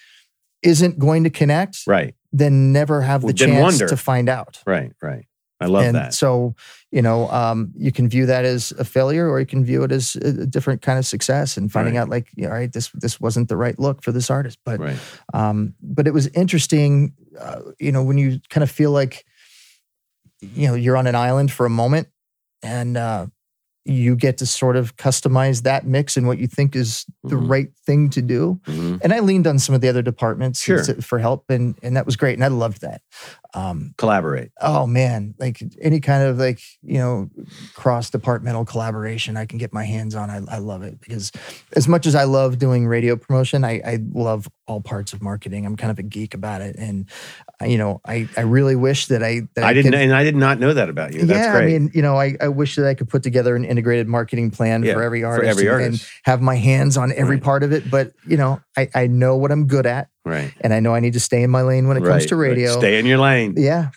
isn't 0.63 0.97
going 1.01 1.25
to 1.25 1.31
connect 1.31 1.79
right. 1.89 2.15
than 2.33 2.73
never 2.73 3.03
have 3.03 3.23
the 3.23 3.33
then 3.33 3.49
chance 3.49 3.61
wonder. 3.63 3.89
to 3.89 3.97
find 3.97 4.29
out. 4.29 4.63
Right. 4.65 4.93
Right. 5.03 5.27
I 5.61 5.67
love 5.67 5.85
and 5.85 5.95
that. 5.97 6.13
so, 6.15 6.55
you 6.93 7.01
know, 7.01 7.31
um, 7.31 7.73
you 7.77 7.91
can 7.91 8.09
view 8.09 8.27
that 8.27 8.45
as 8.45 8.73
a 8.79 8.85
failure, 8.85 9.29
or 9.31 9.41
you 9.41 9.47
can 9.47 9.65
view 9.65 9.83
it 9.85 9.93
as 9.93 10.15
a 10.17 10.47
different 10.47 10.83
kind 10.83 10.99
of 10.99 11.07
success, 11.07 11.57
and 11.57 11.73
finding 11.73 11.95
Right. 11.95 12.03
out 12.03 12.09
like, 12.11 12.29
all 12.43 12.49
right, 12.49 12.71
this 12.73 12.91
this 12.95 13.19
wasn't 13.21 13.49
the 13.49 13.57
right 13.57 13.79
look 13.79 14.03
for 14.03 14.13
this 14.13 14.31
artist. 14.31 14.59
But 14.65 14.81
Right. 14.81 14.99
um, 15.33 15.75
but 15.83 16.07
it 16.07 16.13
was 16.15 16.27
interesting, 16.29 17.15
uh, 17.41 17.61
you 17.79 17.91
know, 17.93 18.03
when 18.05 18.19
you 18.19 18.41
kind 18.51 18.63
of 18.63 18.71
feel 18.71 18.91
like, 18.91 19.25
you 20.41 20.69
know, 20.69 20.75
you're 20.75 20.97
on 20.97 21.07
an 21.07 21.15
island 21.15 21.51
for 21.51 21.65
a 21.67 21.71
moment, 21.71 22.09
and 22.63 22.97
uh, 22.97 23.27
you 23.89 24.17
get 24.17 24.37
to 24.39 24.47
sort 24.47 24.77
of 24.77 24.97
customize 24.97 25.63
that 25.63 25.87
mix 25.87 26.17
and 26.17 26.27
what 26.27 26.39
you 26.39 26.49
think 26.49 26.75
is 26.75 27.07
the 27.23 27.37
Mhm. 27.37 27.49
right 27.49 27.69
thing 27.87 28.11
to 28.11 28.21
do. 28.21 28.61
Mhm. 28.67 28.99
And 29.03 29.13
I 29.15 29.21
leaned 29.21 29.47
on 29.47 29.59
some 29.61 29.75
of 29.77 29.81
the 29.81 29.89
other 29.89 30.03
departments 30.03 30.61
Sure. 30.61 30.83
for 31.01 31.19
help, 31.21 31.45
and 31.51 31.77
and 31.83 31.97
that 31.97 32.05
was 32.05 32.17
great, 32.17 32.35
and 32.35 32.45
I 32.45 32.49
loved 32.49 32.81
that. 32.83 33.01
Um, 33.57 33.95
Collaborate. 33.97 34.51
oh 34.61 34.87
man, 34.87 35.35
like 35.39 35.63
any 35.81 35.99
kind 36.01 36.23
of 36.23 36.37
like 36.39 36.61
you 36.83 36.99
know 36.99 37.31
cross 37.75 38.11
departmental 38.11 38.67
collaboration 38.67 39.37
I 39.39 39.47
can 39.47 39.57
get 39.59 39.73
my 39.73 39.85
hands 39.85 40.15
on, 40.15 40.29
I, 40.29 40.43
I 40.49 40.59
love 40.59 40.83
it 40.83 41.01
because 41.01 41.33
as 41.75 41.89
much 41.89 42.05
as 42.07 42.15
I 42.15 42.25
love 42.25 42.59
doing 42.59 42.87
radio 42.87 43.17
promotion, 43.17 43.65
I, 43.65 43.81
I 43.85 43.99
love 44.13 44.47
all 44.69 44.83
parts 44.83 45.15
of 45.15 45.23
marketing. 45.23 45.65
I'm 45.65 45.75
kind 45.77 45.91
of 45.91 45.99
a 45.99 46.03
geek 46.03 46.35
about 46.35 46.61
it, 46.61 46.77
and 46.79 47.09
you 47.67 47.79
know, 47.79 48.03
I 48.05 48.29
I 48.37 48.43
really 48.43 48.77
wish 48.77 49.07
that 49.07 49.23
I 49.23 49.49
that 49.55 49.65
I 49.65 49.73
didn't, 49.73 49.93
could- 49.93 50.01
and 50.03 50.15
I 50.15 50.23
did 50.23 50.37
not 50.37 50.61
know 50.61 50.75
that 50.75 50.91
about 50.91 51.15
you. 51.15 51.25
That's 51.25 51.39
yeah, 51.47 51.53
great. 51.53 51.63
I 51.75 51.79
mean, 51.79 51.91
you 51.95 52.03
know, 52.03 52.17
I, 52.17 52.37
I 52.41 52.49
wish 52.49 52.77
that 52.77 52.87
I 52.87 52.93
could 52.93 53.09
put 53.09 53.23
together 53.23 53.57
an 53.57 53.65
integrated 53.65 54.07
marketing 54.07 54.51
plan 54.51 54.83
Yeah, 54.83 54.93
for 54.93 55.03
every 55.03 55.23
for 55.23 55.29
artist, 55.29 55.49
every 55.51 55.65
and- 55.69 55.73
artist. 55.73 56.03
and 56.03 56.11
have 56.25 56.43
my 56.43 56.57
hands 56.57 56.99
on 56.99 57.11
every 57.13 57.37
Right. 57.37 57.43
part 57.43 57.63
of 57.63 57.73
it. 57.73 57.91
But 57.91 58.13
you 58.27 58.37
know, 58.37 58.61
I, 58.77 58.91
I 58.95 59.07
know 59.07 59.37
what 59.39 59.51
I'm 59.51 59.67
good 59.67 59.87
at, 59.87 60.09
right. 60.27 60.53
and 60.61 60.75
I 60.75 60.81
know 60.81 60.95
I 60.95 61.01
need 61.01 61.15
to 61.15 61.21
stay 61.21 61.43
in 61.43 61.51
my 61.51 61.63
lane 61.63 61.89
when 61.89 61.97
it 61.97 62.01
comes 62.01 62.11
right, 62.11 62.29
to 62.29 62.37
right. 62.37 62.49
radio. 62.49 62.79
Stay 62.79 62.99
in 62.99 63.07
your 63.07 63.19
lane. 63.19 63.55
Yeah, 63.57 63.91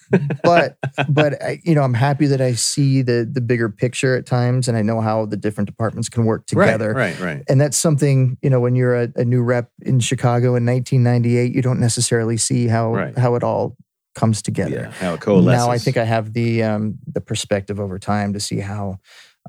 but 0.43 0.77
but 1.09 1.41
I, 1.43 1.59
you 1.63 1.75
know, 1.75 1.81
I'm 1.81 1.93
happy 1.93 2.27
that 2.27 2.39
I 2.39 2.53
see 2.53 3.01
the 3.01 3.29
the 3.29 3.41
bigger 3.41 3.69
picture 3.69 4.15
at 4.15 4.25
times, 4.25 4.67
and 4.67 4.77
I 4.77 4.81
know 4.81 5.01
how 5.01 5.25
the 5.25 5.37
different 5.37 5.69
departments 5.69 6.07
can 6.07 6.25
work 6.25 6.45
together. 6.45 6.93
Right, 6.93 7.19
right, 7.19 7.35
right. 7.35 7.43
And 7.49 7.59
that's 7.59 7.77
something 7.77 8.37
you 8.41 8.49
know 8.49 8.59
when 8.59 8.75
you're 8.75 8.95
a, 8.95 9.09
a 9.15 9.25
new 9.25 9.41
rep 9.41 9.71
in 9.81 9.99
Chicago 9.99 10.55
in 10.55 10.65
1998, 10.65 11.53
you 11.53 11.61
don't 11.61 11.79
necessarily 11.79 12.37
see 12.37 12.67
how 12.67 12.93
Right. 12.93 13.17
how 13.17 13.35
it 13.35 13.43
all 13.43 13.75
comes 14.15 14.41
together. 14.41 14.89
Yeah, 14.89 14.91
how 14.91 15.13
it 15.13 15.21
coalesces. 15.21 15.65
Now 15.65 15.71
I 15.71 15.77
think 15.77 15.97
I 15.97 16.03
have 16.03 16.33
the 16.33 16.63
um, 16.63 16.99
the 17.11 17.21
perspective 17.21 17.79
over 17.79 17.97
time 17.99 18.33
to 18.33 18.39
see 18.39 18.59
how 18.59 18.99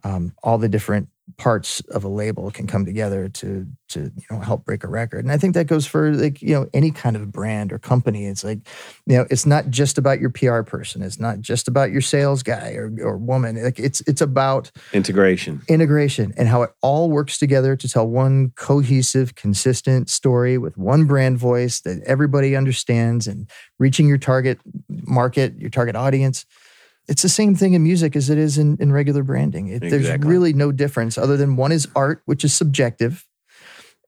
um, 0.04 0.32
all 0.42 0.58
the 0.58 0.68
different 0.68 1.08
parts 1.40 1.80
of 1.92 2.04
a 2.04 2.08
label 2.08 2.50
can 2.50 2.66
come 2.66 2.84
together 2.84 3.26
to 3.26 3.66
to 3.88 4.12
you 4.14 4.26
know 4.30 4.40
help 4.40 4.66
break 4.66 4.84
a 4.84 4.88
record. 4.88 5.24
And 5.24 5.32
I 5.32 5.38
think 5.38 5.54
that 5.54 5.66
goes 5.66 5.86
for 5.86 6.12
like 6.12 6.42
you 6.42 6.54
know 6.54 6.68
any 6.74 6.90
kind 6.90 7.16
of 7.16 7.32
brand 7.32 7.72
or 7.72 7.78
company. 7.78 8.26
It's 8.26 8.44
like 8.44 8.58
you 9.06 9.16
know 9.16 9.26
it's 9.30 9.46
not 9.46 9.70
just 9.70 9.96
about 9.96 10.20
your 10.20 10.28
PR 10.28 10.60
person. 10.60 11.00
It's 11.00 11.18
not 11.18 11.40
just 11.40 11.66
about 11.66 11.92
your 11.92 12.02
sales 12.02 12.42
guy 12.42 12.72
or 12.72 12.92
or 13.00 13.16
woman. 13.16 13.62
Like 13.64 13.78
it's 13.78 14.02
it's 14.02 14.20
about 14.20 14.70
integration. 14.92 15.62
integration 15.66 16.34
and 16.36 16.46
how 16.46 16.62
it 16.62 16.72
all 16.82 17.10
works 17.10 17.38
together 17.38 17.74
to 17.74 17.88
tell 17.88 18.06
one 18.06 18.50
cohesive, 18.56 19.34
consistent 19.34 20.10
story 20.10 20.58
with 20.58 20.76
one 20.76 21.06
brand 21.06 21.38
voice 21.38 21.80
that 21.80 22.02
everybody 22.04 22.54
understands 22.54 23.26
and 23.26 23.48
reaching 23.78 24.06
your 24.06 24.18
target 24.18 24.60
market, 24.90 25.58
your 25.58 25.70
target 25.70 25.96
audience. 25.96 26.44
It's 27.10 27.22
the 27.22 27.28
same 27.28 27.56
thing 27.56 27.74
in 27.74 27.82
music 27.82 28.14
as 28.14 28.30
it 28.30 28.38
is 28.38 28.56
in, 28.56 28.76
in 28.78 28.92
regular 28.92 29.24
branding. 29.24 29.66
It, 29.66 29.80
There's 29.80 30.08
really 30.20 30.52
no 30.52 30.70
difference 30.70 31.18
other 31.18 31.36
than 31.36 31.56
one 31.56 31.72
is 31.72 31.88
art, 31.96 32.22
which 32.24 32.44
is 32.44 32.54
subjective. 32.54 33.26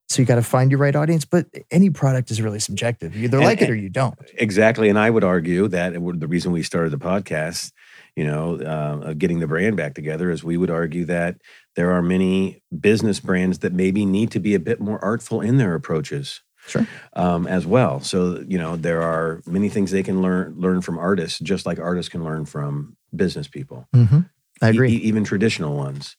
So 0.08 0.22
you 0.22 0.26
got 0.26 0.36
to 0.36 0.42
find 0.42 0.70
your 0.70 0.78
right 0.78 0.94
audience, 0.94 1.24
but 1.24 1.46
any 1.70 1.90
product 1.90 2.30
is 2.30 2.40
really 2.40 2.60
subjective. 2.60 3.16
You 3.16 3.24
either 3.24 3.38
And- 3.38 3.46
like 3.46 3.60
it 3.60 3.68
or 3.70 3.74
you 3.74 3.88
don't. 3.88 4.14
Exactly. 4.34 4.88
And 4.88 4.98
I 4.98 5.10
would 5.10 5.24
argue 5.24 5.66
that 5.68 5.94
the 5.94 6.28
reason 6.28 6.52
we 6.52 6.62
started 6.62 6.90
the 6.92 6.98
podcast, 6.98 7.72
you 8.14 8.24
know, 8.24 8.60
uh, 8.60 9.14
getting 9.14 9.40
the 9.40 9.48
brand 9.48 9.76
back 9.76 9.94
together 9.94 10.30
is 10.30 10.44
we 10.44 10.56
would 10.56 10.70
argue 10.70 11.04
that 11.06 11.38
there 11.74 11.90
are 11.90 12.02
many 12.02 12.62
business 12.78 13.18
brands 13.18 13.60
that 13.60 13.72
maybe 13.72 14.06
need 14.06 14.30
to 14.30 14.38
be 14.38 14.54
a 14.54 14.60
bit 14.60 14.80
more 14.80 15.02
artful 15.04 15.40
in 15.40 15.56
their 15.56 15.74
approaches. 15.74 16.40
Sure. 16.66 16.86
Um, 17.14 17.46
as 17.46 17.66
well. 17.66 18.00
So, 18.00 18.42
you 18.46 18.56
know, 18.56 18.76
there 18.76 19.02
are 19.02 19.42
many 19.46 19.68
things 19.68 19.90
they 19.90 20.02
can 20.02 20.22
learn 20.22 20.54
learn 20.56 20.80
from 20.80 20.96
artists, 20.98 21.38
just 21.40 21.66
like 21.66 21.78
artists 21.80 22.08
can 22.08 22.24
learn 22.24 22.44
from 22.44 22.96
business 23.14 23.48
people. 23.48 23.88
Mm-hmm. 23.94 24.20
I 24.62 24.68
agree. 24.68 24.92
e- 24.92 24.96
even 24.98 25.24
traditional 25.24 25.76
ones. 25.76 26.16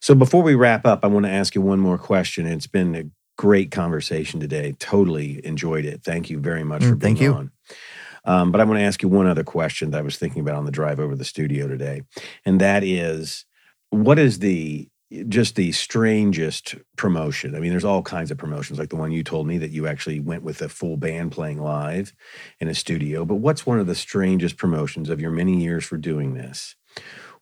So 0.00 0.14
before 0.14 0.42
we 0.42 0.54
wrap 0.54 0.84
up, 0.86 1.00
I 1.02 1.06
want 1.08 1.24
to 1.24 1.32
ask 1.32 1.54
you 1.54 1.62
one 1.62 1.80
more 1.80 1.96
question. 1.98 2.46
It's 2.46 2.66
been 2.66 2.94
a 2.94 3.04
great 3.38 3.70
conversation 3.70 4.38
today. 4.38 4.76
Totally 4.78 5.44
enjoyed 5.46 5.86
it. 5.86 6.02
Thank 6.04 6.28
you 6.28 6.38
very 6.40 6.62
much 6.62 6.82
Mm, 6.82 6.88
for 6.90 6.94
being 6.96 7.16
thank 7.16 7.20
you. 7.22 7.32
on. 7.34 7.50
Um, 8.26 8.52
but 8.52 8.60
I 8.60 8.64
want 8.64 8.78
to 8.78 8.84
ask 8.84 9.02
you 9.02 9.08
one 9.08 9.26
other 9.26 9.44
question 9.44 9.92
that 9.92 9.98
I 9.98 10.02
was 10.02 10.18
thinking 10.18 10.40
about 10.42 10.56
on 10.56 10.64
the 10.66 10.72
drive 10.72 11.00
over 11.00 11.16
the 11.16 11.24
studio 11.24 11.68
today, 11.68 12.02
and 12.44 12.60
that 12.60 12.82
is, 12.84 13.46
what 13.90 14.18
is 14.18 14.40
the 14.40 14.88
just 15.28 15.56
the 15.56 15.72
strangest 15.72 16.74
promotion? 16.96 17.54
I 17.54 17.60
mean, 17.60 17.70
there's 17.70 17.84
all 17.84 18.02
kinds 18.02 18.30
of 18.30 18.38
promotions, 18.38 18.78
like 18.78 18.90
the 18.90 18.96
one 18.96 19.12
you 19.12 19.22
told 19.22 19.46
me 19.46 19.58
that 19.58 19.70
you 19.70 19.86
actually 19.86 20.20
went 20.20 20.42
with 20.42 20.60
a 20.62 20.68
full 20.68 20.96
band 20.96 21.32
playing 21.32 21.60
live 21.60 22.12
in 22.60 22.68
a 22.68 22.74
studio. 22.74 23.24
But 23.24 23.36
what's 23.36 23.66
one 23.66 23.78
of 23.78 23.86
the 23.86 23.94
strangest 23.94 24.56
promotions 24.56 25.08
of 25.08 25.20
your 25.20 25.30
many 25.30 25.62
years 25.62 25.84
for 25.84 25.96
doing 25.96 26.34
this? 26.34 26.74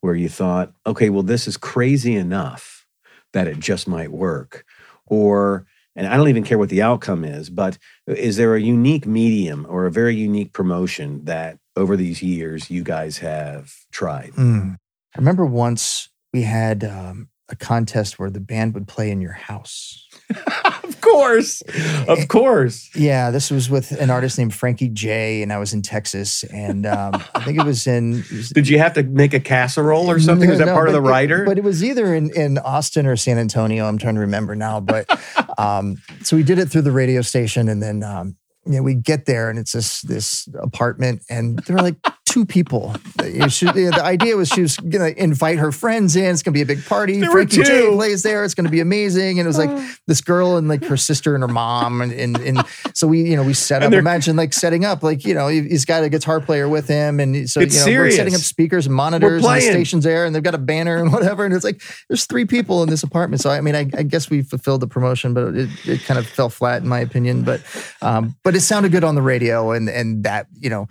where 0.05 0.15
you 0.15 0.29
thought, 0.29 0.71
okay, 0.87 1.09
well, 1.09 1.23
this 1.23 1.49
is 1.49 1.57
crazy 1.57 2.15
enough 2.15 2.85
that 3.33 3.49
it 3.49 3.59
just 3.59 3.89
might 3.89 4.13
work? 4.13 4.67
Or, 5.07 5.67
and 5.97 6.07
I 6.07 6.19
don't 6.19 6.29
even 6.29 6.45
care 6.45 6.59
what 6.59 6.69
the 6.69 6.83
outcome 6.83 7.25
is, 7.25 7.49
but 7.49 7.79
is 8.07 8.37
there 8.37 8.55
a 8.55 8.61
unique 8.61 9.07
medium 9.07 9.67
or 9.67 9.87
a 9.87 9.91
very 9.91 10.15
unique 10.15 10.53
promotion 10.53 11.25
that 11.25 11.59
over 11.75 11.97
these 11.97 12.23
years 12.23 12.71
you 12.71 12.83
guys 12.85 13.17
have 13.19 13.73
tried? 13.93 14.33
Mm. 14.33 14.77
I 15.15 15.19
remember 15.19 15.47
once 15.47 16.11
we 16.35 16.43
had 16.43 16.85
um, 16.85 17.31
a 17.51 17.57
contest 17.57 18.19
where 18.19 18.31
the 18.31 18.41
band 18.41 18.73
would 18.75 18.89
play 18.89 19.11
in 19.11 19.21
your 19.21 19.33
house. 19.33 20.09
of 20.85 21.01
course. 21.03 21.63
Of 22.09 22.29
course. 22.29 22.89
Yeah, 22.97 23.31
this 23.31 23.51
was 23.51 23.69
with 23.69 23.91
an 23.93 24.09
artist 24.11 24.39
named 24.39 24.55
Frankie 24.55 24.89
J, 24.89 25.43
and 25.43 25.53
I 25.53 25.59
was 25.59 25.75
in 25.75 25.83
Texas, 25.83 26.43
and 26.45 26.87
um, 26.87 27.23
I 27.35 27.45
think 27.45 27.59
it 27.59 27.65
was 27.67 27.87
in. 27.87 28.21
it 28.21 28.31
was- 28.31 28.49
Did 28.51 28.69
you 28.69 28.79
have 28.79 28.95
to 28.95 29.03
make 29.03 29.35
a 29.35 29.41
casserole 29.41 30.11
or 30.11 30.19
something? 30.21 30.49
No, 30.49 30.53
is 30.55 30.59
that 30.59 30.67
no, 30.67 30.73
part 30.75 30.89
of 30.89 30.95
the 30.95 31.03
it- 31.03 31.09
writer? 31.11 31.45
but 31.45 31.59
it 31.59 31.65
was 31.65 31.85
either 31.85 32.15
in, 32.15 32.31
in 32.35 32.57
Austin 32.59 33.07
or 33.07 33.17
San 33.17 33.37
Antonio. 33.39 33.85
I'm 33.87 33.99
trying 33.99 34.15
to 34.15 34.21
remember 34.21 34.55
now. 34.57 34.81
But 34.81 35.07
um, 35.59 35.97
so 36.23 36.37
we 36.37 36.43
did 36.43 36.59
it 36.59 36.71
through 36.71 36.83
the 36.83 36.93
radio 36.93 37.21
station, 37.21 37.69
and 37.69 37.83
then 37.83 38.03
um, 38.03 38.37
you 38.65 38.73
know 38.77 38.83
we 38.83 38.95
get 38.95 39.27
there, 39.27 39.51
and 39.51 39.59
it's 39.59 39.73
this 39.73 40.01
this 40.01 40.49
apartment, 40.63 41.23
and 41.29 41.59
they're 41.61 41.77
like 41.77 41.97
two 42.27 42.45
people. 42.47 42.95
You 43.25 43.49
should- 43.49 43.75
you 43.77 43.91
know, 43.91 43.97
the 43.97 44.05
idea 44.05 44.37
was 44.37 44.49
she 44.49 44.63
was 44.63 44.77
gonna 44.77 45.13
invite 45.17 45.59
her 45.59 45.71
friends 45.71 46.17
in. 46.17 46.25
It's 46.25 46.43
gonna 46.43 46.55
be 46.55 46.63
a 46.63 46.67
big 46.67 46.85
party. 46.85 47.21
There 47.21 47.29
were 47.31 47.35
Frankie 47.47 47.63
J 47.63 47.81
two. 47.83 47.93
plays 47.97 48.23
there. 48.23 48.45
It's 48.45 48.55
gonna 48.55 48.71
be 48.71 48.81
amazing. 48.81 49.39
And 49.39 49.47
it 49.47 49.49
was 49.49 49.59
like 49.59 49.71
this 50.07 50.21
girl 50.21 50.57
and 50.57 50.67
like 50.67 50.85
her 50.87 50.97
sister 50.97 51.35
and 51.35 51.43
her 51.43 51.49
mom, 51.49 52.01
and 52.01 52.13
and, 52.13 52.37
and 52.39 52.65
so 52.95 53.07
we 53.07 53.23
you 53.23 53.37
know 53.37 53.43
we 53.43 53.55
set 53.55 53.83
up. 53.83 53.93
Imagine 53.99 54.37
like 54.37 54.53
setting 54.53 54.85
up 54.85 55.03
like 55.03 55.25
you 55.25 55.35
know 55.35 55.49
he- 55.49 55.69
he's 55.69 55.85
got 55.85 56.03
a 56.03 56.09
guitar 56.09 56.41
player 56.41 56.69
with 56.69 56.89
him, 56.89 57.21
and 57.21 57.49
so 57.49 57.61
you 57.75 57.79
know 57.81 57.85
we're 57.87 58.11
setting 58.17 58.35
up 58.35 58.41
speakers 58.41 58.87
and 58.87 58.95
monitors 58.95 59.35
and 59.35 59.43
the 59.43 59.47
stations 59.73 60.05
there, 60.05 60.25
and 60.25 60.35
they've 60.35 60.43
got 60.43 60.55
a 60.55 60.59
banner 60.59 60.97
and 60.97 61.13
whatever. 61.13 61.45
And 61.45 61.55
it's 61.55 61.65
like 61.65 61.83
there's 62.09 62.25
three 62.27 62.45
people 62.47 62.83
in 62.83 62.89
this 62.89 63.03
apartment. 63.03 63.43
So 63.43 63.51
I 63.51 63.61
mean, 63.61 63.75
I, 63.77 63.89
I 63.97 64.03
guess 64.03 64.31
we 64.31 64.43
fulfilled 64.43 64.81
the 64.81 64.87
promotion, 64.89 65.35
but 65.35 65.55
it, 65.55 65.69
it 65.87 66.03
kind 66.05 66.19
of 66.19 66.27
fell 66.27 66.49
flat 66.49 66.83
in 66.83 66.89
my 66.89 67.01
opinion. 67.01 67.43
But 67.43 67.61
um, 68.03 68.35
but 68.43 68.55
it 68.57 68.61
sounded 68.61 68.93
good 68.93 69.05
on 69.05 69.15
the 69.15 69.23
radio, 69.23 69.71
and 69.73 69.89
and 69.89 70.25
that 70.25 70.47
you 70.59 70.71
know. 70.71 70.89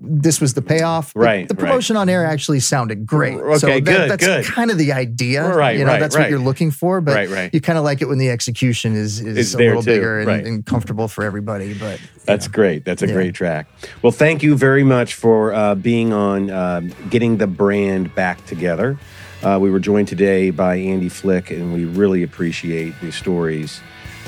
This 0.00 0.40
was 0.40 0.54
the 0.54 0.62
payoff. 0.62 1.12
Right, 1.14 1.46
The 1.48 1.54
right. 1.54 1.60
promotion 1.60 1.96
on 1.96 2.08
air 2.08 2.24
actually 2.24 2.60
sounded 2.60 3.06
great. 3.06 3.34
Okay, 3.34 3.58
so 3.58 3.66
that, 3.68 3.84
good, 3.84 4.10
that's 4.10 4.24
good. 4.24 4.44
kind 4.44 4.70
of 4.70 4.78
the 4.78 4.92
idea. 4.92 5.46
Right, 5.48 5.78
You 5.78 5.84
know, 5.84 5.92
right, 5.92 6.00
that's 6.00 6.16
right. 6.16 6.22
what 6.22 6.30
you're 6.30 6.38
looking 6.40 6.70
for. 6.70 7.00
But 7.00 7.14
right, 7.14 7.28
right. 7.28 7.54
you 7.54 7.60
kind 7.60 7.78
of 7.78 7.84
like 7.84 8.02
it 8.02 8.06
when 8.08 8.18
the 8.18 8.30
execution 8.30 8.94
is 8.96 9.20
It's 9.20 9.38
is 9.38 9.54
a 9.54 9.58
little 9.58 9.82
too, 9.82 9.90
bigger 9.92 10.18
and, 10.20 10.26
right. 10.28 10.44
and 10.44 10.66
comfortable 10.66 11.06
for 11.06 11.22
everybody. 11.24 11.74
But 11.74 12.00
That's 12.24 12.46
know. 12.48 12.52
great. 12.52 12.84
That's 12.84 13.02
a 13.02 13.06
Yeah. 13.06 13.12
great 13.14 13.34
track. 13.34 13.68
Well, 14.02 14.12
thank 14.12 14.42
you 14.42 14.56
very 14.56 14.82
much 14.84 15.14
for 15.14 15.52
uh, 15.54 15.74
being 15.76 16.12
on 16.12 16.50
um 16.50 16.92
getting 17.10 17.36
the 17.36 17.46
brand 17.46 18.14
back 18.14 18.44
together. 18.46 18.98
Uh, 19.42 19.58
we 19.60 19.70
were 19.70 19.78
joined 19.80 20.08
today 20.08 20.50
by 20.50 20.74
Andy 20.76 21.08
Flick, 21.08 21.50
and 21.52 21.72
we 21.72 21.84
really 21.84 22.24
appreciate 22.24 22.94
the 23.00 23.12
stories 23.12 23.80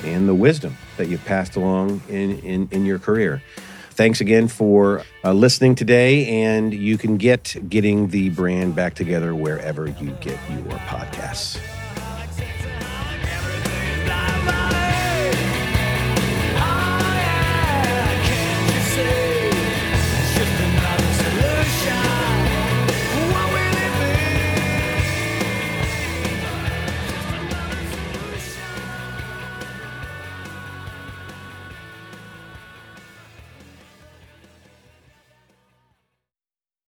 and 0.05 0.27
the 0.29 0.33
wisdom 0.35 0.77
that 0.95 1.09
you've 1.09 1.25
passed 1.25 1.57
along 1.57 2.01
in, 2.07 2.39
in, 2.39 2.67
in 2.71 2.85
your 2.85 2.97
career. 2.97 3.41
Thanks 3.91 4.21
again 4.21 4.47
for 4.47 5.03
uh, 5.23 5.33
listening 5.33 5.75
today, 5.75 6.43
and 6.43 6.73
you 6.73 6.97
can 6.97 7.17
get 7.17 7.55
getting 7.69 8.07
the 8.07 8.29
brand 8.29 8.73
back 8.73 8.95
together 8.95 9.35
wherever 9.35 9.87
you 9.87 10.11
get 10.21 10.39
your 10.49 10.77
podcasts. 10.87 11.59